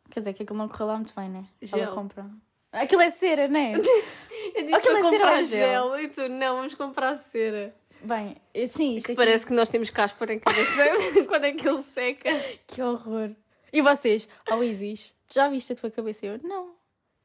Quer 0.10 0.20
dizer 0.20 0.34
que 0.34 0.44
aquilo 0.44 0.60
não 0.60 0.68
correu 0.68 0.88
lá 0.88 0.96
muito 0.98 1.16
bem, 1.16 1.30
né? 1.30 1.48
Gel. 1.62 1.80
Ela 1.80 1.96
compra. 1.96 2.30
Aquilo 2.72 3.02
é 3.02 3.10
cera, 3.12 3.48
né? 3.48 3.74
Eu 4.56 4.64
disse 4.64 4.76
Aquilo 4.76 4.98
para 4.98 5.08
é 5.08 5.10
cera 5.10 5.24
comprar 5.24 5.38
ou 5.38 5.44
gel? 5.44 5.60
gel. 5.68 6.00
E 6.00 6.08
tu, 6.08 6.30
não, 6.30 6.56
vamos 6.58 6.74
comprar 6.74 7.16
cera. 7.18 7.76
bem, 8.02 8.38
eh, 8.54 8.68
sim, 8.68 8.96
isto 8.96 9.08
aqui... 9.08 9.16
parece 9.16 9.46
que 9.46 9.54
nós 9.54 9.70
temos 9.70 9.90
caspa 9.90 10.26
em 10.32 10.40
cabeça 10.40 10.90
quando 11.28 11.46
aquilo 11.46 11.82
seca. 11.82 12.30
Que 12.66 12.82
horror. 12.82 13.32
E 13.74 13.82
vocês? 13.82 14.28
Oh, 14.50 14.64
Isis, 14.64 15.16
já 15.34 15.48
viste 15.50 15.74
a 15.74 15.76
tua 15.76 15.92
cabeça? 15.92 16.26
Eu, 16.26 16.40
não. 16.44 16.76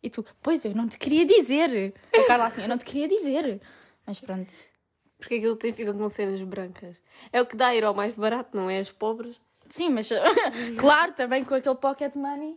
E 0.02 0.11
tu, 0.11 0.24
pois, 0.42 0.64
eu 0.64 0.74
não 0.74 0.88
te 0.88 0.98
queria 0.98 1.24
dizer. 1.24 1.94
A 2.14 2.24
Carla 2.24 2.46
assim, 2.46 2.62
eu 2.62 2.68
não 2.68 2.78
te 2.78 2.85
queria 2.85 3.09
dizer. 3.09 3.61
Mas 4.06 4.20
pronto. 4.20 4.52
Porque 5.18 5.37
aquilo 5.37 5.56
tem, 5.56 5.72
fica 5.72 5.92
com 5.92 6.09
cenas 6.09 6.40
brancas. 6.42 6.96
É 7.32 7.40
o 7.40 7.46
que 7.46 7.56
dá 7.56 7.68
a 7.68 7.74
ir 7.74 7.85
ao 7.85 7.94
mais 7.94 8.14
barato, 8.14 8.56
não 8.56 8.68
é? 8.68 8.78
As 8.78 8.92
pobres. 8.92 9.40
Sim, 9.68 9.90
mas 9.90 10.11
claro, 10.78 11.12
também 11.12 11.42
com 11.42 11.54
aquele 11.54 11.74
pocket 11.74 12.14
money. 12.14 12.56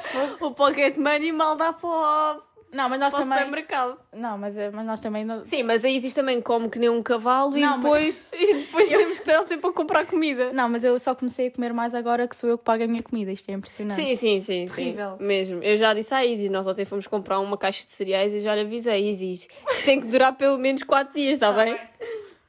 O 0.40 0.50
pocket 0.52 0.96
money 0.96 1.32
mal 1.32 1.56
dá 1.56 1.72
para 1.72 1.88
o, 1.88 2.42
Não, 2.72 2.88
mas 2.88 2.98
nós 3.00 3.12
para 3.12 3.20
o 3.20 3.22
também. 3.24 3.38
supermercado. 3.38 3.98
Não, 4.14 4.38
mas, 4.38 4.56
eh, 4.56 4.70
mas 4.72 4.86
nós 4.86 4.98
também. 5.00 5.24
Não... 5.24 5.44
Sim, 5.44 5.62
mas 5.62 5.84
aí 5.84 5.94
existe 5.94 6.16
também 6.16 6.40
como 6.40 6.70
que 6.70 6.78
nem 6.78 6.88
um 6.88 7.02
cavalo 7.02 7.56
e 7.56 7.60
Não, 7.60 7.78
depois, 7.80 8.30
e 8.32 8.54
depois 8.54 8.88
temos 8.88 9.06
que 9.20 9.28
estar 9.30 9.42
sempre 9.42 9.68
a 9.70 9.72
comprar 9.72 10.06
comida. 10.06 10.52
não, 10.52 10.68
mas 10.68 10.82
eu 10.84 10.98
só 10.98 11.14
comecei 11.14 11.48
a 11.48 11.50
comer 11.50 11.72
mais 11.72 11.94
agora 11.94 12.26
que 12.26 12.34
sou 12.36 12.48
eu 12.48 12.56
que 12.58 12.64
pago 12.64 12.82
a 12.82 12.86
minha 12.86 13.02
comida. 13.02 13.30
Isto 13.30 13.50
é 13.50 13.52
impressionante. 13.54 14.00
Sim, 14.00 14.14
sim, 14.16 14.40
sim, 14.40 14.66
sim. 14.66 14.74
Terrível. 14.74 15.16
Mesmo. 15.20 15.62
Eu 15.62 15.76
já 15.76 15.92
disse 15.94 16.14
à 16.14 16.24
Isis, 16.24 16.48
nós 16.50 16.66
ontem 16.66 16.84
fomos 16.84 17.06
comprar 17.06 17.38
uma 17.40 17.56
caixa 17.58 17.84
de 17.84 17.92
cereais 17.92 18.32
e 18.34 18.40
já 18.40 18.54
lhe 18.54 18.62
avisei, 18.62 19.08
Isis, 19.08 19.48
isto 19.70 19.84
tem 19.84 20.00
que 20.00 20.06
durar 20.06 20.34
pelo 20.36 20.58
menos 20.58 20.82
4 20.82 21.12
dias, 21.14 21.34
está 21.34 21.52
bem? 21.52 21.76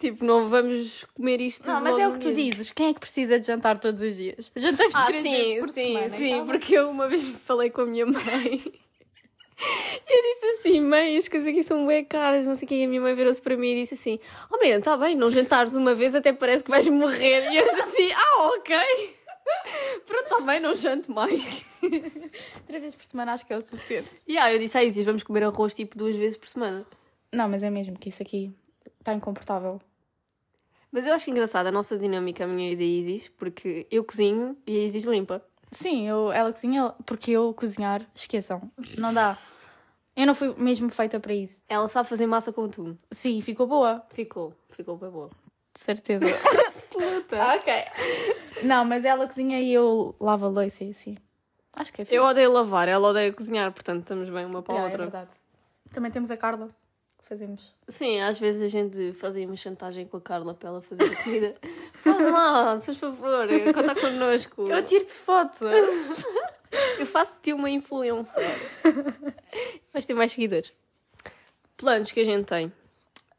Tipo, 0.04 0.26
não 0.26 0.50
vamos 0.50 1.06
comer 1.14 1.40
isto 1.40 1.66
Não, 1.66 1.80
mas 1.80 1.98
é 1.98 2.06
o 2.06 2.12
que 2.12 2.20
tu 2.20 2.34
dizes. 2.34 2.74
Quem 2.74 2.90
é 2.90 2.94
que 2.94 3.00
precisa 3.00 3.40
de 3.40 3.48
jantar 3.48 3.80
todos 3.80 4.02
os 4.02 4.18
dias? 4.18 4.52
Jantamos 4.54 4.94
Ah, 4.96 5.06
três 5.06 5.24
vezes 5.24 5.48
sim, 5.48 5.60
por 5.62 5.70
sim, 5.70 5.86
semana. 5.86 6.10
sim, 6.10 6.32
então- 6.34 6.46
porque 6.46 6.78
eu 6.78 6.90
uma 6.90 7.08
vez 7.08 7.26
falei 7.46 7.70
com 7.70 7.82
a 7.82 7.86
minha 7.86 8.06
mãe 8.06 8.62
Eu 10.10 10.22
disse 10.22 10.46
assim, 10.48 10.82
mãe, 10.82 11.16
as 11.16 11.30
coisas 11.30 11.48
aqui 11.48 11.64
são 11.64 11.88
bem 11.88 12.04
caras, 12.04 12.46
não 12.46 12.54
sei 12.54 12.66
o 12.66 12.68
que. 12.70 12.76
E 12.76 12.84
a 12.84 12.88
minha 12.88 13.00
mãe 13.00 13.16
virou-se 13.16 13.42
para 13.42 13.56
mim 13.56 13.70
e 13.70 13.76
disse 13.82 13.94
assim: 13.94 14.20
Oh, 14.52 14.58
Mariana, 14.58 14.80
está 14.80 14.98
bem, 14.98 15.16
não 15.16 15.32
jantares 15.32 15.74
uma 15.74 15.96
vez 15.96 16.14
até 16.16 16.34
parece 16.34 16.66
que 16.66 16.70
vais 16.70 16.86
morrer. 16.90 17.50
E 17.50 17.58
eu 17.60 17.64
disse 17.64 17.80
assim: 17.82 18.12
Ah, 18.12 18.48
ok. 18.58 18.76
Pronto, 20.06 20.24
está 20.24 20.42
bem, 20.42 20.60
não 20.60 20.76
janto 20.76 21.10
mais. 21.14 21.64
Três 22.68 22.82
vezes 22.82 22.96
por 22.96 23.06
semana 23.06 23.32
acho 23.34 23.46
que 23.46 23.54
é 23.54 23.58
o 23.58 23.62
suficiente. 23.62 24.10
E 24.28 24.34
yeah, 24.34 24.52
eu 24.54 24.60
disse 24.60 24.78
a 24.78 24.84
Isis: 24.84 25.06
Vamos 25.06 25.24
comer 25.24 25.44
arroz 25.44 25.74
tipo 25.74 25.98
duas 25.98 26.16
vezes 26.18 26.38
por 26.38 26.50
semana. 26.50 26.86
Não, 27.32 27.48
mas 27.48 27.64
é 27.64 27.70
mesmo 27.70 27.98
que 27.98 28.10
isso 28.10 28.22
aqui 28.22 28.52
está 29.00 29.14
incomportável. 29.14 29.80
Mas 30.94 31.08
eu 31.08 31.14
acho 31.16 31.28
engraçada 31.32 31.70
a 31.70 31.72
nossa 31.72 31.98
dinâmica, 31.98 32.44
a 32.44 32.48
minha 32.48 32.72
e 32.72 32.76
da 32.76 32.84
Isis, 32.84 33.28
porque 33.28 33.88
eu 33.90 34.04
cozinho 34.04 34.56
e 34.68 34.78
a 34.78 34.84
Isis 34.84 35.06
limpa. 35.06 35.44
Sim, 35.72 36.08
eu, 36.08 36.32
ela 36.32 36.52
cozinha 36.52 36.94
porque 37.04 37.32
eu 37.32 37.52
cozinhar, 37.52 38.06
esqueçam. 38.14 38.72
Não 39.00 39.12
dá. 39.12 39.36
Eu 40.16 40.28
não 40.28 40.36
fui 40.36 40.54
mesmo 40.56 40.92
feita 40.92 41.20
para 41.20 41.34
isso. 41.34 41.66
Ela 41.68 41.88
sabe 41.88 42.08
fazer 42.08 42.28
massa 42.28 42.54
com 42.54 42.70
tu. 42.70 42.96
Sim, 43.10 43.42
ficou 43.42 43.66
boa. 43.66 44.06
Ficou, 44.12 44.54
ficou 44.70 44.96
bem 44.96 45.10
boa. 45.10 45.32
De 45.76 45.82
certeza. 45.82 46.28
Absoluta. 46.68 47.42
ok. 47.58 47.74
Não, 48.62 48.86
mas 48.86 49.04
ela 49.04 49.26
cozinha 49.26 49.60
e 49.60 49.74
eu 49.74 50.16
lavo 50.20 50.46
a 50.46 50.50
louça 50.50 50.84
e 50.84 50.92
assim. 50.92 51.18
Acho 51.76 51.92
que 51.92 52.04
é 52.04 52.06
fixe. 52.06 52.16
Eu 52.16 52.24
odeio 52.24 52.52
lavar, 52.52 52.88
ela 52.88 53.10
odeia 53.10 53.34
cozinhar, 53.34 53.72
portanto 53.74 54.02
estamos 54.02 54.30
bem 54.30 54.46
uma 54.46 54.62
para 54.62 54.76
a 54.76 54.78
Yeah, 54.78 54.92
outra. 54.92 55.04
É 55.04 55.06
verdade. 55.10 55.34
Também 55.92 56.12
temos 56.12 56.30
a 56.30 56.38
Carla. 56.38 56.70
Fazemos. 57.24 57.74
Sim, 57.88 58.20
às 58.20 58.38
vezes 58.38 58.62
a 58.62 58.68
gente 58.68 59.14
fazia 59.14 59.46
uma 59.48 59.56
chantagem 59.56 60.06
com 60.06 60.18
a 60.18 60.22
Carla 60.22 60.54
para 60.54 60.70
ela 60.70 60.82
fazer 60.82 61.04
a 61.04 61.24
comida. 61.24 61.56
Faz 62.04 62.32
lá, 62.32 62.80
se 62.80 62.86
faz 62.88 62.98
favor, 62.98 63.48
conta 63.74 63.96
connosco. 63.96 64.68
Eu 64.68 64.86
tiro-te 64.86 65.14
fotos. 65.14 66.26
Eu 67.00 67.06
faço 67.06 67.36
de 67.36 67.40
ti 67.42 67.54
uma 67.54 67.70
influencer. 67.70 68.44
Vais 69.94 70.06
ter 70.06 70.14
mais 70.16 70.32
seguidores. 70.32 70.74
Planos 71.78 72.12
que 72.12 72.20
a 72.20 72.24
gente 72.24 72.46
tem. 72.46 72.74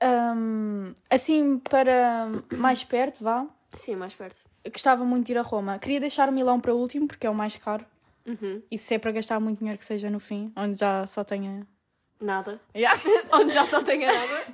Hum, 0.02 0.94
assim, 1.10 1.58
para 1.58 2.28
mais 2.52 2.84
perto, 2.84 3.24
vá. 3.24 3.46
Sim, 3.74 3.96
mais 3.96 4.14
perto. 4.14 4.38
Eu 4.64 4.70
gostava 4.70 5.04
muito 5.04 5.26
de 5.26 5.32
ir 5.32 5.38
a 5.38 5.42
Roma. 5.42 5.78
Queria 5.78 6.00
deixar 6.00 6.30
Milão 6.30 6.60
para 6.60 6.72
o 6.72 6.78
último, 6.78 7.08
porque 7.08 7.26
é 7.26 7.30
o 7.30 7.34
mais 7.34 7.56
caro. 7.56 7.84
Uhum. 8.26 8.62
E 8.70 8.78
se 8.78 8.94
é 8.94 8.98
para 8.98 9.12
gastar 9.12 9.38
muito 9.40 9.58
dinheiro 9.58 9.78
que 9.78 9.84
seja 9.84 10.08
no 10.08 10.18
fim, 10.18 10.52
onde 10.56 10.78
já 10.78 11.06
só 11.06 11.22
tenha. 11.22 11.66
Nada. 12.24 12.58
Yeah. 12.74 12.98
Onde 13.32 13.52
já 13.52 13.66
só 13.66 13.82
tenho 13.82 14.06
nada. 14.06 14.44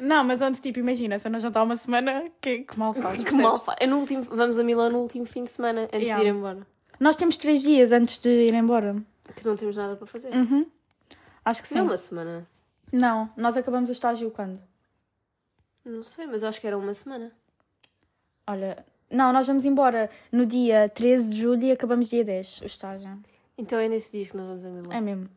Não, 0.00 0.24
mas 0.24 0.40
onde 0.40 0.58
tipo, 0.58 0.78
imagina, 0.78 1.18
se 1.18 1.28
eu 1.28 1.32
não 1.32 1.38
jantar 1.38 1.62
uma 1.62 1.76
semana, 1.76 2.24
que, 2.40 2.60
que 2.60 2.78
mal 2.78 2.94
faz. 2.94 3.22
Que 3.22 3.34
mal 3.34 3.58
faz. 3.58 3.76
É 3.78 3.86
no 3.86 3.98
último, 3.98 4.22
vamos 4.22 4.58
a 4.58 4.64
Milão 4.64 4.90
no 4.90 5.00
último 5.00 5.26
fim 5.26 5.44
de 5.44 5.50
semana, 5.50 5.82
antes 5.82 6.00
Yeah. 6.00 6.22
de 6.22 6.28
ir 6.30 6.32
embora. 6.34 6.66
Nós 6.98 7.16
temos 7.16 7.36
três 7.36 7.60
dias 7.60 7.92
antes 7.92 8.16
de 8.18 8.30
ir 8.30 8.54
embora. 8.54 8.96
Que 9.36 9.46
não 9.46 9.54
temos 9.54 9.76
nada 9.76 9.96
para 9.96 10.06
fazer. 10.06 10.32
Uhum. 10.32 10.64
Acho 11.44 11.60
que 11.60 11.68
sim. 11.68 11.74
Não 11.74 11.84
uma 11.84 11.96
semana. 11.98 12.48
Não, 12.90 13.30
nós 13.36 13.54
acabamos 13.54 13.90
o 13.90 13.92
estágio 13.92 14.30
quando? 14.30 14.58
Não 15.84 16.02
sei, 16.02 16.26
mas 16.26 16.42
acho 16.42 16.58
que 16.58 16.66
era 16.66 16.78
uma 16.78 16.94
semana. 16.94 17.32
Olha, 18.46 18.82
não, 19.10 19.30
nós 19.30 19.46
vamos 19.46 19.66
embora 19.66 20.08
no 20.32 20.46
dia 20.46 20.88
13 20.88 21.34
de 21.34 21.40
julho 21.42 21.64
e 21.64 21.72
acabamos 21.72 22.08
dia 22.08 22.24
10, 22.24 22.62
o 22.62 22.66
estágio. 22.66 23.18
Então 23.58 23.78
é 23.78 23.88
nesse 23.88 24.10
dia 24.10 24.24
que 24.24 24.36
nós 24.36 24.46
vamos 24.46 24.64
a 24.64 24.68
Milão. 24.70 24.92
É 24.92 25.00
mesmo. 25.02 25.28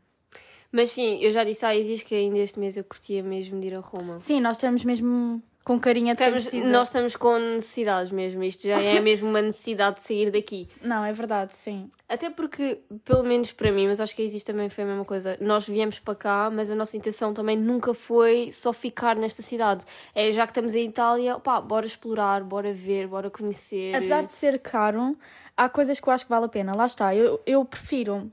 Mas 0.73 0.91
sim, 0.91 1.19
eu 1.21 1.31
já 1.31 1.43
disse 1.43 1.63
à 1.63 1.75
Isis 1.75 2.01
que 2.01 2.15
ainda 2.15 2.39
este 2.39 2.59
mês 2.59 2.75
eu 2.75 2.83
curtia 2.83 3.21
mesmo 3.21 3.61
de 3.61 3.67
ir 3.67 3.75
a 3.75 3.79
Roma. 3.79 4.19
Sim, 4.19 4.41
nós 4.41 4.57
estamos 4.57 4.83
mesmo 4.83 5.39
com 5.63 5.79
carinha 5.79 6.15
de 6.15 6.17
quem 6.17 6.27
Estamos, 6.27 6.49
precisa. 6.49 6.69
nós 6.69 6.87
estamos 6.87 7.15
com 7.15 7.37
necessidades 7.37 8.11
mesmo. 8.11 8.43
Isto 8.43 8.63
já 8.67 8.81
é 8.81 8.99
mesmo 8.99 9.29
uma 9.29 9.39
necessidade 9.39 9.97
de 9.97 10.01
sair 10.01 10.31
daqui. 10.31 10.67
Não, 10.81 11.05
é 11.05 11.13
verdade, 11.13 11.53
sim. 11.53 11.91
Até 12.09 12.31
porque, 12.31 12.79
pelo 13.05 13.23
menos 13.23 13.51
para 13.53 13.71
mim, 13.71 13.87
mas 13.87 14.01
acho 14.01 14.15
que 14.15 14.23
a 14.23 14.25
Isis 14.25 14.43
também 14.43 14.67
foi 14.67 14.83
a 14.83 14.87
mesma 14.87 15.05
coisa. 15.05 15.37
Nós 15.39 15.67
viemos 15.67 15.99
para 15.99 16.15
cá, 16.15 16.49
mas 16.51 16.71
a 16.71 16.75
nossa 16.75 16.97
intenção 16.97 17.35
também 17.35 17.55
nunca 17.55 17.93
foi 17.93 18.51
só 18.51 18.73
ficar 18.73 19.15
nesta 19.15 19.43
cidade. 19.43 19.85
É 20.15 20.31
já 20.31 20.47
que 20.47 20.51
estamos 20.51 20.73
em 20.73 20.87
Itália, 20.87 21.39
pá, 21.39 21.61
bora 21.61 21.85
explorar, 21.85 22.43
bora 22.43 22.73
ver, 22.73 23.07
bora 23.07 23.29
conhecer. 23.29 23.95
Apesar 23.95 24.21
de 24.25 24.31
ser 24.31 24.59
caro, 24.59 25.15
há 25.55 25.69
coisas 25.69 25.99
que 25.99 26.07
eu 26.09 26.13
acho 26.13 26.25
que 26.25 26.31
vale 26.31 26.45
a 26.45 26.49
pena. 26.49 26.75
Lá 26.75 26.87
está, 26.87 27.15
eu, 27.15 27.39
eu 27.45 27.63
prefiro. 27.63 28.29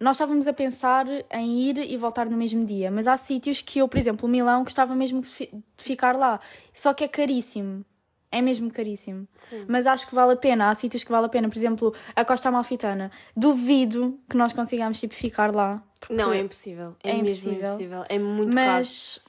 Nós 0.00 0.16
estávamos 0.16 0.46
a 0.46 0.52
pensar 0.52 1.06
em 1.32 1.58
ir 1.60 1.78
e 1.78 1.96
voltar 1.96 2.26
no 2.30 2.36
mesmo 2.36 2.64
dia, 2.64 2.90
mas 2.90 3.06
há 3.08 3.16
sítios 3.16 3.60
que 3.62 3.80
eu, 3.80 3.88
por 3.88 3.98
exemplo, 3.98 4.28
Milão, 4.28 4.62
gostava 4.62 4.94
mesmo 4.94 5.20
de 5.22 5.26
fi- 5.28 5.50
de 5.76 5.84
ficar 5.84 6.16
lá. 6.16 6.40
Só 6.72 6.94
que 6.94 7.02
é 7.04 7.08
caríssimo. 7.08 7.84
É 8.30 8.40
mesmo 8.42 8.70
caríssimo. 8.70 9.26
Sim. 9.38 9.64
Mas 9.66 9.86
acho 9.86 10.06
que 10.06 10.14
vale 10.14 10.34
a 10.34 10.36
pena. 10.36 10.68
Há 10.68 10.74
sítios 10.74 11.02
que 11.02 11.10
vale 11.10 11.26
a 11.26 11.28
pena. 11.30 11.48
Por 11.48 11.56
exemplo, 11.56 11.94
a 12.14 12.24
Costa 12.24 12.48
Amalfitana. 12.50 13.10
Duvido 13.34 14.18
que 14.28 14.36
nós 14.36 14.52
consigamos 14.52 15.00
tipo, 15.00 15.14
ficar 15.14 15.52
lá. 15.54 15.82
Não, 16.10 16.32
é 16.32 16.40
impossível. 16.40 16.94
É, 17.02 17.10
É 17.10 17.16
impossível. 17.16 17.58
impossível. 17.66 18.04
É 18.08 18.18
muito 18.18 18.54
caro. 18.54 18.66
Mas. 18.72 19.20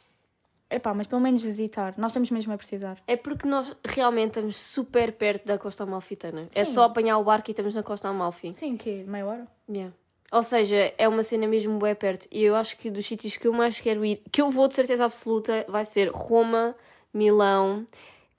Epá, 0.69 0.93
mas 0.93 1.07
pelo 1.07 1.21
menos 1.21 1.41
visitar. 1.41 1.95
Nós 1.97 2.11
estamos 2.11 2.29
mesmo 2.29 2.53
a 2.53 2.57
precisar. 2.57 2.97
É 3.07 3.15
porque 3.15 3.47
nós 3.47 3.73
realmente 3.87 4.31
estamos 4.31 4.55
super 4.57 5.13
perto 5.13 5.45
da 5.47 5.57
Costa 5.57 5.83
Amalfitana. 5.83 6.41
É 6.53 6.63
Sim. 6.65 6.73
só 6.73 6.83
apanhar 6.83 7.17
o 7.17 7.23
barco 7.23 7.49
e 7.49 7.53
estamos 7.53 7.73
na 7.73 7.81
Costa 7.81 8.09
Amalfi. 8.09 8.51
Sim, 8.53 8.75
que 8.77 9.03
meia 9.05 9.25
hora. 9.25 9.47
Yeah. 9.67 9.93
Ou 10.31 10.43
seja, 10.43 10.93
é 10.97 11.07
uma 11.07 11.23
cena 11.23 11.47
mesmo 11.47 11.79
bem 11.79 11.95
perto. 11.95 12.27
E 12.31 12.43
eu 12.43 12.55
acho 12.55 12.77
que 12.77 12.89
dos 12.91 13.05
sítios 13.05 13.35
que 13.35 13.47
eu 13.47 13.53
mais 13.53 13.79
quero 13.79 14.05
ir, 14.05 14.21
que 14.31 14.41
eu 14.41 14.49
vou 14.49 14.67
de 14.67 14.75
certeza 14.75 15.05
absoluta, 15.05 15.65
vai 15.67 15.83
ser 15.83 16.09
Roma, 16.09 16.75
Milão. 17.13 17.85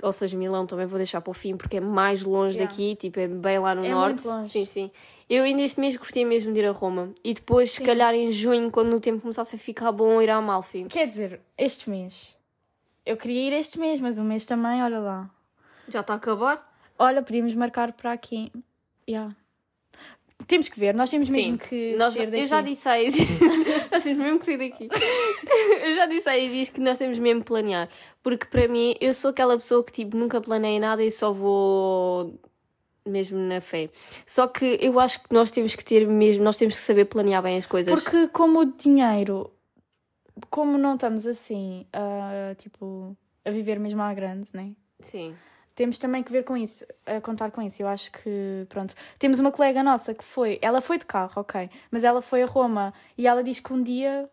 Ou 0.02 0.12
seja, 0.12 0.36
Milão 0.36 0.66
também 0.66 0.86
vou 0.86 0.96
deixar 0.98 1.20
para 1.20 1.30
o 1.30 1.34
fim 1.34 1.56
porque 1.56 1.76
é 1.78 1.80
mais 1.80 2.22
longe 2.22 2.56
Yeah. 2.56 2.70
daqui, 2.70 2.96
tipo, 2.96 3.18
é 3.20 3.26
bem 3.28 3.58
lá 3.58 3.74
no 3.74 3.84
É 3.84 3.90
norte. 3.90 4.24
muito 4.24 4.28
longe. 4.28 4.48
Sim, 4.48 4.64
sim. 4.64 4.90
Eu 5.28 5.44
ainda 5.44 5.62
este 5.62 5.78
mês 5.80 5.96
curtia 5.96 6.24
mesmo 6.26 6.52
de 6.52 6.60
ir 6.60 6.66
a 6.66 6.72
Roma. 6.72 7.12
E 7.22 7.34
depois, 7.34 7.70
se 7.72 7.78
Sim. 7.78 7.84
calhar 7.84 8.14
em 8.14 8.32
junho, 8.32 8.70
quando 8.70 8.94
o 8.94 9.00
tempo 9.00 9.20
começasse 9.20 9.56
a 9.56 9.58
ficar 9.58 9.92
bom, 9.92 10.20
ir 10.22 10.30
a 10.30 10.36
Amalfi. 10.36 10.84
Quer 10.84 11.06
dizer, 11.06 11.40
este 11.58 11.88
mês. 11.90 12.36
Eu 13.04 13.16
queria 13.16 13.48
ir 13.48 13.52
este 13.52 13.78
mês, 13.78 14.00
mas 14.00 14.16
o 14.18 14.22
mês 14.22 14.44
também, 14.44 14.82
olha 14.82 14.98
lá. 15.00 15.30
Já 15.88 16.00
está 16.00 16.14
a 16.14 16.16
acabar? 16.16 16.68
Olha, 16.98 17.22
podíamos 17.22 17.54
marcar 17.54 17.92
para 17.92 18.12
aqui. 18.12 18.50
Yeah. 19.08 19.34
Temos 20.50 20.68
que 20.68 20.80
ver, 20.80 20.92
nós 20.92 21.08
temos 21.08 21.28
mesmo 21.28 21.56
que 21.58 21.94
Nós- 21.96 22.12
ser 22.12 22.26
daqui. 22.28 22.42
eu 22.42 22.46
já 22.46 22.60
disse 22.60 22.88
a 22.88 23.00
Isis. 23.00 23.28
nós 23.88 24.02
temos 24.02 24.18
mesmo 24.18 24.38
que 24.40 24.44
sair 24.46 24.58
daqui. 24.58 24.88
eu 25.86 25.94
já 25.94 26.06
disse 26.06 26.28
a 26.28 26.36
Isis 26.36 26.70
que 26.70 26.80
nós 26.80 26.98
temos 26.98 27.20
mesmo 27.20 27.40
que 27.42 27.46
planear. 27.46 27.88
Porque 28.20 28.46
para 28.46 28.66
mim, 28.66 28.96
eu 29.00 29.14
sou 29.14 29.30
aquela 29.30 29.54
pessoa 29.54 29.84
que 29.84 29.92
tipo, 29.92 30.16
nunca 30.16 30.40
planeia 30.40 30.80
nada 30.80 31.04
e 31.04 31.10
só 31.10 31.32
vou 31.32 32.34
mesmo 33.06 33.38
na 33.38 33.60
fé. 33.60 33.90
Só 34.26 34.48
que 34.48 34.76
eu 34.82 34.98
acho 34.98 35.22
que 35.22 35.32
nós 35.32 35.52
temos 35.52 35.76
que 35.76 35.84
ter 35.84 36.04
mesmo, 36.08 36.42
nós 36.42 36.56
temos 36.56 36.74
que 36.74 36.80
saber 36.80 37.04
planear 37.04 37.40
bem 37.44 37.56
as 37.56 37.66
coisas. 37.68 37.94
Porque 37.94 38.26
como 38.26 38.58
o 38.58 38.64
dinheiro, 38.64 39.52
como 40.50 40.76
não 40.76 40.94
estamos 40.94 41.28
assim, 41.28 41.86
a, 41.92 42.56
tipo, 42.56 43.16
a 43.44 43.52
viver 43.52 43.78
mesmo 43.78 44.02
à 44.02 44.12
grande, 44.12 44.50
né? 44.52 44.72
Sim. 44.98 45.32
Temos 45.74 45.98
também 45.98 46.22
que 46.22 46.30
ver 46.32 46.44
com 46.44 46.56
isso, 46.56 46.84
a 47.06 47.20
contar 47.20 47.50
com 47.50 47.62
isso. 47.62 47.82
Eu 47.82 47.88
acho 47.88 48.12
que, 48.12 48.66
pronto. 48.68 48.94
Temos 49.18 49.38
uma 49.38 49.50
colega 49.50 49.82
nossa 49.82 50.12
que 50.14 50.24
foi, 50.24 50.58
ela 50.60 50.80
foi 50.80 50.98
de 50.98 51.06
carro, 51.06 51.32
ok, 51.36 51.70
mas 51.90 52.04
ela 52.04 52.20
foi 52.20 52.42
a 52.42 52.46
Roma 52.46 52.92
e 53.16 53.26
ela 53.26 53.42
diz 53.42 53.60
que 53.60 53.72
um 53.72 53.82
dia 53.82 54.28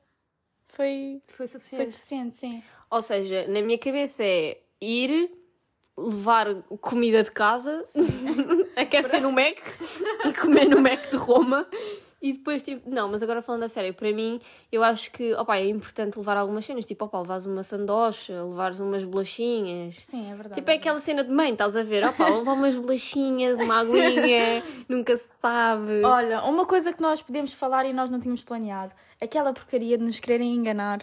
foi, 0.66 1.22
Foi 1.28 1.38
foi 1.38 1.48
suficiente. 1.48 1.90
suficiente, 1.90 2.36
sim. 2.36 2.64
Ou 2.90 3.02
seja, 3.02 3.48
na 3.48 3.62
minha 3.62 3.78
cabeça 3.78 4.24
é 4.24 4.58
ir, 4.82 5.32
levar 5.98 6.54
comida 6.82 7.24
de 7.24 7.32
casa, 7.32 7.84
aquecer 8.76 9.22
no 9.22 9.32
Mac 9.32 9.58
e 10.26 10.34
comer 10.34 10.68
no 10.70 10.82
Mac 10.82 11.10
de 11.10 11.18
Roma. 11.18 11.68
E 12.20 12.34
depois, 12.34 12.64
tipo, 12.64 12.90
não, 12.90 13.08
mas 13.10 13.22
agora 13.22 13.44
falando 13.44 13.64
a 13.64 13.68
sério, 13.68 13.94
para 13.94 14.12
mim, 14.12 14.42
eu 14.72 14.84
acho 14.84 15.12
que, 15.12 15.34
opa, 15.36 15.58
é 15.58 15.68
importante 15.68 16.18
levar 16.18 16.36
algumas 16.36 16.66
cenas, 16.66 16.86
tipo, 16.86 17.06
opa, 17.06 17.20
levares 17.22 17.46
uma 17.46 17.62
sandocha, 17.62 18.44
levares 18.44 18.80
umas 18.80 19.04
bolachinhas. 19.04 19.98
Sim, 19.98 20.24
é 20.32 20.36
verdade. 20.36 20.56
Tipo, 20.56 20.72
é 20.72 20.76
aquela 20.76 21.00
cena 21.00 21.24
de 21.24 21.32
mãe, 21.32 21.52
estás 21.52 21.76
a 21.76 21.84
ver? 21.84 22.04
Opa, 22.04 22.28
levar 22.28 22.54
umas 22.54 22.76
bolachinhas, 22.76 23.60
uma 23.60 23.82
aguinha, 23.82 24.64
nunca 24.90 25.16
se 25.16 25.28
sabe. 25.40 26.02
Olha, 26.04 26.42
uma 26.44 26.66
coisa 26.66 26.92
que 26.92 27.02
nós 27.02 27.22
podemos 27.22 27.54
falar 27.54 27.86
e 27.86 27.94
nós 27.94 28.10
não 28.10 28.20
tínhamos 28.20 28.44
planeado, 28.44 28.96
aquela 29.22 29.54
porcaria 29.54 29.96
de 29.96 30.04
nos 30.04 30.20
quererem 30.20 30.56
enganar 30.56 31.02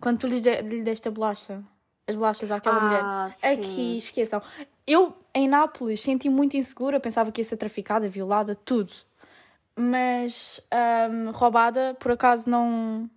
quando 0.00 0.18
tu 0.18 0.26
lhes 0.26 0.40
de, 0.40 0.60
lhe 0.62 0.82
deste 0.82 1.06
a 1.06 1.12
bolacha, 1.12 1.62
as 2.08 2.16
bolachas 2.16 2.50
àquela 2.50 2.76
Ah, 2.78 3.28
mulher. 3.28 3.30
sim. 3.30 3.52
Aqui, 3.60 3.96
esqueçam. 3.98 4.42
Eu, 4.84 5.14
em 5.32 5.46
Nápoles, 5.46 6.00
senti 6.00 6.28
muito 6.28 6.56
insegura, 6.56 6.98
pensava 6.98 7.30
que 7.30 7.40
ia 7.40 7.44
ser 7.44 7.56
traficada, 7.56 8.08
violada, 8.08 8.56
tudo. 8.56 8.90
Mas 9.78 10.60
hum, 11.10 11.30
roubada, 11.30 11.96
por 12.00 12.10
acaso, 12.10 12.50
não. 12.50 13.08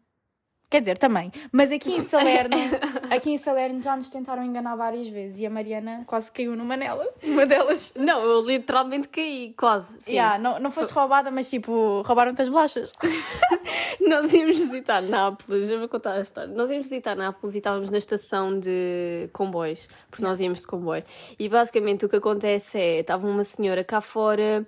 Quer 0.70 0.80
dizer, 0.80 0.98
também. 0.98 1.32
Mas 1.52 1.70
aqui 1.70 1.92
em 1.92 2.02
Salerno, 2.02 2.56
aqui 3.12 3.32
em 3.32 3.38
Salerno 3.38 3.82
já 3.82 3.98
nos 3.98 4.08
tentaram 4.08 4.42
enganar 4.42 4.76
várias 4.76 5.10
vezes 5.10 5.40
e 5.40 5.46
a 5.46 5.50
Mariana 5.50 6.04
quase 6.08 6.32
caiu 6.32 6.56
numa 6.56 6.78
nela, 6.78 7.06
uma 7.22 7.46
delas. 7.46 7.94
Não, 7.98 8.22
eu 8.22 8.46
literalmente 8.46 9.10
caí, 9.10 9.54
quase. 9.58 10.00
Sim. 10.00 10.12
Yeah, 10.12 10.38
não, 10.38 10.60
não 10.60 10.72
foste 10.72 10.92
roubada, 10.92 11.30
mas 11.30 11.50
tipo, 11.50 12.04
roubaram-te 12.04 12.44
as 12.44 12.48
bolachas. 12.48 12.94
Nós 14.00 14.34
íamos 14.34 14.58
visitar 14.58 15.02
Nápoles, 15.02 15.70
eu 15.70 15.80
vou 15.80 15.90
contar 15.90 16.14
a 16.14 16.22
história. 16.22 16.54
Nós 16.54 16.70
íamos 16.70 16.88
visitar 16.88 17.16
Nápoles 17.16 17.56
e 17.56 17.58
estávamos 17.58 17.90
na 17.90 17.98
estação 17.98 18.58
de 18.58 19.30
comboios, 19.34 19.90
porque 20.10 20.24
nós 20.24 20.40
íamos 20.40 20.62
de 20.62 20.68
comboio. 20.68 21.04
E 21.38 21.50
basicamente 21.50 22.06
o 22.06 22.10
que 22.10 22.16
acontece 22.16 22.80
é: 22.80 23.00
estava 23.00 23.28
uma 23.28 23.44
senhora 23.44 23.84
cá 23.84 24.00
fora 24.00 24.66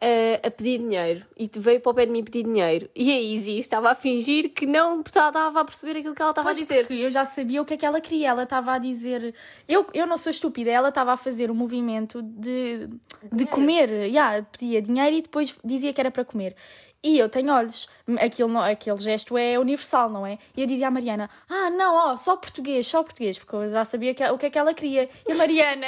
a, 0.00 0.46
a 0.46 0.50
pedir 0.50 0.78
dinheiro 0.78 1.24
e 1.36 1.50
veio 1.56 1.80
para 1.80 1.90
o 1.90 1.94
pé 1.94 2.06
de 2.06 2.12
mim 2.12 2.22
pedir 2.22 2.44
dinheiro. 2.44 2.88
E 2.94 3.10
a 3.10 3.20
Izzy 3.20 3.58
estava 3.58 3.90
a 3.90 3.94
fingir 3.94 4.50
que 4.50 4.66
não 4.66 5.00
estava 5.00 5.60
a 5.60 5.64
perceber 5.64 5.98
aquilo 5.98 6.14
que 6.14 6.22
ela 6.22 6.32
estava 6.32 6.50
a 6.50 6.52
dizer. 6.52 6.86
Porque 6.86 7.02
eu 7.02 7.10
já 7.10 7.24
sabia 7.24 7.62
o 7.62 7.64
que 7.64 7.74
é 7.74 7.76
que 7.76 7.86
ela 7.86 8.00
queria. 8.00 8.28
Ela 8.28 8.42
estava 8.42 8.72
a 8.72 8.78
dizer. 8.78 9.34
Eu, 9.68 9.86
eu 9.94 10.06
não 10.06 10.18
sou 10.18 10.30
estúpida, 10.30 10.70
ela 10.70 10.90
estava 10.90 11.12
a 11.12 11.16
fazer 11.16 11.50
o 11.50 11.54
movimento 11.54 12.22
de, 12.22 12.88
de 13.32 13.46
comer. 13.46 13.90
Yeah, 13.90 14.44
pedia 14.52 14.82
dinheiro 14.82 15.16
e 15.16 15.22
depois 15.22 15.56
dizia 15.64 15.92
que 15.92 16.00
era 16.00 16.10
para 16.10 16.24
comer. 16.24 16.54
E 17.02 17.18
eu 17.18 17.28
tenho 17.28 17.52
olhos, 17.52 17.90
aquele, 18.18 18.56
aquele 18.56 18.96
gesto 18.96 19.36
é 19.36 19.58
universal, 19.58 20.08
não 20.08 20.26
é? 20.26 20.38
E 20.56 20.62
eu 20.62 20.66
dizia 20.66 20.88
à 20.88 20.90
Mariana: 20.90 21.28
Ah, 21.46 21.68
não, 21.68 21.94
ó, 21.94 22.16
só 22.16 22.34
português, 22.34 22.86
só 22.86 23.02
português, 23.02 23.36
porque 23.36 23.54
eu 23.54 23.70
já 23.70 23.84
sabia 23.84 24.14
que, 24.14 24.24
o 24.24 24.38
que 24.38 24.46
é 24.46 24.50
que 24.50 24.58
ela 24.58 24.72
queria. 24.72 25.10
E 25.28 25.32
a 25.32 25.34
Mariana, 25.34 25.86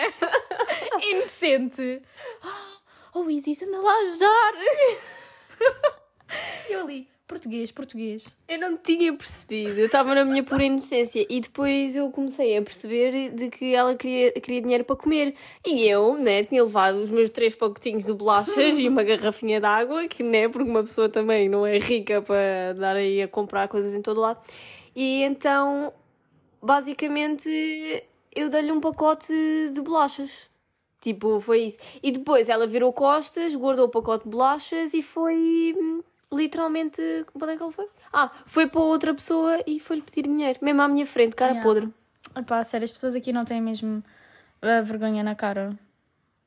inocente, 1.11 2.03
oh, 3.21 3.31
Isis, 3.31 3.63
anda 3.63 3.81
lá 3.81 3.93
a 3.93 4.03
ajudar. 4.03 4.53
eu 6.69 6.81
ali, 6.81 7.09
português, 7.27 7.73
português. 7.73 8.37
Eu 8.47 8.59
não 8.59 8.77
tinha 8.77 9.13
percebido, 9.17 9.79
eu 9.79 9.87
estava 9.87 10.15
na 10.15 10.25
minha 10.25 10.43
pura 10.45 10.65
inocência 10.65 11.27
e 11.29 11.41
depois 11.41 11.97
eu 11.97 12.11
comecei 12.11 12.57
a 12.57 12.63
perceber 12.63 13.31
de 13.31 13.49
que 13.49 13.75
ela 13.75 13.95
queria, 13.95 14.33
queria 14.33 14.61
dinheiro 14.61 14.85
para 14.85 14.97
comer. 14.97 15.35
E 15.65 15.89
eu, 15.89 16.17
né, 16.17 16.45
tinha 16.45 16.63
levado 16.63 16.97
os 16.97 17.11
meus 17.11 17.31
três 17.31 17.55
pacotinhos 17.55 18.07
de 18.07 18.13
bolachas 18.13 18.57
e 18.79 18.89
uma 18.89 19.03
garrafinha 19.03 19.61
de 19.61 19.67
água, 19.67 20.07
que, 20.07 20.23
né, 20.23 20.49
porque 20.49 20.69
uma 20.69 20.83
pessoa 20.83 21.09
também 21.09 21.49
não 21.49 21.67
é 21.67 21.79
rica 21.79 22.21
para 22.21 22.75
dar 22.75 22.97
aí 22.97 23.23
a 23.23 23.29
comprar 23.29 23.67
coisas 23.69 23.95
em 23.95 24.03
todo 24.03 24.21
lado. 24.21 24.41
E 24.95 25.23
então, 25.23 25.93
basicamente, 26.63 27.49
eu 28.35 28.49
dei-lhe 28.49 28.73
um 28.73 28.81
pacote 28.81 29.33
de 29.73 29.81
bolachas. 29.81 30.49
Tipo, 31.01 31.41
foi 31.41 31.63
isso. 31.67 31.79
E 32.03 32.11
depois 32.11 32.49
ela 32.49 32.67
virou 32.67 32.93
costas, 32.93 33.55
guardou 33.55 33.87
o 33.87 33.89
pacote 33.89 34.25
de 34.25 34.31
bolachas 34.31 34.95
e 34.95 35.03
foi 35.03 35.75
hum, 35.79 36.03
literalmente. 36.33 37.01
Onde 37.35 37.53
é 37.53 37.57
que 37.57 37.63
ela 37.63 37.73
foi? 37.73 37.87
Ah, 38.13 38.31
foi 38.47 38.67
para 38.67 38.81
outra 38.81 39.15
pessoa 39.15 39.63
e 39.67 39.79
foi-lhe 39.79 40.03
pedir 40.03 40.23
dinheiro, 40.23 40.59
mesmo 40.63 40.83
à 40.83 40.89
minha 40.89 41.07
frente, 41.07 41.37
cara 41.37 41.53
Yeah. 41.53 41.67
podre. 41.69 41.93
Epá, 42.37 42.63
sério, 42.65 42.85
as 42.85 42.93
pessoas 42.93 43.15
aqui 43.15 43.33
não 43.33 43.45
têm 43.45 43.61
mesmo 43.61 44.03
a 44.61 44.81
vergonha 44.81 45.23
na 45.23 45.35
cara. 45.35 45.79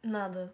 Nada. 0.03 0.53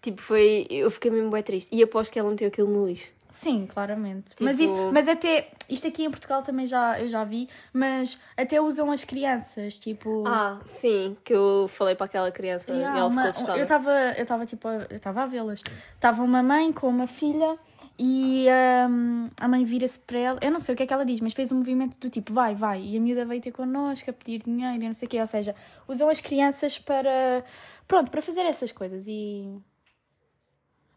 Tipo, 0.00 0.20
foi. 0.20 0.66
Eu 0.70 0.90
fiquei 0.90 1.10
mesmo 1.10 1.30
bem 1.30 1.42
triste. 1.42 1.74
E 1.74 1.82
aposto 1.82 2.12
que 2.12 2.18
ela 2.18 2.30
meteu 2.30 2.48
aquilo 2.48 2.68
no 2.68 2.86
lixo. 2.86 3.08
Sim, 3.30 3.66
claramente. 3.66 4.30
Tipo- 4.30 4.44
Mas, 4.44 4.58
isso, 4.58 4.74
mas 4.92 5.06
até, 5.06 5.50
isto 5.68 5.86
aqui 5.86 6.04
em 6.04 6.10
Portugal 6.10 6.42
também 6.42 6.66
já, 6.66 6.98
eu 6.98 7.08
já 7.08 7.24
vi, 7.24 7.48
mas 7.72 8.18
até 8.36 8.60
usam 8.60 8.90
as 8.90 9.04
crianças, 9.04 9.76
tipo... 9.76 10.24
Ah, 10.26 10.58
sim, 10.64 11.16
que 11.24 11.32
eu 11.34 11.68
falei 11.68 11.94
para 11.94 12.06
aquela 12.06 12.30
criança 12.32 12.70
Yeah, 12.72 12.96
e 12.96 12.98
ela 13.00 13.08
uma- 13.08 13.22
ficou 13.22 13.28
assustada. 13.28 13.58
eu 13.58 13.62
estava 13.64 13.90
eu 14.16 14.22
estava 14.22 14.46
tipo 14.46 14.68
eu 14.68 14.96
estava 14.96 15.22
a 15.22 15.26
vê-las 15.26 15.62
estava 15.94 16.22
uma 16.22 16.42
mãe 16.42 16.72
com 16.72 16.88
uma 16.88 17.06
filha 17.06 17.58
e 17.98 18.46
hum, 18.88 19.28
a 19.40 19.46
mãe 19.48 19.64
vira-se 19.64 19.98
para 19.98 20.18
ela 20.18 20.38
eu 20.42 20.50
não 20.50 20.60
sei 20.60 20.74
o 20.74 20.76
que 20.76 20.84
é 20.84 20.86
que 20.86 20.92
ela 20.94 21.04
diz 21.04 21.20
mas 21.20 21.32
fez 21.34 21.50
um 21.52 21.56
movimento 21.56 21.98
do 21.98 22.08
tipo 22.08 22.32
vai 22.32 22.54
vai 22.54 22.80
e 22.82 22.96
a 22.96 23.00
miúda 23.00 23.24
veio 23.24 23.40
ter 23.40 23.52
connosco 23.52 24.08
a 24.10 24.12
pedir 24.12 24.42
dinheiro 24.42 24.82
e 24.82 24.86
não 24.86 24.92
sei 24.92 25.06
o 25.06 25.10
quê 25.10 25.20
ou 25.20 25.26
seja 25.26 25.54
usam 25.86 26.08
as 26.08 26.20
crianças 26.20 26.78
para 26.78 27.44
pronto 27.86 28.10
para 28.10 28.22
fazer 28.22 28.42
essas 28.42 28.70
coisas 28.72 29.04
e 29.06 29.48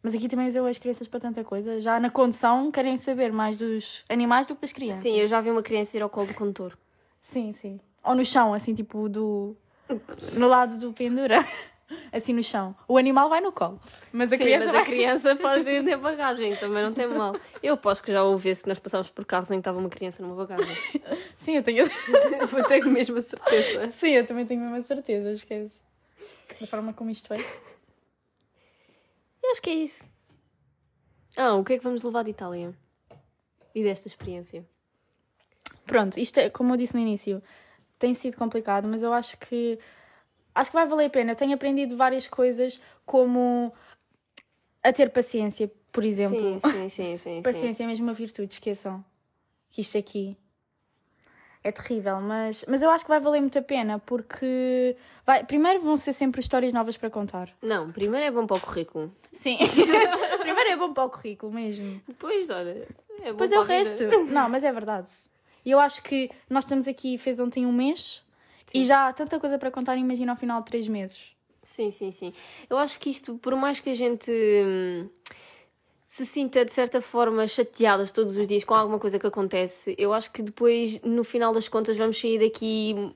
mas 0.03 0.13
aqui 0.15 0.27
também 0.27 0.47
usam 0.47 0.65
as 0.65 0.77
crianças 0.77 1.07
para 1.07 1.19
tanta 1.19 1.43
coisa 1.43 1.79
já 1.81 1.99
na 1.99 2.09
condução 2.09 2.71
querem 2.71 2.97
saber 2.97 3.31
mais 3.31 3.55
dos 3.55 4.03
animais 4.09 4.45
do 4.45 4.55
que 4.55 4.61
das 4.61 4.71
crianças 4.73 5.01
Sim, 5.01 5.15
eu 5.17 5.27
já 5.27 5.39
vi 5.41 5.49
uma 5.51 5.61
criança 5.63 5.97
ir 5.97 6.01
ao 6.01 6.09
colo 6.09 6.27
do 6.27 6.33
condutor. 6.33 6.77
sim 7.19 7.51
sim 7.53 7.79
ou 8.03 8.15
no 8.15 8.25
chão 8.25 8.53
assim 8.53 8.73
tipo 8.73 9.07
do 9.09 9.55
no 10.37 10.47
lado 10.47 10.77
do 10.79 10.91
pendura 10.93 11.37
assim 12.11 12.33
no 12.33 12.41
chão 12.43 12.73
o 12.87 12.97
animal 12.97 13.29
vai 13.29 13.41
no 13.41 13.51
colo 13.51 13.79
mas 14.13 14.31
a 14.31 14.37
Sim, 14.37 14.43
criança 14.43 14.65
mas 14.65 14.73
vai 14.73 14.81
a 14.81 14.85
criança 14.85 15.35
pode 15.37 15.69
ir 15.69 15.83
na 15.83 15.97
bagagem, 15.97 16.55
também 16.55 16.83
não 16.83 16.93
tem 16.93 17.07
mal. 17.07 17.35
Eu 17.61 17.73
aposto 17.75 18.03
que 18.03 18.11
já 18.11 18.23
ouvi 18.23 18.53
se 18.55 18.67
nós 18.67 18.79
passámos 18.79 19.09
por 19.09 19.25
carros 19.25 19.49
em 19.51 19.55
que 19.55 19.59
estava 19.59 19.77
uma 19.77 19.89
criança 19.89 20.21
numa 20.23 20.35
bagagem. 20.35 20.75
Sim, 21.37 21.55
eu 21.57 21.63
tenho. 21.63 21.85
Vou 22.49 22.63
ter 22.63 22.83
mesmo 22.85 23.17
a 23.17 23.21
certeza. 23.21 23.89
Sim, 23.89 24.09
eu 24.11 24.25
também 24.25 24.45
tenho 24.45 24.61
a 24.61 24.65
mesma 24.65 24.81
certeza, 24.81 25.31
esquece. 25.31 25.81
Da 26.59 26.67
forma 26.67 26.93
como 26.93 27.09
isto 27.09 27.33
é. 27.33 27.37
Eu 29.43 29.51
acho 29.51 29.61
que 29.61 29.69
é 29.69 29.73
isso. 29.73 30.05
Ah, 31.37 31.55
o 31.55 31.63
que 31.63 31.73
é 31.73 31.77
que 31.77 31.83
vamos 31.83 32.03
levar 32.03 32.23
de 32.23 32.31
Itália? 32.31 32.73
E 33.73 33.83
desta 33.83 34.07
experiência? 34.07 34.67
Pronto, 35.85 36.19
isto 36.19 36.39
é, 36.39 36.49
como 36.49 36.73
eu 36.73 36.77
disse 36.77 36.93
no 36.93 36.99
início, 36.99 37.41
tem 37.97 38.13
sido 38.13 38.37
complicado, 38.37 38.87
mas 38.87 39.01
eu 39.03 39.13
acho 39.13 39.37
que 39.37 39.79
acho 40.53 40.71
que 40.71 40.75
vai 40.75 40.85
valer 40.85 41.05
a 41.05 41.09
pena. 41.09 41.31
Eu 41.31 41.35
tenho 41.35 41.53
aprendido 41.53 41.95
várias 41.95 42.27
coisas 42.27 42.81
como 43.05 43.73
a 44.83 44.91
ter 44.91 45.09
paciência, 45.09 45.71
por 45.91 46.03
exemplo. 46.03 46.59
Sim, 46.59 46.69
sim, 46.69 46.89
sim, 46.89 47.17
sim. 47.17 47.17
sim. 47.17 47.41
Paciência 47.41 47.83
é 47.83 47.87
mesmo 47.87 48.05
uma 48.05 48.13
virtude, 48.13 48.53
esqueçam. 48.53 49.03
Que 49.69 49.81
isto 49.81 49.97
aqui 49.97 50.37
é 51.63 51.71
terrível, 51.71 52.19
mas, 52.19 52.65
mas 52.67 52.81
eu 52.81 52.89
acho 52.89 53.03
que 53.03 53.09
vai 53.09 53.19
valer 53.19 53.39
muito 53.39 53.57
a 53.57 53.61
pena, 53.61 53.99
porque 53.99 54.95
vai, 55.25 55.43
primeiro 55.43 55.79
vão 55.79 55.95
ser 55.95 56.13
sempre 56.13 56.41
histórias 56.41 56.73
novas 56.73 56.97
para 56.97 57.09
contar. 57.09 57.49
Não, 57.61 57.91
primeiro 57.91 58.25
é 58.25 58.31
bom 58.31 58.47
para 58.47 58.57
o 58.57 58.59
currículo. 58.59 59.13
Sim. 59.31 59.57
primeiro 60.39 60.69
é 60.69 60.77
bom 60.77 60.93
para 60.93 61.05
o 61.05 61.09
currículo 61.09 61.53
mesmo. 61.53 62.01
Depois, 62.07 62.49
olha, 62.49 62.87
é 63.21 63.31
bom 63.31 63.37
Pois 63.37 63.51
é 63.51 63.59
o 63.59 63.63
resto. 63.63 64.03
Não, 64.31 64.49
mas 64.49 64.63
é 64.63 64.71
verdade. 64.71 65.11
E 65.63 65.69
eu 65.69 65.79
acho 65.79 66.01
que 66.01 66.31
nós 66.49 66.63
estamos 66.63 66.87
aqui, 66.87 67.17
fez 67.19 67.39
ontem 67.39 67.65
um 67.65 67.71
mês, 67.71 68.23
e 68.73 68.83
já 68.83 69.07
há 69.07 69.13
tanta 69.13 69.39
coisa 69.39 69.59
para 69.59 69.69
contar, 69.69 69.95
imagina 69.97 70.31
ao 70.31 70.37
final 70.37 70.59
de 70.59 70.65
três 70.65 70.87
meses. 70.87 71.35
Sim, 71.61 71.91
sim, 71.91 72.09
sim. 72.09 72.33
Eu 72.69 72.77
acho 72.77 72.99
que 72.99 73.09
isto, 73.09 73.37
por 73.37 73.55
mais 73.55 73.79
que 73.79 73.89
a 73.91 73.93
gente 73.93 74.31
hum, 74.31 75.07
se 76.11 76.25
sinta 76.25 76.65
de 76.65 76.73
certa 76.73 77.01
forma 77.01 77.47
chateadas 77.47 78.11
todos 78.11 78.35
os 78.35 78.45
dias 78.45 78.65
com 78.65 78.73
alguma 78.73 78.99
coisa 78.99 79.17
que 79.17 79.25
acontece, 79.25 79.95
eu 79.97 80.13
acho 80.13 80.29
que 80.29 80.41
depois, 80.41 80.99
no 81.03 81.23
final 81.23 81.53
das 81.53 81.69
contas, 81.69 81.95
vamos 81.95 82.19
sair 82.19 82.37
daqui 82.37 83.15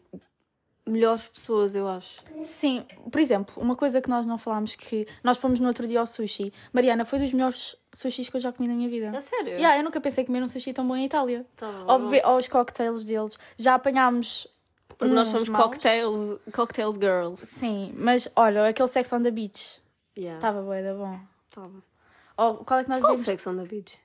melhores 0.88 1.28
pessoas, 1.28 1.76
eu 1.76 1.90
acho. 1.90 2.24
Sim, 2.42 2.86
por 3.12 3.20
exemplo, 3.20 3.62
uma 3.62 3.76
coisa 3.76 4.02
que 4.02 4.10
nós 4.10 4.26
não 4.26 4.38
falámos 4.38 4.76
que 4.76 5.06
nós 5.22 5.38
fomos 5.38 5.60
no 5.60 5.68
outro 5.68 5.86
dia 5.86 6.00
ao 6.00 6.06
sushi. 6.06 6.54
Mariana, 6.72 7.04
foi 7.04 7.20
dos 7.20 7.34
melhores 7.34 7.76
sushis 7.94 8.30
que 8.30 8.38
eu 8.38 8.40
já 8.40 8.54
comi 8.54 8.70
na 8.70 8.76
minha 8.76 8.88
vida. 8.88 9.10
A 9.10 9.20
sério? 9.20 9.56
Yeah, 9.56 9.78
eu 9.78 9.84
nunca 9.84 10.00
pensei 10.00 10.24
comer 10.24 10.42
um 10.42 10.48
sushi 10.48 10.72
tão 10.72 10.88
bom 10.88 10.96
em 10.96 11.04
Itália. 11.04 11.46
Tá 11.58 11.70
bom. 11.70 12.12
Ou 12.24 12.38
os 12.38 12.48
cocktails 12.48 13.04
deles. 13.04 13.38
Já 13.58 13.76
apanhámos. 13.76 14.48
Porque 14.88 15.14
nós 15.14 15.28
somos 15.28 15.50
maus. 15.50 15.66
cocktails, 15.66 16.40
cocktails 16.54 16.96
girls. 16.96 17.46
Sim, 17.46 17.94
mas 17.98 18.32
olha, 18.38 18.70
aquele 18.70 18.88
Sex 18.88 19.12
on 19.12 19.22
the 19.22 19.32
Beach. 19.32 19.82
Yeah. 20.18 20.38
Estava 20.38 20.62
bué 20.62 20.82
da 20.82 20.94
bom. 20.94 21.20
Tava. 21.52 21.95
Ou 22.38 22.66
qual 22.66 22.80
é 22.80 22.84
que 22.84 22.90
nós 22.90 23.02
Qual 23.02 23.14
vimos? 23.14 23.26
Sex 23.26 23.48
on 23.48 23.58
the 23.58 23.66
Beach? 23.66 24.00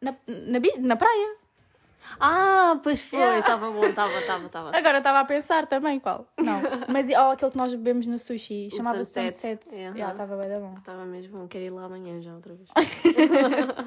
Na, 0.00 0.14
na, 0.26 0.60
na 0.78 0.96
praia. 0.96 1.36
Ah, 2.20 2.80
pois 2.82 3.02
foi. 3.02 3.18
Yeah. 3.18 3.40
Estava 3.40 3.70
bom, 3.70 3.84
estava, 3.84 4.18
estava, 4.18 4.46
estava. 4.46 4.70
Agora 4.76 4.98
estava 4.98 5.20
a 5.20 5.24
pensar 5.24 5.66
também 5.66 6.00
qual. 6.00 6.26
Não, 6.38 6.60
mas 6.88 7.08
ou 7.08 7.30
aquele 7.30 7.50
que 7.50 7.56
nós 7.56 7.74
bebemos 7.74 8.06
no 8.06 8.18
sushi, 8.18 8.70
chamava 8.70 9.04
Sunset. 9.04 9.34
Sunset. 9.34 9.68
Yeah. 9.74 9.96
Yeah, 9.96 10.12
Estava 10.12 10.48
da 10.48 10.58
bom. 10.58 10.74
Estava 10.78 11.04
mesmo 11.04 11.38
bom. 11.38 11.48
Quero 11.48 11.64
ir 11.64 11.70
lá 11.70 11.84
amanhã 11.84 12.20
já 12.22 12.34
outra 12.34 12.54
vez. 12.54 12.68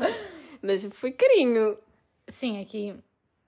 Mas 0.61 0.85
foi 0.91 1.11
carinho. 1.11 1.77
Sim, 2.27 2.61
aqui. 2.61 2.95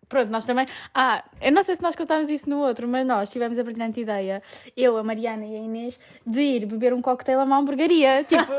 Pronto, 0.08 0.30
nós 0.30 0.46
também. 0.46 0.68
Ah, 0.94 1.24
eu 1.42 1.52
não 1.52 1.64
sei 1.64 1.76
se 1.76 1.82
nós 1.82 1.96
contámos 1.96 2.30
isso 2.30 2.50
no 2.50 2.60
outro, 2.60 2.88
mas 2.88 3.06
nós 3.06 3.30
tivemos 3.30 3.58
a 3.58 3.64
brilhante 3.64 4.02
ideia, 4.02 4.42
eu, 4.76 4.98
a 4.98 5.04
Mariana 5.04 5.46
e 5.46 5.56
a 5.56 5.60
Inês, 5.60 6.00
de 6.26 6.42
ir 6.42 6.66
beber 6.66 6.94
um 6.94 7.02
cocktail 7.02 7.40
a 7.40 7.44
uma 7.44 7.58
hamburgueria. 7.58 8.24
Tipo, 8.34 8.52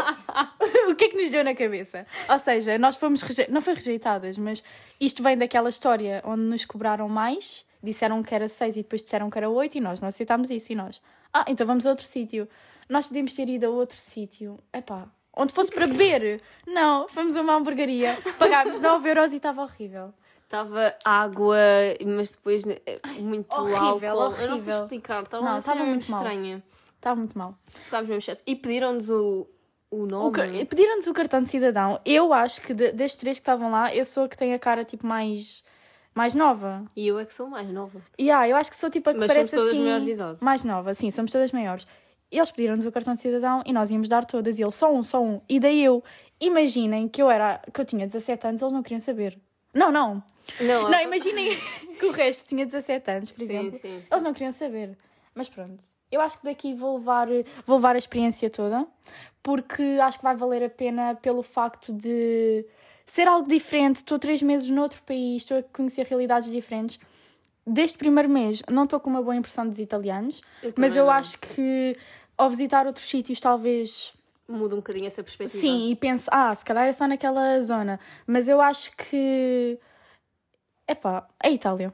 o 0.91 0.95
que 0.95 1.05
é 1.05 1.09
que 1.09 1.17
nos 1.17 1.31
deu 1.31 1.45
na 1.45 1.55
cabeça? 1.55 2.07
Ou 2.29 2.39
seja, 2.39 2.79
nós 2.79 2.97
fomos. 2.97 3.23
Reje... 3.23 3.47
Não 3.51 3.61
foi 3.61 3.75
rejeitadas, 3.75 4.39
mas 4.39 4.63
isto 5.01 5.23
vem 5.23 5.37
daquela 5.37 5.69
história 5.69 6.23
onde 6.25 6.43
nos 6.43 6.65
cobraram 6.65 7.09
mais, 7.09 7.67
disseram 7.83 8.23
que 8.23 8.35
era 8.35 8.49
seis 8.49 8.77
e 8.77 8.83
depois 8.83 9.03
disseram 9.03 9.31
que 9.31 9.39
era 9.39 9.49
oito 9.49 9.77
e 9.77 9.81
nós 9.81 10.01
não 10.01 10.09
aceitámos 10.09 10.51
isso. 10.51 10.73
E 10.73 10.75
nós, 10.75 11.03
ah, 11.33 11.45
então 11.49 11.67
vamos 11.67 11.87
a 11.87 11.91
outro 11.91 12.05
sítio. 12.05 12.49
Nós 12.89 13.07
podíamos 13.07 13.33
ter 13.33 13.49
ido 13.49 13.67
a 13.67 13.71
outro 13.71 13.97
sítio. 13.97 14.57
Epá. 14.73 15.09
Onde 15.37 15.53
fosse 15.53 15.73
para 15.73 15.87
beber. 15.87 16.41
Não, 16.67 17.09
fomos 17.09 17.37
a 17.37 17.41
uma 17.41 17.55
hamburgueria, 17.55 18.17
pagámos 18.39 18.79
9 18.79 19.09
euros 19.09 19.33
e 19.33 19.37
estava 19.37 19.63
horrível. 19.63 20.15
Estava 20.45 20.95
água, 21.05 21.57
mas 22.07 22.33
depois 22.33 22.65
eh, 22.67 23.01
muito 23.19 23.53
Horrível, 23.55 24.21
álcool. 24.21 24.41
Eu 24.41 24.51
não 24.51 24.59
sei 24.59 24.73
horrível. 24.73 24.83
explicar. 24.85 25.23
Estava 25.25 25.43
Não, 25.45 25.53
uma 25.53 25.59
estava 25.59 25.79
cena 25.79 25.91
muito 25.91 26.03
estranha. 26.09 26.63
Estava 26.97 27.17
muito 27.17 27.37
mal. 27.37 27.59
Ficámos 27.73 28.09
mesmo 28.09 28.21
chatos. 28.23 28.43
E 28.47 28.55
pediram-nos 28.55 29.11
o, 29.11 29.49
o 29.91 30.07
nome. 30.07 30.63
O 30.63 30.67
Pediram-nos 30.67 31.07
o 31.07 31.13
cartão 31.13 31.43
de 31.43 31.49
cidadão. 31.49 32.01
Eu 32.05 32.33
acho 32.33 32.61
que 32.61 32.73
de- 32.73 32.93
destes 32.93 33.21
três 33.21 33.39
que 33.39 33.43
estavam 33.43 33.71
lá, 33.71 33.95
eu 33.95 34.05
sou 34.05 34.25
a 34.25 34.29
que 34.29 34.37
tem 34.37 34.55
a 34.55 34.59
cara 34.59 34.85
tipo 34.85 35.07
mais, 35.07 35.65
mais 36.15 36.35
nova. 36.35 36.85
E 36.95 37.07
eu 37.09 37.19
é 37.19 37.25
que 37.25 37.35
sou 37.35 37.49
mais 37.49 37.69
nova. 37.69 38.01
E 38.19 38.31
ah, 38.31 38.49
eu 38.49 38.57
acho 38.57 38.71
que 38.71 38.77
sou 38.77 38.89
tipo 38.91 39.11
a 39.11 39.13
que 39.13 39.19
Mas 39.19 39.27
parece 39.29 39.51
somos 39.51 39.63
todas 39.65 39.73
assim, 39.75 39.83
maiores 39.85 40.05
de 40.05 40.13
idade. 40.13 40.39
Mais 40.45 40.65
nova, 40.65 40.95
sim, 40.95 41.11
somos 41.11 41.31
todas 41.31 41.53
maiores. 41.53 41.87
E 42.31 42.39
eles 42.39 42.51
pediram-nos 42.51 42.87
o 42.87 42.93
cartão 42.93 43.13
de 43.15 43.21
cidadão 43.21 43.63
e 43.67 43.73
nós 43.73 43.91
íamos 43.91 44.09
dar 44.09 44.25
todas. 44.25 44.59
E 44.59 44.63
ele, 44.63 44.71
só 44.73 44.93
um, 44.93 45.03
só 45.03 45.23
um. 45.23 45.41
E 45.49 45.59
daí 45.61 45.83
eu, 45.85 46.03
imaginem 46.41 47.09
que 47.09 47.21
eu 47.23 47.31
era, 47.31 47.61
que 47.73 47.81
eu 47.81 47.85
tinha 47.85 48.07
17 48.07 48.47
anos, 48.47 48.63
eles 48.63 48.73
não 48.73 48.83
queriam 48.83 49.01
saber. 49.01 49.39
Não, 49.73 49.91
não. 49.93 50.23
Não, 50.61 50.91
Não, 50.91 51.01
imaginem 51.01 51.57
que 51.99 52.07
o 52.07 52.11
resto 52.13 52.47
tinha 52.47 52.65
17 52.65 53.11
anos, 53.11 53.31
por 53.31 53.39
Sim, 53.39 53.45
exemplo. 53.45 53.73
sim, 53.73 53.79
sim. 53.79 54.03
Eles 54.11 54.23
não 54.23 54.33
queriam 54.33 54.53
saber. 54.53 54.97
Mas 55.35 55.49
pronto. 55.49 55.83
eu 56.13 56.21
acho 56.21 56.39
que 56.39 56.45
daqui 56.45 56.75
vou 56.75 56.97
levar, 56.99 57.27
vou 57.67 57.77
levar 57.77 57.95
a 57.97 57.99
experiência 57.99 58.49
toda, 58.49 58.87
porque 59.43 59.83
acho 60.03 60.19
que 60.19 60.25
vai 60.25 60.37
valer 60.37 60.63
a 60.63 60.71
pena 60.71 61.15
pelo 61.17 61.43
facto 61.43 61.93
de 61.93 62.65
ser 63.05 63.27
algo 63.27 63.49
diferente. 63.49 63.97
Estou 63.97 64.19
três 64.19 64.41
meses 64.43 64.69
noutro 64.71 65.03
país, 65.03 65.43
estou 65.43 65.59
a 65.59 65.63
conhecer 65.63 66.07
realidades 66.07 66.51
diferentes. 66.51 67.01
Deste 67.67 67.97
primeiro 67.99 68.29
mês 68.29 68.63
não 68.71 68.85
estou 68.85 69.01
com 69.01 69.09
uma 69.11 69.23
boa 69.23 69.35
impressão 69.35 69.67
dos 69.69 69.79
italianos, 69.79 70.43
Eu 70.63 70.73
mas 70.79 70.95
eu 70.95 71.07
não. 71.07 71.13
acho 71.13 71.39
que 71.41 71.97
ao 72.37 72.51
visitar 72.51 72.87
outros 72.87 73.09
sítios 73.09 73.41
talvez 73.41 74.13
Muda 74.47 74.75
um 74.75 74.79
bocadinho 74.79 75.07
essa 75.07 75.23
perspectiva. 75.23 75.59
Sim, 75.59 75.91
e 75.91 75.97
penso, 75.97 76.29
ah, 76.31 76.55
se 76.55 76.63
calhar 76.63 76.87
é 76.87 76.93
só 76.93 77.09
naquela 77.09 77.63
zona. 77.63 77.99
Mas 78.27 78.47
eu 78.47 78.61
acho 78.61 78.95
que. 78.95 79.79
É 81.43 81.51
Itália. 81.51 81.93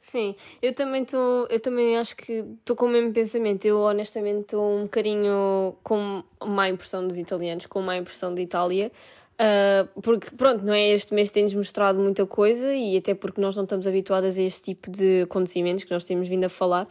Sim, 0.00 0.34
eu 0.62 0.72
também 0.74 1.02
estou, 1.02 1.46
eu 1.50 1.60
também 1.60 1.96
acho 1.98 2.16
que 2.16 2.44
estou 2.60 2.74
com 2.76 2.86
o 2.86 2.88
mesmo 2.88 3.12
pensamento. 3.12 3.64
Eu 3.66 3.80
honestamente 3.80 4.42
estou 4.42 4.78
um 4.78 4.82
bocadinho 4.84 5.76
com 5.82 6.22
má 6.44 6.68
impressão 6.68 7.06
dos 7.06 7.18
italianos, 7.18 7.66
com 7.66 7.82
má 7.82 7.96
impressão 7.96 8.34
de 8.34 8.42
Itália. 8.42 8.90
Ah, 9.38 9.86
porque, 10.02 10.30
pronto, 10.36 10.64
não 10.64 10.74
é 10.74 10.88
este 10.90 11.14
mês 11.14 11.30
tem-nos 11.30 11.54
mostrado 11.54 11.98
muita 12.00 12.26
coisa 12.26 12.74
e 12.74 12.96
até 12.96 13.14
porque 13.14 13.40
nós 13.40 13.56
não 13.56 13.62
estamos 13.64 13.86
habituadas 13.86 14.36
a 14.36 14.42
este 14.42 14.64
tipo 14.74 14.90
de 14.90 15.22
acontecimentos 15.22 15.84
que 15.84 15.92
nós 15.92 16.04
temos 16.04 16.26
vindo 16.28 16.44
a 16.44 16.48
falar. 16.48 16.88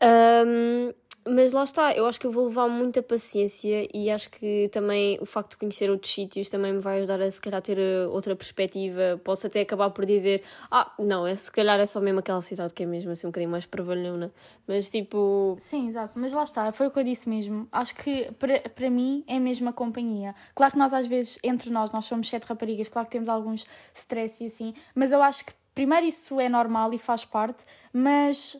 Ahm, 0.00 0.92
mas 1.26 1.52
lá 1.52 1.64
está, 1.64 1.92
eu 1.92 2.06
acho 2.06 2.20
que 2.20 2.26
eu 2.26 2.30
vou 2.30 2.46
levar 2.46 2.68
muita 2.68 3.02
paciência 3.02 3.88
e 3.92 4.10
acho 4.10 4.30
que 4.30 4.68
também 4.72 5.18
o 5.20 5.26
facto 5.26 5.50
de 5.50 5.56
conhecer 5.56 5.90
outros 5.90 6.12
sítios 6.12 6.48
também 6.48 6.72
me 6.72 6.78
vai 6.78 6.98
ajudar 6.98 7.20
a 7.20 7.30
se 7.30 7.40
calhar 7.40 7.60
ter 7.60 7.78
eh, 7.78 8.06
outra 8.06 8.36
perspectiva. 8.36 9.20
Posso 9.24 9.46
até 9.46 9.60
acabar 9.60 9.90
por 9.90 10.04
dizer, 10.04 10.42
ah, 10.70 10.92
não, 10.98 11.26
é, 11.26 11.34
se 11.34 11.50
calhar 11.50 11.80
é 11.80 11.86
só 11.86 12.00
mesmo 12.00 12.20
aquela 12.20 12.40
cidade 12.40 12.72
que 12.72 12.82
é 12.82 12.86
mesmo 12.86 13.10
assim 13.10 13.26
um 13.26 13.30
bocadinho 13.30 13.50
mais 13.50 13.66
trabalhona. 13.66 14.32
Mas 14.66 14.90
tipo, 14.90 15.56
Sim, 15.60 15.88
exato. 15.88 16.14
Mas 16.16 16.32
lá 16.32 16.44
está, 16.44 16.70
foi 16.72 16.86
o 16.86 16.90
que 16.90 16.98
eu 16.98 17.04
disse 17.04 17.28
mesmo. 17.28 17.68
Acho 17.72 17.94
que 17.96 18.30
para, 18.38 18.60
para 18.60 18.90
mim 18.90 19.24
é 19.26 19.38
mesmo 19.38 19.68
a 19.68 19.72
companhia. 19.72 20.34
Claro 20.54 20.72
que 20.72 20.78
nós 20.78 20.94
às 20.94 21.06
vezes, 21.06 21.38
entre 21.42 21.70
nós, 21.70 21.90
nós 21.90 22.04
somos 22.04 22.28
sete 22.28 22.44
raparigas, 22.44 22.88
claro 22.88 23.06
que 23.06 23.12
temos 23.12 23.28
alguns 23.28 23.66
stress 23.94 24.44
e 24.44 24.46
assim, 24.46 24.74
mas 24.94 25.12
eu 25.12 25.22
acho 25.22 25.44
que 25.44 25.52
primeiro 25.74 26.06
isso 26.06 26.40
é 26.40 26.48
normal 26.48 26.92
e 26.94 26.98
faz 26.98 27.24
parte, 27.24 27.64
mas 27.92 28.56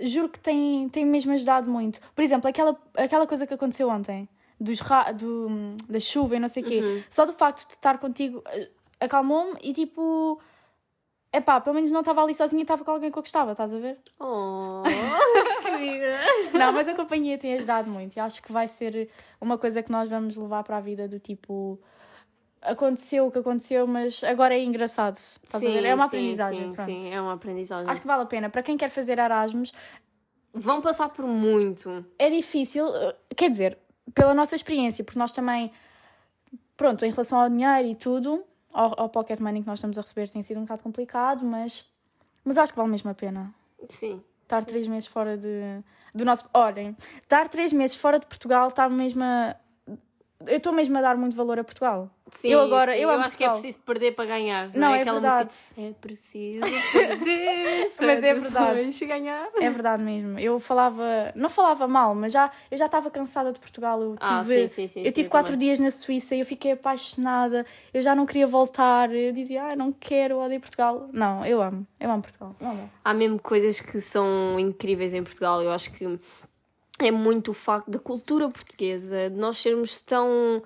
juro 0.00 0.28
que 0.28 0.38
tem, 0.38 0.88
tem 0.88 1.04
mesmo 1.04 1.32
ajudado 1.32 1.70
muito. 1.70 2.00
Por 2.14 2.22
exemplo, 2.22 2.48
aquela, 2.48 2.76
aquela 2.96 3.26
coisa 3.26 3.46
que 3.46 3.54
aconteceu 3.54 3.88
ontem, 3.88 4.28
dos 4.60 4.80
ra 4.80 5.12
do, 5.12 5.48
da 5.88 6.00
chuva 6.00 6.36
e 6.36 6.40
não 6.40 6.48
sei 6.48 6.62
o 6.62 6.66
quê, 6.66 7.04
só 7.08 7.24
do 7.24 7.32
facto 7.32 7.66
de 7.66 7.74
estar 7.74 7.98
contigo 7.98 8.42
eh, 8.46 8.70
acalmou-me 9.00 9.58
e 9.62 9.72
tipo. 9.72 10.40
Epá, 11.30 11.60
pelo 11.60 11.74
menos 11.74 11.90
não 11.90 12.00
estava 12.00 12.22
ali 12.22 12.34
sozinha 12.34 12.60
e 12.60 12.62
estava 12.62 12.82
com 12.82 12.90
alguém 12.90 13.10
que 13.10 13.18
eu 13.18 13.22
gostava, 13.22 13.52
estás 13.52 13.74
a 13.74 13.78
ver? 13.78 13.98
oh, 14.18 14.82
querida. 15.62 16.18
Não, 16.54 16.72
mas 16.72 16.88
a 16.88 16.94
companhia 16.94 17.36
tem 17.36 17.52
ajudado 17.54 17.90
muito 17.90 18.16
e 18.16 18.20
acho 18.20 18.42
que 18.42 18.50
vai 18.50 18.66
ser 18.66 19.10
uma 19.38 19.58
coisa 19.58 19.82
que 19.82 19.92
nós 19.92 20.08
vamos 20.08 20.36
levar 20.36 20.64
para 20.64 20.78
a 20.78 20.80
vida 20.80 21.06
do 21.06 21.20
tipo. 21.20 21.78
Aconteceu 22.60 23.26
o 23.26 23.30
que 23.30 23.38
aconteceu, 23.38 23.86
mas 23.86 24.22
agora 24.24 24.54
é 24.54 24.62
engraçado. 24.62 25.14
Estás 25.14 25.64
a 25.64 25.68
ver? 25.68 25.84
É 25.84 25.94
uma 25.94 26.08
sim, 26.08 26.16
aprendizagem. 26.16 26.70
Sim, 26.70 26.74
pronto. 26.74 26.86
sim, 27.00 27.14
é 27.14 27.20
uma 27.20 27.32
aprendizagem. 27.34 27.90
Acho 27.90 28.00
que 28.00 28.06
vale 28.06 28.22
a 28.22 28.26
pena. 28.26 28.50
Para 28.50 28.62
quem 28.62 28.76
quer 28.76 28.90
fazer 28.90 29.18
Erasmus, 29.18 29.72
Vão 30.52 30.80
passar 30.80 31.08
por 31.10 31.24
muito. 31.26 32.04
é 32.18 32.28
difícil, 32.30 32.88
eh, 32.94 33.16
quer 33.36 33.50
dizer, 33.50 33.78
pela 34.14 34.34
nossa 34.34 34.56
experiência, 34.56 35.04
porque 35.04 35.18
nós 35.18 35.30
também, 35.30 35.70
pronto, 36.76 37.04
em 37.04 37.10
relação 37.10 37.38
ao 37.38 37.48
dinheiro 37.48 37.86
e 37.88 37.94
tudo, 37.94 38.42
ao, 38.72 39.02
ao 39.02 39.08
pocket 39.08 39.38
money 39.40 39.62
que 39.62 39.68
nós 39.68 39.78
estamos 39.78 39.98
a 39.98 40.00
receber 40.00 40.28
tem 40.28 40.42
sido 40.42 40.58
um 40.58 40.62
bocado 40.62 40.82
complicado, 40.82 41.44
mas, 41.44 41.86
mas 42.44 42.58
acho 42.58 42.72
que 42.72 42.78
vale 42.78 42.90
mesmo 42.90 43.10
a 43.10 43.14
pena. 43.14 43.54
Sim. 43.88 44.22
Estar 44.42 44.64
três 44.64 44.88
meses 44.88 45.06
fora 45.06 45.36
de, 45.36 45.82
do 46.14 46.24
nosso. 46.24 46.48
Olhem, 46.54 46.96
estar 47.22 47.48
três 47.48 47.72
meses 47.72 47.96
fora 47.96 48.18
de 48.18 48.26
Portugal 48.26 48.68
está 48.68 48.88
mesmo 48.88 49.22
a. 49.22 49.54
Eu 50.46 50.58
estou 50.58 50.72
mesmo 50.72 50.96
a 50.96 51.00
dar 51.00 51.16
muito 51.16 51.34
valor 51.34 51.58
a 51.58 51.64
Portugal. 51.64 52.08
Sim, 52.30 52.48
Eu 52.50 52.60
agora- 52.60 52.92
sim, 52.94 53.00
eu 53.00 53.10
amo 53.10 53.24
acho 53.24 53.36
que 53.36 53.42
é 53.42 53.48
Portugal. 53.48 53.60
preciso 53.62 53.84
perder 53.84 54.12
para 54.14 54.24
ganhar. 54.26 54.70
Não, 54.72 54.94
é 54.94 55.00
aquela 55.00 55.18
verdade. 55.18 55.50
música 55.52 55.80
é 55.80 55.92
preciso 56.00 56.60
perder 56.92 57.90
para 57.96 58.06
Mas 58.06 58.22
é 58.22 58.34
verdade. 58.34 59.06
ganhar. 59.06 59.48
É 59.56 59.70
verdade 59.70 60.02
mesmo. 60.04 60.38
Eu 60.38 60.60
falava. 60.60 61.02
Não 61.34 61.48
falava 61.48 61.88
mal, 61.88 62.14
mas 62.14 62.32
já, 62.32 62.52
eu 62.70 62.78
já 62.78 62.86
estava 62.86 63.10
cansada 63.10 63.50
de 63.52 63.58
Portugal. 63.58 64.00
Eu 64.00 64.16
Ah, 64.20 64.38
tive, 64.42 64.68
sim, 64.68 64.74
sim, 64.74 64.86
sim, 64.86 65.02
eu 65.04 65.12
tive 65.12 65.28
quatro 65.28 65.54
também. 65.54 65.66
dias 65.68 65.80
na 65.80 65.90
Suíça 65.90 66.36
e 66.36 66.40
eu 66.40 66.46
fiquei 66.46 66.72
apaixonada. 66.72 67.66
Eu 67.92 68.00
já 68.00 68.14
não 68.14 68.24
queria 68.24 68.46
voltar. 68.46 69.12
Eu 69.12 69.32
dizia, 69.32 69.64
ah, 69.72 69.74
não 69.76 69.90
quero, 69.90 70.34
eu 70.34 70.38
odeio 70.40 70.60
Portugal. 70.60 71.08
Não, 71.12 71.44
eu 71.44 71.60
amo. 71.60 71.84
Eu 71.98 72.10
amo 72.12 72.22
Portugal. 72.22 72.54
Eu 72.60 72.68
amo. 72.68 72.90
Há 73.04 73.12
mesmo 73.12 73.40
coisas 73.40 73.80
que 73.80 74.00
são 74.00 74.56
incríveis 74.60 75.14
em 75.14 75.22
Portugal. 75.24 75.60
Eu 75.62 75.72
acho 75.72 75.90
que 75.92 76.04
é 76.98 77.10
muito 77.10 77.50
o 77.52 77.54
facto 77.54 77.90
da 77.90 77.98
cultura 77.98 78.48
portuguesa, 78.48 79.30
de 79.30 79.36
nós 79.36 79.58
sermos 79.58 80.00
tão 80.02 80.62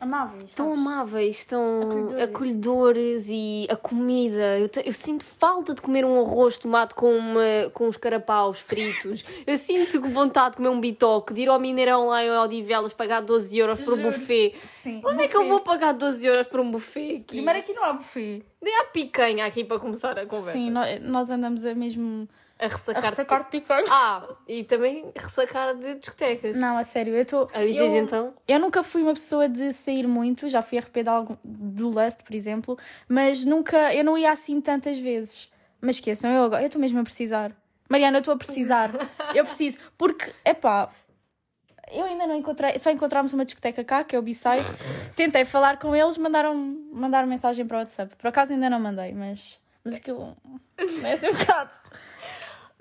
Amáveis. 0.00 0.54
tão 0.54 0.66
sabes? 0.68 0.80
amáveis, 0.80 1.44
tão 1.44 1.80
Acolhedores. 1.82 2.22
acolhedores 2.22 3.26
e 3.28 3.66
a 3.68 3.74
comida. 3.74 4.56
Eu, 4.60 4.68
te- 4.68 4.82
eu 4.86 4.92
sinto 4.92 5.24
falta 5.24 5.74
de 5.74 5.82
comer 5.82 6.04
um 6.04 6.20
arroz 6.20 6.54
de 6.54 6.60
tomate 6.60 6.94
com, 6.94 7.12
uma, 7.16 7.42
com 7.74 7.88
uns 7.88 7.96
carapaus 7.96 8.60
fritos. 8.60 9.24
Eu 9.44 9.58
sinto 9.58 10.00
vontade 10.08 10.52
de 10.52 10.56
comer 10.58 10.68
um 10.68 10.78
bitoque, 10.80 11.34
de 11.34 11.42
ir 11.42 11.48
ao 11.48 11.58
Mineirão 11.58 12.06
lá 12.06 12.24
em 12.24 12.30
Odivelas 12.30 12.92
pagar 12.92 13.20
12 13.22 13.58
euros 13.58 13.80
por 13.80 13.94
um 13.94 14.02
buffet. 14.02 14.54
Sim. 14.64 15.02
Onde 15.04 15.24
é 15.24 15.28
que 15.28 15.36
eu 15.36 15.48
vou 15.48 15.60
pagar 15.60 15.92
12 15.92 16.24
euros 16.26 16.46
por 16.46 16.60
um 16.60 16.70
buffet 16.70 17.16
aqui? 17.16 17.24
Primeiro 17.38 17.58
aqui 17.58 17.72
não 17.72 17.82
há 17.84 17.92
buffet. 17.94 18.44
Nem 18.62 18.76
há 18.78 18.84
picanha 18.84 19.46
aqui 19.46 19.64
para 19.64 19.80
começar 19.80 20.16
a 20.16 20.24
conversa. 20.26 20.58
Sim, 20.58 20.70
nós 21.02 21.28
andamos 21.28 21.64
a 21.64 21.74
mesmo. 21.74 22.28
A 22.58 22.64
A 22.64 22.68
ressacar, 22.68 23.04
ressacar 23.04 23.44
de 23.44 23.50
picanha. 23.50 23.86
Ah, 23.88 24.28
e 24.46 24.64
também 24.64 25.10
ressacar 25.14 25.76
de 25.76 25.94
discotecas. 25.94 26.56
Não, 26.56 26.76
a 26.76 26.82
sério, 26.82 27.14
eu 27.14 27.22
estou. 27.22 27.48
Avisas 27.54 27.92
eu, 27.92 27.96
então? 27.96 28.34
Eu 28.48 28.58
nunca 28.58 28.82
fui 28.82 29.02
uma 29.02 29.14
pessoa 29.14 29.48
de 29.48 29.72
sair 29.72 30.06
muito, 30.06 30.48
já 30.48 30.60
fui 30.60 30.78
RP 30.78 31.02
de 31.02 31.08
algum, 31.08 31.36
do 31.44 31.88
Lust, 31.88 32.22
por 32.24 32.34
exemplo, 32.34 32.76
mas 33.08 33.44
nunca, 33.44 33.94
eu 33.94 34.02
não 34.02 34.18
ia 34.18 34.32
assim 34.32 34.60
tantas 34.60 34.98
vezes. 34.98 35.48
Mas 35.80 35.96
esqueçam, 35.96 36.30
eu 36.32 36.42
agora, 36.42 36.62
eu 36.62 36.66
estou 36.66 36.80
mesmo 36.80 36.98
a 36.98 37.04
precisar. 37.04 37.52
Mariana, 37.88 38.18
eu 38.18 38.20
estou 38.20 38.34
a 38.34 38.36
precisar. 38.36 38.90
eu 39.34 39.44
preciso, 39.44 39.78
porque, 39.96 40.32
epá, 40.44 40.90
eu 41.92 42.04
ainda 42.04 42.26
não 42.26 42.36
encontrei, 42.36 42.78
só 42.78 42.90
encontramos 42.90 43.32
uma 43.32 43.44
discoteca 43.44 43.82
cá, 43.84 44.04
que 44.04 44.14
é 44.14 44.18
o 44.18 44.22
B-Side. 44.22 44.66
Tentei 45.14 45.44
falar 45.44 45.78
com 45.78 45.94
eles, 45.94 46.18
mandaram, 46.18 46.54
mandaram 46.92 47.28
mensagem 47.28 47.66
para 47.66 47.76
o 47.76 47.80
WhatsApp. 47.80 48.16
Por 48.16 48.26
acaso 48.28 48.52
ainda 48.52 48.68
não 48.68 48.80
mandei, 48.80 49.12
mas, 49.12 49.58
mas 49.84 49.94
aquilo 49.94 50.36
não 50.76 51.08
é 51.08 51.12
assim 51.12 51.28
um 51.28 51.34
bocado. 51.34 51.72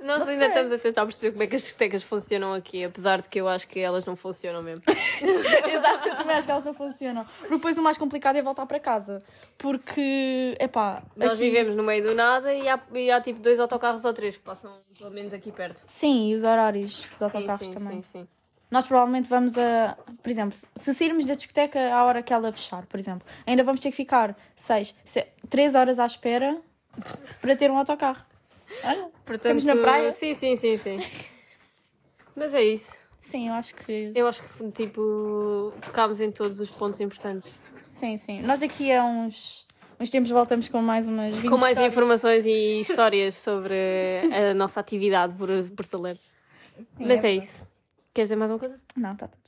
Nós 0.02 0.20
Não 0.20 0.28
ainda 0.28 0.38
sei. 0.46 0.48
estamos 0.50 0.72
a 0.72 0.78
tentar 0.78 1.06
perceber 1.06 1.32
como 1.32 1.44
é 1.44 1.48
que 1.48 1.56
as 1.56 1.64
discotecas 1.64 2.04
funcionam 2.04 2.54
aqui, 2.54 2.84
apesar 2.84 3.20
de 3.22 3.28
que 3.28 3.42
eu 3.42 3.48
acho 3.48 3.68
que 3.68 3.80
elas 3.80 4.06
não 4.06 4.16
funcionam 4.16 4.62
mesmo. 4.62 4.84
Exato, 4.88 6.08
eu 6.10 6.16
também 6.16 6.36
acho 6.36 6.46
que 6.46 6.52
elas 6.52 6.64
não 6.64 6.74
funcionam. 6.74 7.26
Porque 7.40 7.56
depois 7.56 7.78
o 7.78 7.82
mais 7.82 7.98
complicado 7.98 8.36
é 8.36 8.42
voltar 8.44 8.66
para 8.68 8.80
casa. 8.80 9.24
Porque, 9.58 10.56
epá, 10.60 11.02
Nós 11.16 11.32
aqui- 11.32 11.42
vivemos 11.50 11.76
no 11.76 11.84
meio 11.84 12.04
do 12.04 12.14
nada 12.16 12.54
e 12.54 12.70
há, 12.70 12.80
e 12.94 13.10
há 13.12 13.20
tipo 13.20 13.40
dois 13.40 13.60
autocarros 13.60 14.06
ou 14.06 14.14
três 14.14 14.38
que 14.38 14.44
passam 14.44 14.72
pelo 14.98 15.12
menos 15.12 15.34
aqui 15.34 15.52
perto. 15.52 15.84
Sim, 15.88 16.30
e 16.30 16.36
os 16.36 16.44
horários 16.44 17.06
dos 17.06 17.18
Sim, 17.18 17.24
autocarros 17.26 17.66
sim, 17.68 17.74
também. 17.74 18.04
sim, 18.04 18.20
sim. 18.20 18.28
Nós 18.70 18.86
provavelmente 18.86 19.28
vamos 19.30 19.58
a. 19.58 19.98
Por 20.22 20.30
exemplo, 20.30 20.58
se 20.76 20.94
sairmos 20.94 21.26
da 21.26 21.34
discoteca 21.36 21.80
à 21.94 22.04
hora 22.06 22.22
que 22.22 22.34
ela 22.34 22.52
fechar, 22.52 22.86
por 22.86 23.00
exemplo, 23.00 23.26
ainda 23.46 23.64
vamos 23.64 23.80
ter 23.82 23.90
que 23.92 23.96
ficar 23.96 24.36
seis, 24.56 24.94
se, 25.06 25.26
três 25.50 25.74
horas 25.74 26.00
à 26.00 26.06
espera 26.06 26.58
para 27.42 27.56
ter 27.56 27.72
um 27.72 27.78
autocarro. 27.78 28.22
Olha, 28.84 29.10
Portanto, 29.26 29.58
Estamos 29.58 29.64
na 29.66 29.76
praia? 29.76 30.12
Sim, 30.12 30.34
sim, 30.34 30.56
sim, 30.56 30.78
sim. 30.78 30.98
Mas 32.36 32.54
é 32.54 32.64
isso. 32.64 33.08
sim, 33.20 33.48
eu 33.48 33.54
acho 33.54 33.76
que. 33.76 34.12
Eu 34.16 34.28
acho 34.28 34.44
que 34.44 34.72
tipo 34.72 35.74
tocámos 35.86 36.20
em 36.20 36.32
todos 36.32 36.60
os 36.60 36.70
pontos 36.70 37.00
importantes. 37.00 37.54
Sim, 37.84 38.18
sim. 38.18 38.42
Nós 38.42 38.60
daqui 38.60 38.92
a 38.92 39.04
uns, 39.04 39.66
uns 40.00 40.10
tempos 40.10 40.30
voltamos 40.30 40.68
com 40.68 40.82
mais 40.82 41.08
umas 41.08 41.34
20 41.36 41.50
Com 41.50 41.58
mais 41.58 41.72
histórias. 41.72 41.94
informações 41.94 42.46
e 42.46 42.82
histórias 42.82 43.36
sobre 43.36 43.74
a 44.32 44.54
nossa 44.54 44.80
atividade 44.80 45.34
por, 45.34 45.48
por. 45.76 45.86
Sim, 45.86 47.06
Mas 47.08 47.24
é 47.24 47.30
verdade. 47.30 47.38
isso. 47.38 47.68
Queres 48.14 48.28
dizer 48.30 48.36
mais 48.36 48.52
uma 48.52 48.60
coisa? 48.60 48.80
Não, 48.96 49.14
está 49.14 49.28
tudo. 49.28 49.47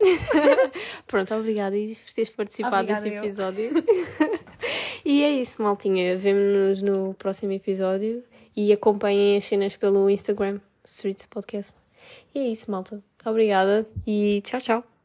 Pronto, 1.06 1.34
obrigada 1.34 1.76
Isis 1.76 1.98
por 1.98 2.12
teres 2.12 2.30
participado 2.30 2.92
Obrigada, 2.92 3.02
deste 3.02 3.18
episódio. 3.18 3.84
e 5.04 5.22
é 5.22 5.30
isso, 5.30 5.62
maltinha. 5.62 6.16
Vemo-nos 6.16 6.82
no 6.82 7.14
próximo 7.14 7.52
episódio 7.52 8.22
e 8.54 8.72
acompanhem 8.72 9.36
as 9.36 9.44
cenas 9.44 9.76
pelo 9.76 10.08
Instagram, 10.10 10.60
Streets 10.84 11.26
Podcast. 11.26 11.76
E 12.34 12.40
é 12.40 12.48
isso, 12.48 12.70
malta. 12.70 13.02
Obrigada 13.24 13.86
e 14.06 14.40
tchau, 14.44 14.60
tchau. 14.60 14.95